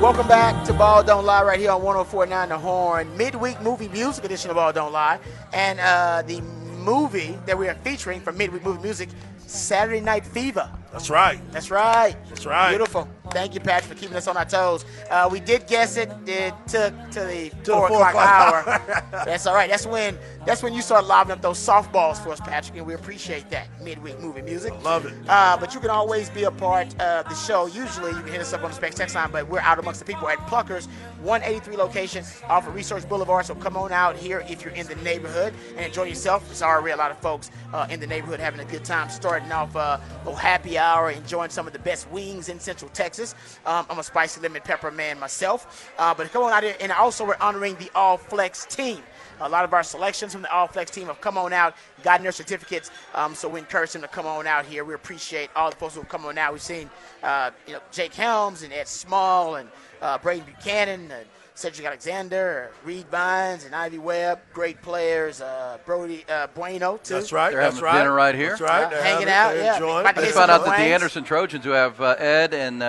Welcome 0.00 0.28
back 0.28 0.64
to 0.64 0.72
Ball 0.72 1.02
Don't 1.02 1.26
Lie 1.26 1.42
right 1.42 1.60
here 1.60 1.72
on 1.72 1.82
1049 1.82 2.48
The 2.48 2.56
Horn. 2.56 3.16
Midweek 3.18 3.60
movie 3.60 3.88
music 3.88 4.24
edition 4.24 4.48
of 4.48 4.56
Ball 4.56 4.72
Don't 4.72 4.92
Lie. 4.92 5.18
And 5.52 5.78
uh, 5.78 6.22
the 6.26 6.40
movie 6.40 7.38
that 7.44 7.58
we 7.58 7.68
are 7.68 7.74
featuring 7.74 8.22
for 8.22 8.32
Midweek 8.32 8.64
Movie 8.64 8.82
Music, 8.82 9.10
Saturday 9.36 10.00
Night 10.00 10.24
Fever. 10.24 10.70
That's 10.90 11.10
right. 11.10 11.38
That's 11.52 11.70
right. 11.70 12.16
That's 12.30 12.46
right. 12.46 12.70
Beautiful. 12.70 13.08
Thank 13.30 13.52
you, 13.54 13.60
Patrick, 13.60 13.94
for 13.94 14.00
keeping 14.00 14.16
us 14.16 14.26
on 14.26 14.38
our 14.38 14.46
toes. 14.46 14.86
Uh, 15.10 15.28
we 15.30 15.38
did 15.38 15.66
guess 15.66 15.98
it. 15.98 16.10
It 16.26 16.54
took 16.66 16.94
to 17.10 17.20
the 17.20 17.50
the 17.62 17.72
four 17.72 17.88
four 17.88 18.08
o'clock 18.08 18.64
o'clock 18.64 18.66
hour. 18.66 19.06
that's 19.24 19.46
all 19.46 19.54
right. 19.54 19.68
That's 19.68 19.86
when 19.86 20.18
that's 20.46 20.62
when 20.62 20.72
you 20.72 20.80
start 20.80 21.04
lobbing 21.04 21.32
up 21.32 21.42
those 21.42 21.58
softballs 21.58 22.22
for 22.22 22.30
us, 22.30 22.40
Patrick, 22.40 22.78
and 22.78 22.86
we 22.86 22.94
appreciate 22.94 23.50
that. 23.50 23.68
Midweek 23.82 24.18
movie 24.20 24.40
music. 24.40 24.72
Love 24.82 25.04
it. 25.04 25.14
Uh, 25.28 25.56
but 25.58 25.74
you 25.74 25.80
can 25.80 25.90
always 25.90 26.30
be 26.30 26.44
a 26.44 26.50
part 26.50 26.88
of 27.00 27.28
the 27.28 27.34
show. 27.34 27.66
Usually, 27.66 28.10
you 28.10 28.20
can 28.22 28.28
hit 28.28 28.40
us 28.40 28.52
up 28.54 28.62
on 28.62 28.70
the 28.70 28.76
Specs 28.76 28.94
text 28.94 29.14
line, 29.14 29.30
but 29.30 29.46
we're 29.48 29.60
out 29.60 29.78
amongst 29.78 30.00
the 30.00 30.06
people 30.06 30.28
at 30.28 30.38
Pluckers, 30.46 30.86
183 31.22 31.76
location 31.76 32.24
off 32.48 32.66
of 32.66 32.74
Research 32.74 33.06
Boulevard. 33.06 33.44
So 33.44 33.54
come 33.54 33.76
on 33.76 33.92
out 33.92 34.16
here 34.16 34.42
if 34.48 34.64
you're 34.64 34.74
in 34.74 34.86
the 34.86 34.94
neighborhood 34.96 35.52
and 35.76 35.84
enjoy 35.84 36.04
yourself. 36.04 36.46
There's 36.46 36.62
already 36.62 36.92
a 36.92 36.96
lot 36.96 37.10
of 37.10 37.18
folks 37.18 37.50
uh, 37.74 37.86
in 37.90 38.00
the 38.00 38.06
neighborhood 38.06 38.40
having 38.40 38.60
a 38.60 38.64
good 38.64 38.84
time, 38.84 39.10
starting 39.10 39.52
off 39.52 39.76
uh, 39.76 39.98
a 40.00 40.18
little 40.18 40.34
happy 40.34 40.78
hour, 40.78 41.10
enjoying 41.10 41.50
some 41.50 41.66
of 41.66 41.74
the 41.74 41.78
best 41.80 42.10
wings 42.10 42.48
in 42.48 42.58
Central 42.58 42.90
Texas. 42.92 43.34
Um, 43.66 43.84
I'm 43.90 43.98
a 43.98 44.02
spicy 44.02 44.40
lemon 44.40 44.62
pepper 44.62 44.90
man 44.90 45.20
myself, 45.20 45.92
uh, 45.98 46.14
but 46.14 46.30
come 46.32 46.42
on 46.44 46.52
out 46.52 46.62
here, 46.62 46.76
and 46.80 46.90
also 46.92 47.26
we're 47.26 47.36
honoring 47.40 47.76
the 47.76 47.90
All 47.94 48.16
Flex 48.16 48.64
team. 48.64 49.02
A 49.40 49.48
lot 49.48 49.64
of 49.64 49.72
our 49.72 49.82
selections 49.82 50.32
from 50.32 50.42
the 50.42 50.52
All 50.52 50.66
Flex 50.66 50.90
team 50.90 51.06
have 51.06 51.20
come 51.20 51.38
on 51.38 51.52
out, 51.52 51.74
gotten 52.02 52.22
their 52.22 52.32
certificates. 52.32 52.90
Um, 53.14 53.34
so 53.34 53.48
we 53.48 53.58
encourage 53.60 53.92
them 53.92 54.02
to 54.02 54.08
come 54.08 54.26
on 54.26 54.46
out 54.46 54.66
here. 54.66 54.84
We 54.84 54.94
appreciate 54.94 55.50
all 55.56 55.70
the 55.70 55.76
folks 55.76 55.94
who 55.94 56.00
have 56.00 56.08
come 56.08 56.26
on 56.26 56.38
out. 56.38 56.52
We've 56.52 56.62
seen, 56.62 56.90
uh, 57.22 57.50
you 57.66 57.74
know, 57.74 57.80
Jake 57.90 58.14
Helms 58.14 58.62
and 58.62 58.72
Ed 58.72 58.88
Small 58.88 59.56
and 59.56 59.68
uh, 60.02 60.18
Braden 60.18 60.44
Buchanan, 60.44 61.10
and 61.10 61.26
Cedric 61.54 61.86
Alexander, 61.86 62.70
Reed 62.84 63.06
Vines, 63.10 63.64
and 63.64 63.74
Ivy 63.74 63.98
Webb. 63.98 64.40
Great 64.54 64.80
players. 64.80 65.42
Uh, 65.42 65.76
Brody 65.84 66.24
uh, 66.28 66.46
Bueno 66.54 66.96
too. 66.96 67.14
That's 67.14 67.32
right. 67.32 67.50
They're 67.50 67.60
That's 67.60 67.74
having 67.74 67.84
right. 67.84 67.98
dinner 67.98 68.14
right 68.14 68.34
here. 68.34 68.50
That's 68.50 68.62
right. 68.62 68.84
Uh, 68.84 69.02
hanging 69.02 69.28
out, 69.28 69.54
yeah. 69.56 69.76
About 69.76 70.02
to 70.02 70.08
I 70.08 70.12
get 70.12 70.22
just 70.22 70.34
found 70.34 70.50
out 70.50 70.64
that 70.64 70.78
the. 70.78 70.82
Anderson 70.84 71.22
Trojans, 71.22 71.64
who 71.64 71.70
have 71.70 72.00
uh, 72.00 72.16
Ed 72.18 72.54
and 72.54 72.82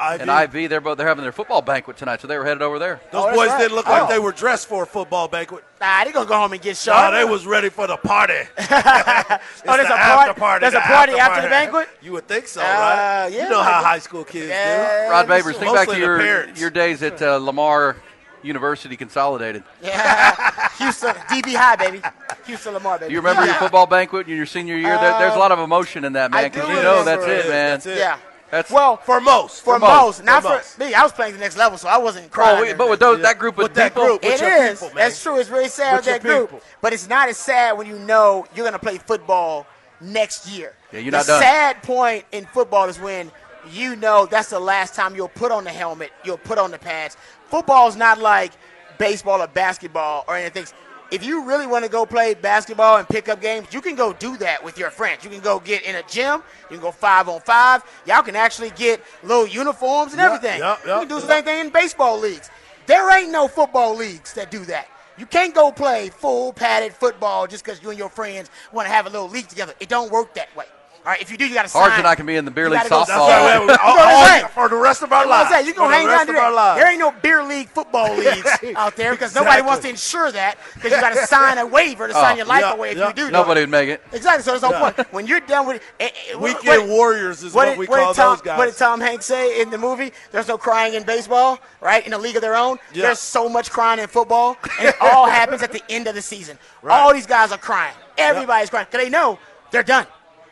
uh, 0.00 0.04
Ivy. 0.04 0.22
and 0.22 0.30
Ivy, 0.30 0.66
they're 0.66 0.80
both 0.80 0.96
they're 0.98 1.06
having 1.06 1.22
their 1.22 1.32
football 1.32 1.60
banquet 1.62 1.96
tonight, 1.96 2.20
so 2.20 2.26
they 2.26 2.38
were 2.38 2.44
headed 2.44 2.62
over 2.62 2.78
there. 2.78 3.00
Those 3.12 3.26
Oh, 3.26 3.34
boys 3.34 3.48
right. 3.48 3.58
didn't 3.58 3.74
look 3.76 3.86
like 3.86 4.02
Oh. 4.04 4.08
they 4.08 4.18
were 4.18 4.32
dressed 4.32 4.66
for 4.68 4.82
a 4.82 4.86
football 4.86 5.28
banquet. 5.28 5.62
Nah, 5.80 6.04
they 6.04 6.12
gonna 6.12 6.26
go 6.26 6.36
home 6.36 6.52
and 6.52 6.60
get 6.62 6.76
shot. 6.76 6.96
sharp. 7.12 7.14
they 7.14 7.24
was 7.24 7.46
ready 7.46 7.68
for 7.68 7.86
the 7.86 7.96
party. 7.96 8.34
oh, 8.58 9.38
there's 9.76 9.88
the 9.88 9.94
a 9.94 9.96
after 9.96 10.34
party. 10.34 10.60
There's 10.62 10.72
the 10.72 10.78
a 10.78 10.82
party 10.82 11.12
after 11.12 11.32
after 11.32 11.42
the 11.42 11.48
banquet. 11.48 11.88
You 12.02 12.12
would 12.12 12.26
think 12.26 12.46
so, 12.48 12.60
Uh, 12.60 12.64
right? 12.64 13.28
yeah, 13.32 13.44
you 13.44 13.48
know 13.50 13.62
how 13.62 13.72
like- 13.76 13.84
high 13.84 13.98
school 13.98 14.24
kids 14.24 14.48
Yeah, 14.48 15.08
Rod 15.08 15.28
let 15.28 15.44
me 15.44 15.50
Babers, 15.50 15.54
see. 15.54 15.60
think 15.60 15.74
back 15.74 15.88
to 15.88 15.98
your 15.98 16.18
parents. 16.18 16.60
your 16.60 16.70
days 16.70 17.02
at 17.02 17.20
uh, 17.22 17.36
Lamar 17.36 17.96
University 18.42 18.96
Consolidated. 18.96 19.62
Yeah. 19.82 20.68
Houston, 20.78 21.14
DB 21.28 21.54
high, 21.54 21.76
baby. 21.76 22.00
Houston 22.46 22.72
Lamar, 22.72 22.98
baby. 22.98 23.08
Do 23.10 23.14
you 23.14 23.20
remember 23.20 23.44
your 23.44 23.54
football 23.54 23.86
banquet 23.86 24.28
in 24.28 24.36
your 24.36 24.46
senior 24.46 24.76
year? 24.76 24.96
there, 24.98 25.18
there's 25.18 25.34
a 25.34 25.38
lot 25.38 25.52
of 25.52 25.58
emotion 25.58 26.04
in 26.06 26.14
that, 26.14 26.30
man, 26.30 26.44
because 26.50 26.66
you 26.68 26.74
know 26.76 27.04
that's 27.04 27.22
it, 27.24 27.46
it. 27.46 27.48
man. 27.50 27.70
That's 27.74 27.86
it. 27.86 27.98
Yeah. 27.98 28.16
That's 28.50 28.70
Well. 28.70 28.96
For 28.98 29.20
most. 29.20 29.62
for, 29.62 29.78
most. 29.78 29.88
most, 30.20 30.24
not 30.24 30.42
For 30.42 30.48
for, 30.48 30.54
most. 30.56 30.78
me. 30.78 30.94
I 30.94 31.02
was 31.02 31.12
playing 31.12 31.34
the 31.34 31.38
next 31.38 31.56
level, 31.56 31.78
so 31.78 31.88
I 31.88 31.98
wasn't 31.98 32.26
Oh, 32.26 32.28
crying. 32.30 32.60
wait, 32.62 32.76
but 32.78 32.90
with 32.90 33.00
those, 33.00 33.20
that 33.22 33.38
group 33.38 33.54
of 33.58 33.64
With 33.64 33.74
that 33.74 33.92
people, 33.94 34.06
group. 34.06 34.24
It 34.24 34.40
is. 34.42 34.80
people, 34.80 34.88
man. 34.94 34.96
That's 34.96 35.22
true. 35.22 35.38
It's 35.38 35.50
really 35.50 35.68
sad 35.68 35.96
With 35.96 36.06
with 36.06 36.14
that 36.14 36.20
group. 36.22 36.50
people. 36.50 36.66
But 36.80 36.92
it's 36.92 37.08
not 37.08 37.28
as 37.28 37.36
sad 37.36 37.78
when 37.78 37.86
you 37.86 37.98
know 38.00 38.46
you're 38.54 38.64
going 38.64 38.72
to 38.72 38.78
play 38.78 38.98
football 38.98 39.66
next 40.00 40.48
year. 40.48 40.74
Yeah, 40.92 41.00
you're 41.00 41.10
the 41.12 41.18
not 41.18 41.26
done. 41.26 41.40
sad 41.42 41.82
point 41.82 42.24
in 42.32 42.44
football 42.46 42.88
is 42.88 42.98
when 42.98 43.30
you 43.70 43.94
know 43.96 44.26
that's 44.26 44.50
the 44.50 44.58
last 44.60 44.94
time 44.94 45.14
you'll 45.14 45.28
put 45.28 45.52
on 45.52 45.64
the 45.64 45.70
helmet, 45.70 46.10
you'll 46.24 46.38
put 46.38 46.58
on 46.58 46.70
the 46.70 46.78
pads. 46.78 47.16
Football 47.48 47.88
is 47.88 47.96
not 47.96 48.18
like 48.18 48.52
baseball 48.98 49.40
or 49.42 49.46
basketball 49.46 50.24
or 50.26 50.36
anything. 50.36 50.64
If 51.10 51.24
you 51.24 51.44
really 51.44 51.66
want 51.66 51.84
to 51.84 51.90
go 51.90 52.06
play 52.06 52.34
basketball 52.34 52.98
and 52.98 53.08
pick 53.08 53.28
up 53.28 53.40
games, 53.40 53.66
you 53.72 53.80
can 53.80 53.96
go 53.96 54.12
do 54.12 54.36
that 54.38 54.62
with 54.64 54.78
your 54.78 54.90
friends. 54.90 55.24
You 55.24 55.30
can 55.30 55.40
go 55.40 55.58
get 55.58 55.82
in 55.82 55.96
a 55.96 56.02
gym. 56.04 56.42
You 56.70 56.76
can 56.76 56.80
go 56.80 56.92
five 56.92 57.28
on 57.28 57.40
five. 57.40 57.82
Y'all 58.06 58.22
can 58.22 58.36
actually 58.36 58.70
get 58.70 59.02
little 59.24 59.46
uniforms 59.46 60.12
and 60.12 60.20
Yep, 60.20 60.32
everything. 60.32 60.60
yep, 60.60 60.78
you 60.84 60.90
can 60.90 61.08
do 61.08 61.14
the 61.20 61.26
same 61.26 61.44
thing 61.44 61.66
in 61.66 61.70
baseball 61.70 62.18
leagues. 62.18 62.48
There 62.86 63.10
ain't 63.18 63.30
no 63.32 63.48
football 63.48 63.96
leagues 63.96 64.34
that 64.34 64.50
do 64.50 64.64
that. 64.66 64.88
You 65.18 65.26
can't 65.26 65.54
go 65.54 65.70
play 65.72 66.08
full 66.08 66.52
padded 66.52 66.94
football 66.94 67.46
just 67.46 67.64
because 67.64 67.82
you 67.82 67.90
and 67.90 67.98
your 67.98 68.08
friends 68.08 68.48
want 68.72 68.86
to 68.86 68.92
have 68.92 69.06
a 69.06 69.10
little 69.10 69.28
league 69.28 69.48
together. 69.48 69.74
It 69.80 69.88
don't 69.88 70.10
work 70.10 70.34
that 70.34 70.54
way. 70.56 70.64
All 71.02 71.12
right, 71.12 71.22
if 71.22 71.30
you 71.30 71.38
do, 71.38 71.46
you 71.46 71.54
got 71.54 71.66
to 71.66 71.72
Harge 71.72 71.90
sign. 71.92 72.00
and 72.00 72.06
I 72.06 72.14
can 72.14 72.26
be 72.26 72.36
in 72.36 72.44
the 72.44 72.50
beer 72.50 72.68
league 72.68 72.78
gotta 72.80 72.90
go- 72.90 72.98
That's 72.98 73.10
softball. 73.10 73.20
why 73.20 73.30
Yeah. 73.30 73.60
we- 73.60 73.64
You 73.72 73.78
all- 73.82 73.96
know 73.96 74.02
what 74.04 74.30
I'm 74.30 74.42
all- 74.44 74.48
for 74.50 74.68
the 74.68 74.76
rest 74.76 75.02
of 75.02 75.10
our 75.14 75.20
That's 75.20 75.28
what 75.28 75.34
I'm 75.34 75.40
lives. 75.44 75.50
saying. 75.54 75.66
You 75.66 75.72
For 75.72 75.78
gonna 75.78 75.90
the 75.92 75.96
hang 75.96 76.06
rest 76.08 76.18
down 76.18 76.26
to 76.26 76.32
of 76.32 76.38
our 76.44 76.50
that. 76.50 76.56
lives. 76.56 76.80
There 76.80 76.90
ain't 76.90 76.98
no 76.98 77.10
beer 77.10 77.42
league 77.42 77.70
football 77.70 78.14
leagues 78.16 78.50
out 78.76 78.96
there 78.96 79.12
because 79.12 79.34
nobody 79.34 79.62
wants 79.62 79.82
to 79.84 79.88
insure 79.88 80.30
that 80.32 80.58
because 80.74 80.92
you 80.92 81.00
got 81.00 81.14
to 81.14 81.26
sign 81.26 81.56
a 81.56 81.64
waiver 81.64 82.06
to 82.06 82.12
sign 82.12 82.36
your 82.36 82.44
life 82.44 82.60
yeah, 82.66 82.72
away 82.74 82.90
if 82.90 82.98
yeah. 82.98 83.06
you 83.08 83.12
do. 83.14 83.24
that. 83.24 83.32
Nobody 83.32 83.60
would 83.62 83.70
make 83.70 83.88
it. 83.88 84.02
Exactly. 84.12 84.42
So 84.42 84.50
there's 84.50 84.62
no 84.62 84.72
Yeah. 84.72 84.90
point 84.90 85.12
when 85.12 85.26
you're 85.26 85.40
done 85.40 85.66
with 85.66 85.82
eh, 85.98 86.04
eh, 86.30 86.34
what- 86.34 86.42
Weekend 86.62 86.82
what- 86.82 86.88
warriors 86.90 87.42
is 87.42 87.54
what 87.54 87.64
what, 87.66 87.70
did, 87.70 87.78
we 87.78 87.86
what 87.86 87.98
call 88.00 88.12
Tom, 88.14 88.30
those 88.34 88.42
guys. 88.42 88.58
What 88.58 88.66
did 88.66 88.76
Tom 88.76 89.00
Hanks 89.00 89.24
say 89.24 89.62
in 89.62 89.70
the 89.70 89.78
movie? 89.78 90.12
There's 90.32 90.48
no 90.48 90.58
crying 90.58 90.92
in 90.92 91.04
baseball, 91.04 91.60
right? 91.80 92.06
In 92.06 92.12
a 92.12 92.18
league 92.18 92.36
of 92.36 92.42
their 92.42 92.56
own. 92.56 92.78
Yeah. 92.92 93.04
There's 93.04 93.20
so 93.20 93.48
much 93.48 93.70
crying 93.70 94.00
in 94.00 94.06
football, 94.06 94.58
and 94.78 94.88
it 94.90 94.96
all 95.00 95.24
happens 95.30 95.62
at 95.62 95.72
the 95.72 95.82
end 95.88 96.08
of 96.08 96.14
the 96.14 96.22
season. 96.22 96.58
Right. 96.82 96.98
All 96.98 97.12
these 97.14 97.26
guys 97.26 97.52
are 97.52 97.58
crying. 97.58 97.92
Everybody's 98.18 98.68
crying 98.70 98.86
because 98.90 99.04
they 99.04 99.10
know 99.10 99.38
they're 99.70 99.82
done. 99.82 100.06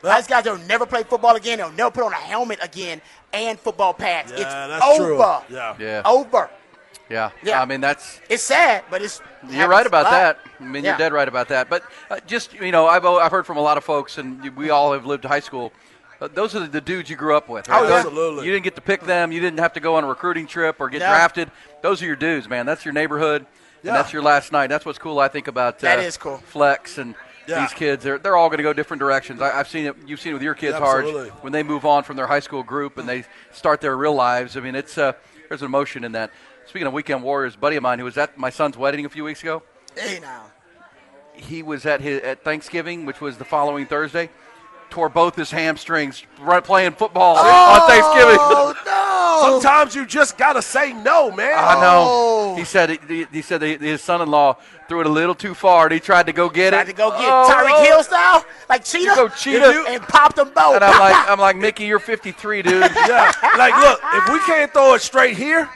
Yep. 0.05 0.17
These 0.17 0.27
guys 0.27 0.45
will 0.45 0.59
never 0.59 0.87
play 0.87 1.03
football 1.03 1.35
again. 1.37 1.59
They'll 1.59 1.73
never 1.73 1.91
put 1.91 2.05
on 2.05 2.13
a 2.13 2.17
helmet 2.17 2.59
again 2.63 3.01
and 3.33 3.59
football 3.59 3.93
pads. 3.95 4.31
Yeah, 4.31 4.37
it's 4.39 4.45
that's 4.45 4.85
over. 4.85 5.05
true. 5.05 5.19
Yeah. 5.57 5.75
Yeah. 5.79 6.03
Over. 6.05 6.51
Yeah. 7.11 7.31
Yeah. 7.43 7.61
I 7.63 7.65
mean, 7.65 7.81
that's 7.81 8.21
It's 8.29 8.43
sad, 8.43 8.85
but 8.91 9.03
it's. 9.03 9.21
You're 9.49 9.69
right 9.69 9.87
about 9.87 10.07
happens 10.07 10.45
a 10.47 10.51
lot. 10.51 10.59
that. 10.59 10.65
I 10.65 10.69
mean, 10.69 10.85
Yeah. 10.85 10.91
you're 10.91 10.99
dead 10.99 11.13
right 11.13 11.27
about 11.29 11.49
that. 11.49 11.69
But 11.71 11.83
uh, 12.11 12.21
just 12.27 12.53
you 12.55 12.71
know, 12.73 12.87
I've 12.87 13.05
I've 13.05 13.31
heard 13.33 13.47
from 13.47 13.57
a 13.57 13.63
lot 13.63 13.77
of 13.79 13.85
folks, 13.85 14.19
and 14.19 14.55
we 14.57 14.71
all 14.71 14.93
have 14.93 15.07
lived 15.07 15.25
high 15.25 15.41
school. 15.41 15.73
Uh, 16.21 16.29
those 16.33 16.55
are 16.57 16.61
the, 16.61 16.67
the 16.67 16.81
dudes 16.81 17.09
you 17.09 17.17
grew 17.17 17.37
up 17.37 17.49
with. 17.49 17.69
Right? 17.69 17.81
Oh, 17.81 17.89
yeah. 17.89 17.95
Absolutely. 17.97 18.45
You 18.45 18.53
didn't 18.53 18.65
get 18.65 18.75
to 18.75 18.81
pick 18.81 19.03
them. 19.03 19.31
You 19.31 19.41
didn't 19.41 19.61
have 19.61 19.73
to 19.75 19.81
go 19.81 19.95
on 19.95 20.03
a 20.05 20.07
recruiting 20.09 20.47
trip 20.49 20.77
or 20.81 20.89
get 20.89 20.99
No. 20.99 21.07
drafted. 21.07 21.51
Those 21.81 22.03
are 22.03 22.07
your 22.07 22.17
dudes, 22.17 22.49
man. 22.49 22.67
That's 22.67 22.85
your 22.85 22.93
neighborhood, 22.93 23.47
Yeah. 23.85 23.91
and 23.91 23.97
that's 23.97 24.13
your 24.13 24.23
last 24.23 24.51
night. 24.51 24.67
That's 24.67 24.85
what's 24.85 24.99
cool. 24.99 25.21
I 25.21 25.29
think 25.29 25.47
about 25.47 25.79
That 25.79 26.01
uh, 26.01 26.03
is 26.03 26.17
cool. 26.17 26.39
Flex 26.39 26.99
and. 26.99 27.15
Yeah. 27.49 27.63
These 27.63 27.73
kids, 27.75 28.05
they're, 28.05 28.19
they're 28.19 28.37
all 28.37 28.49
going 28.49 28.59
to 28.59 28.63
go 28.63 28.73
different 28.73 29.01
directions. 29.01 29.41
I, 29.41 29.59
I've 29.59 29.69
seen 29.69 29.87
it. 29.87 29.97
You've 30.07 30.21
seen 30.21 30.33
it 30.33 30.35
with 30.35 30.43
your 30.43 30.55
kids, 30.55 30.75
Yeah, 30.75 30.85
Harge, 30.85 31.31
when 31.41 31.53
they 31.53 31.63
move 31.63 31.85
on 31.87 32.05
from 32.05 32.17
their 32.17 32.27
high 32.27 32.41
school 32.41 32.63
group 32.63 32.99
and 32.99 33.09
they 33.09 33.25
start 33.53 33.81
their 33.81 33.97
real 33.97 34.15
lives. 34.15 34.57
I 34.57 34.61
mean, 34.61 34.75
it's 34.75 34.99
uh, 34.99 35.13
there's 35.49 35.63
an 35.63 35.67
emotion 35.67 36.05
in 36.05 36.13
that. 36.13 36.31
Speaking 36.67 36.87
of 36.87 36.93
weekend 36.93 37.23
warriors, 37.23 37.55
a 37.55 37.59
buddy 37.59 37.77
of 37.77 37.83
mine 37.83 37.99
who 37.99 38.05
was 38.05 38.19
at 38.19 38.37
my 38.37 38.51
son's 38.51 38.77
wedding 38.77 39.07
a 39.07 39.09
few 39.09 39.25
weeks 39.25 39.41
ago, 39.43 39.63
Hey 39.97 40.21
now. 40.21 40.45
he 41.33 41.63
was 41.63 41.87
at 41.87 42.03
his 42.03 42.21
at 42.21 42.45
Thanksgiving, 42.45 43.07
which 43.07 43.23
was 43.23 43.39
the 43.39 43.47
following 43.47 43.87
Thursday, 43.87 44.29
tore 44.91 45.09
both 45.09 45.35
his 45.35 45.51
hamstrings 45.51 46.25
run, 46.41 46.61
playing 46.61 46.93
football 46.93 47.39
on 47.39 47.89
Thanksgiving. 47.89 48.37
Oh 48.39 48.75
no! 48.85 49.51
Sometimes 49.63 49.95
you 49.95 50.05
just 50.05 50.37
gotta 50.37 50.61
say 50.61 50.93
no, 50.93 51.31
man. 51.31 51.55
I 51.57 51.75
know. 51.81 52.05
Oh. 52.07 52.48
He 52.59 52.65
said 52.65 52.99
he, 53.09 53.27
he 53.31 53.43
said 53.43 53.63
his 53.63 54.03
son-in-law 54.03 54.57
threw 54.89 55.01
it 55.01 55.07
a 55.07 55.11
little 55.11 55.35
too 55.35 55.55
far, 55.55 55.85
and 55.85 55.93
he 55.93 56.01
tried 56.01 56.27
to 56.27 56.33
go 56.33 56.49
get 56.49 56.71
Tried 56.71 56.81
it. 56.81 56.85
Tried 56.85 56.93
to 56.93 56.97
go 56.97 57.11
get 57.11 57.29
Oh, 57.29 57.49
Tyreek 57.51 57.73
oh. 57.75 57.85
Hill 57.85 58.03
style, 58.03 58.45
like 58.69 58.85
cheetah, 58.85 59.13
go 59.15 59.29
cheetah. 59.29 59.85
and 59.89 60.03
popped 60.03 60.37
them 60.37 60.51
both. 60.55 60.77
And 60.77 60.85
I'm 60.85 60.99
like, 61.01 61.29
I'm 61.31 61.39
like, 61.39 61.57
Mickey, 61.57 61.85
you're 61.85 61.99
53, 61.99 62.63
dude. 62.63 62.73
Yeah. 62.83 63.33
Like, 63.57 63.75
look, 63.83 64.01
if 64.15 64.33
we 64.33 64.39
can't 64.41 64.73
throw 64.73 64.95
it 64.95 65.03
straight 65.03 65.37
here, 65.37 65.69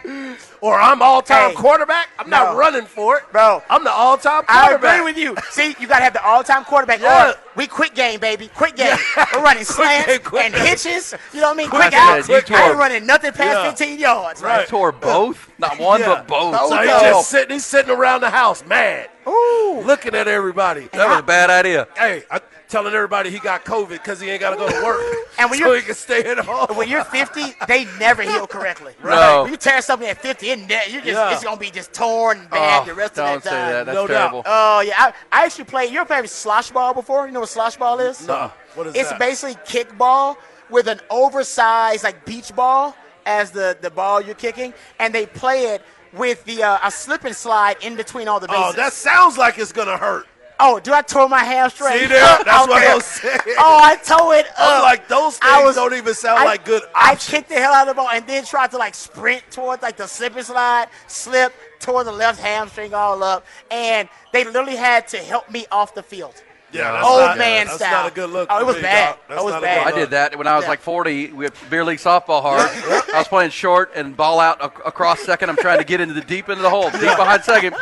or 0.62 0.80
I'm 0.80 1.02
all-time 1.02 1.50
Hey. 1.50 1.56
quarterback, 1.56 2.08
I'm 2.18 2.30
not 2.30 2.56
running 2.56 2.86
for 2.86 3.18
it, 3.18 3.24
Bro. 3.32 3.62
I'm 3.68 3.84
the 3.84 3.90
all-time 3.90 4.44
quarterback. 4.44 4.90
I 4.90 4.94
agree 4.94 5.04
with 5.04 5.18
you. 5.18 5.34
See, 5.50 5.74
you 5.78 5.86
gotta 5.86 6.04
have 6.04 6.12
the 6.14 6.24
all-time 6.24 6.64
quarterback. 6.64 7.00
Yeah. 7.00 7.30
Or 7.32 7.34
we 7.56 7.66
quick 7.66 7.94
game, 7.94 8.20
baby, 8.20 8.48
quick 8.54 8.76
game. 8.76 8.96
We're 9.34 9.42
running 9.42 9.64
slants 9.76 10.06
game, 10.06 10.20
quick 10.20 10.44
and 10.44 10.54
game. 10.54 10.64
hitches. 10.64 11.14
You 11.34 11.40
know 11.40 11.48
what 11.48 11.54
I 11.54 11.56
mean? 11.56 11.68
Quick 11.68 11.80
Quick, 11.82 11.90
game. 11.92 12.00
outs. 12.00 12.28
You 12.28 12.56
I 12.56 12.68
ain't 12.70 12.78
running 12.78 13.04
nothing 13.06 13.32
past 13.32 13.58
Yeah. 13.58 13.70
15 13.70 13.98
yards. 13.98 14.40
He 14.40 14.46
Right. 14.46 14.66
tore 14.68 14.92
both, 14.92 15.50
not 15.58 15.78
one, 15.78 16.00
Yeah. 16.00 16.06
but 16.06 16.26
both. 16.28 16.56
Both 16.56 16.68
So 16.70 16.76
he's 16.78 16.86
just 17.02 17.28
sitting, 17.30 17.54
he's 17.56 17.66
sitting 17.66 17.90
around 17.90 18.20
the 18.22 18.30
house, 18.30 18.64
mad, 18.64 19.08
Ooh. 19.26 19.82
looking 19.84 20.14
at 20.14 20.28
everybody. 20.28 20.88
That 20.92 21.08
was 21.08 21.18
a 21.18 21.22
bad 21.22 21.50
idea. 21.50 21.88
Hey, 21.98 22.22
I'm 22.30 22.40
telling 22.72 22.94
everybody 22.94 23.30
he 23.30 23.38
got 23.38 23.64
COVID 23.64 23.90
because 23.90 24.18
he 24.20 24.28
ain't 24.30 24.40
got 24.40 24.50
to 24.50 24.56
go 24.56 24.68
to 24.68 24.84
work. 24.84 25.00
And 25.38 25.48
when 25.50 25.58
so 25.60 25.66
you're- 25.66 25.80
he 25.80 25.86
can 25.86 25.94
stay 25.94 26.20
at 26.30 26.38
home. 26.38 26.76
When 26.76 26.88
you're 26.88 27.04
50, 27.04 27.42
they 27.66 27.86
never 27.98 28.22
heal 28.22 28.46
correctly. 28.46 28.92
No. 29.02 29.44
When 29.44 29.52
you 29.52 29.56
tear 29.56 29.80
something 29.80 30.06
at 30.06 30.18
50, 30.18 30.50
it 30.50 30.58
ne- 30.68 30.86
you 30.90 31.00
just, 31.00 31.06
Yeah. 31.06 31.32
it's 31.32 31.42
gonna 31.42 31.56
be 31.56 31.70
just 31.70 31.92
torn 31.94 32.38
and 32.40 32.50
bad 32.50 32.82
Oh, 32.82 32.84
the 32.84 32.94
rest 32.94 33.14
don't 33.14 33.36
of 33.38 33.42
that 33.42 33.48
say 33.50 33.56
time. 33.56 33.70
that. 33.72 33.86
That's 33.86 33.96
No 33.96 34.06
doubt. 34.06 34.18
terrible. 34.18 34.42
Oh 34.44 34.80
yeah, 34.80 34.92
I, 34.98 35.12
I 35.32 35.44
actually 35.46 35.64
played. 35.64 35.90
You 35.90 36.00
ever 36.00 36.06
played 36.06 36.28
slosh 36.28 36.70
ball 36.70 36.92
before? 36.92 37.26
You 37.26 37.32
know 37.32 37.40
what 37.40 37.48
slosh 37.48 37.76
ball 37.76 37.98
is? 38.00 38.26
No. 38.28 38.52
What 38.74 38.88
is 38.88 38.94
it's 38.94 39.08
that? 39.10 39.18
basically 39.18 39.54
kickball 39.64 40.36
with 40.68 40.86
an 40.86 41.00
oversized 41.10 42.04
like 42.04 42.24
beach 42.26 42.54
ball 42.54 42.94
as 43.24 43.50
the 43.50 43.76
the 43.80 43.90
ball 43.90 44.20
you're 44.20 44.34
kicking, 44.34 44.74
and 44.98 45.14
they 45.14 45.26
play 45.26 45.64
it 45.74 45.82
with 46.12 46.44
the 46.44 46.62
uh, 46.62 46.78
a 46.84 46.90
slip 46.90 47.24
and 47.24 47.34
slide 47.34 47.76
in 47.82 47.96
between 47.96 48.28
all 48.28 48.38
the 48.38 48.48
bases. 48.48 48.64
oh, 48.66 48.72
that 48.72 48.92
sounds 48.92 49.38
like 49.38 49.58
it's 49.58 49.72
gonna 49.72 49.96
hurt. 49.96 50.26
Oh, 50.60 50.78
do 50.78 50.92
I 50.92 51.02
tore 51.02 51.28
my 51.28 51.42
hamstring? 51.42 51.92
See 51.92 52.06
there? 52.06 52.20
That's 52.44 52.68
what 52.68 52.78
there. 52.80 52.94
I'm 52.94 53.00
saying. 53.00 53.40
Oh, 53.58 53.78
I 53.82 53.96
tore 53.96 54.34
it 54.36 54.46
up. 54.46 54.54
I'm 54.58 54.82
like, 54.82 55.08
those 55.08 55.38
I 55.42 55.62
things 55.62 55.74
don't 55.74 55.94
even 55.94 56.14
sound 56.14 56.38
I- 56.40 56.44
like 56.44 56.64
good 56.64 56.82
I 56.94 57.16
kicked 57.16 57.48
the 57.48 57.56
hell 57.56 57.72
out 57.72 57.88
of 57.88 57.94
the 57.96 58.00
ball 58.00 58.08
and 58.10 58.26
then 58.26 58.44
tried 58.44 58.70
to 58.72 58.78
like 58.78 58.94
sprint 58.94 59.42
towards 59.50 59.82
like 59.82 59.96
the 59.96 60.06
slip 60.06 60.36
and 60.36 60.46
slide, 60.46 60.88
slip, 61.08 61.52
tore 61.80 62.04
the 62.04 62.12
left 62.12 62.40
hamstring 62.40 62.94
all 62.94 63.22
up, 63.24 63.44
and 63.70 64.08
they 64.32 64.44
literally 64.44 64.76
had 64.76 65.08
to 65.08 65.18
help 65.18 65.50
me 65.50 65.66
off 65.72 65.94
the 65.94 66.02
field. 66.02 66.40
Yeah, 66.72 66.90
that's 66.92 67.06
Old 67.06 67.20
not, 67.20 67.38
man 67.38 67.66
that's 67.66 67.76
style. 67.78 68.04
not 68.04 68.12
a 68.12 68.14
good 68.14 68.30
look. 68.30 68.48
Oh, 68.50 68.58
it 68.60 68.64
was 68.64 68.76
me, 68.76 68.82
bad. 68.82 69.10
dog. 69.10 69.18
That's 69.28 69.40
It 69.42 69.44
was 69.44 69.60
bad. 69.60 69.86
I 69.86 69.90
did 69.94 70.10
that 70.10 70.38
when 70.38 70.46
I 70.46 70.56
was 70.56 70.66
like 70.66 70.80
40 70.80 71.32
with 71.32 71.54
beer 71.68 71.84
league 71.84 71.98
softball 71.98 72.40
hard. 72.40 72.60
I 73.14 73.18
was 73.18 73.28
playing 73.28 73.50
short 73.50 73.92
and 73.94 74.16
ball 74.16 74.40
out 74.40 74.58
ac- 74.64 74.80
across 74.86 75.20
second. 75.20 75.50
I'm 75.50 75.56
trying 75.56 75.80
to 75.80 75.84
get 75.84 76.00
into 76.00 76.14
the 76.14 76.22
deep 76.22 76.48
end 76.48 76.58
of 76.60 76.62
the 76.62 76.70
hole, 76.70 76.88
deep 76.92 77.00
behind 77.02 77.44
second. 77.44 77.74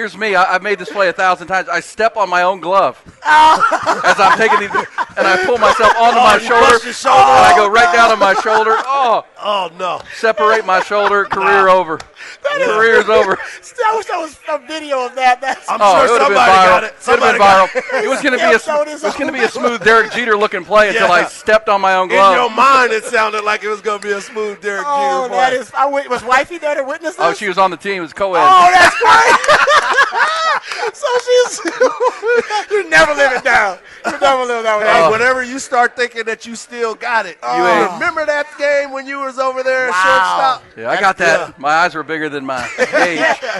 Here's 0.00 0.16
me. 0.16 0.34
I, 0.34 0.54
I've 0.54 0.62
made 0.62 0.78
this 0.78 0.88
play 0.88 1.10
a 1.10 1.12
thousand 1.12 1.48
times. 1.48 1.68
I 1.68 1.80
step 1.80 2.16
on 2.16 2.30
my 2.30 2.40
own 2.40 2.60
glove 2.60 2.96
oh. 3.22 4.00
as 4.02 4.18
I'm 4.18 4.38
taking 4.38 4.60
these, 4.60 4.70
and 4.72 5.26
I 5.26 5.44
pull 5.44 5.58
myself 5.58 5.92
onto 5.94 6.18
oh, 6.18 6.24
my 6.24 6.34
you 6.36 6.40
shoulder, 6.40 6.78
shoulder. 6.90 7.20
and 7.20 7.44
I 7.44 7.52
go 7.54 7.68
right 7.68 7.92
down 7.92 8.10
on 8.10 8.18
my 8.18 8.32
shoulder. 8.32 8.76
Oh, 9.02 9.24
Oh 9.42 9.70
no. 9.78 10.02
separate 10.16 10.66
my 10.66 10.80
shoulder. 10.80 11.24
Career 11.30 11.68
over. 11.68 11.98
Career's 12.42 13.08
over. 13.08 13.38
I 13.38 13.96
wish 13.96 14.06
there 14.06 14.18
was 14.18 14.38
a 14.48 14.58
video 14.58 15.06
of 15.06 15.14
that. 15.14 15.40
That's 15.40 15.66
oh, 15.68 15.74
I'm 15.74 15.80
Oh, 15.80 16.06
sure 16.06 16.16
it 16.16 16.20
somebody 16.20 16.34
got 16.34 16.84
it. 16.84 16.86
It 16.86 16.92
would 16.92 16.92
have 16.92 17.02
Somebody 17.02 17.38
been 17.38 17.46
viral. 17.46 18.04
It 18.04 18.08
was 18.08 18.20
going 18.20 18.38
to 18.38 18.38
be 18.38 18.44
a 18.44 18.82
it 18.82 18.88
is 18.88 19.02
was 19.02 19.16
going 19.16 19.32
to 19.32 19.32
be 19.32 19.44
a 19.44 19.48
smooth 19.48 19.82
Derek 19.82 20.12
Jeter 20.12 20.36
looking 20.36 20.64
play 20.64 20.88
until 20.90 21.10
I 21.10 21.24
stepped 21.24 21.68
on 21.68 21.80
my 21.80 21.94
own 21.94 22.08
glove. 22.08 22.34
In 22.34 22.40
your 22.40 22.50
mind, 22.50 22.92
it 22.92 23.04
sounded 23.04 23.44
like 23.44 23.64
it 23.64 23.68
was 23.68 23.80
gonna 23.80 24.02
be 24.02 24.10
a 24.10 24.20
smooth 24.20 24.60
Derek 24.60 24.84
oh, 24.86 25.24
Jeter 25.24 25.34
that 25.34 25.50
play. 25.50 25.58
is. 25.58 25.72
I 25.74 25.86
was 25.86 26.22
wifey 26.24 26.58
there 26.58 26.74
to 26.74 26.84
witness 26.84 27.16
this? 27.16 27.24
Oh, 27.24 27.32
she 27.32 27.48
was 27.48 27.58
on 27.58 27.70
the 27.70 27.76
team. 27.76 27.98
It 27.98 28.00
was 28.00 28.12
co-ed. 28.12 28.40
Oh, 28.42 28.70
that's 28.72 28.96
great. 29.00 29.89
so 30.92 31.06
she's. 31.24 31.60
you 32.70 32.88
never 32.88 33.14
live 33.14 33.32
it 33.32 33.44
down. 33.44 33.78
You 34.06 34.12
never 34.18 34.44
live 34.44 34.62
that 34.64 34.80
Hey, 34.80 35.00
down. 35.00 35.12
whenever 35.12 35.42
you 35.42 35.58
start 35.58 35.96
thinking 35.96 36.24
that 36.24 36.46
you 36.46 36.54
still 36.56 36.94
got 36.94 37.26
it, 37.26 37.38
you 37.42 37.66
ain't. 37.66 37.92
remember 37.92 38.24
that 38.26 38.46
game 38.58 38.92
when 38.92 39.06
you 39.06 39.20
was 39.20 39.38
over 39.38 39.62
there 39.62 39.88
Wow. 39.90 39.92
shortstop? 40.02 40.64
Yeah, 40.76 40.90
I 40.90 41.00
got 41.00 41.16
that. 41.18 41.48
Yeah. 41.48 41.54
My 41.58 41.70
eyes 41.70 41.94
were 41.94 42.02
bigger 42.02 42.28
than 42.28 42.44
my 42.46 42.64
age. 42.78 43.18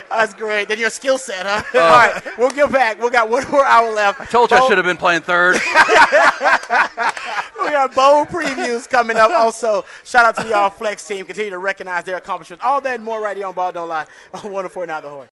That's 0.08 0.34
great. 0.34 0.68
Then 0.68 0.78
your 0.78 0.90
skill 0.90 1.18
set, 1.18 1.44
huh? 1.46 1.62
All 1.74 1.80
right, 1.90 2.22
we'll 2.38 2.50
get 2.50 2.70
back. 2.72 3.00
We 3.02 3.10
got 3.10 3.28
one 3.28 3.48
more 3.50 3.64
hour 3.64 3.90
left. 3.92 4.20
Uh. 4.20 4.26
Told 4.26 4.50
you 4.50 4.56
I 4.56 4.66
should 4.68 4.78
have 4.78 4.86
been 4.86 4.96
playing 4.96 5.22
third. 5.22 5.56
We 7.62 7.70
got 7.70 7.94
bowl 7.94 8.24
previews 8.24 8.88
coming 8.88 9.16
up. 9.16 9.30
Also, 9.30 9.84
shout 10.04 10.24
out 10.24 10.36
to 10.36 10.44
the 10.48 10.54
All 10.56 10.70
Flex 10.70 11.06
team. 11.06 11.26
Continue 11.26 11.50
to 11.50 11.58
recognize 11.58 12.04
their 12.04 12.16
accomplishments. 12.16 12.64
All 12.64 12.80
that 12.80 12.94
and 12.96 13.04
more 13.04 13.20
right 13.20 13.36
here 13.36 13.46
on 13.46 13.54
Ball 13.54 13.70
Don't 13.72 13.88
Lie 13.88 14.06
on 14.32 14.44
104 14.44 14.86
Now 14.86 15.00
the 15.00 15.08
Horn. 15.10 15.28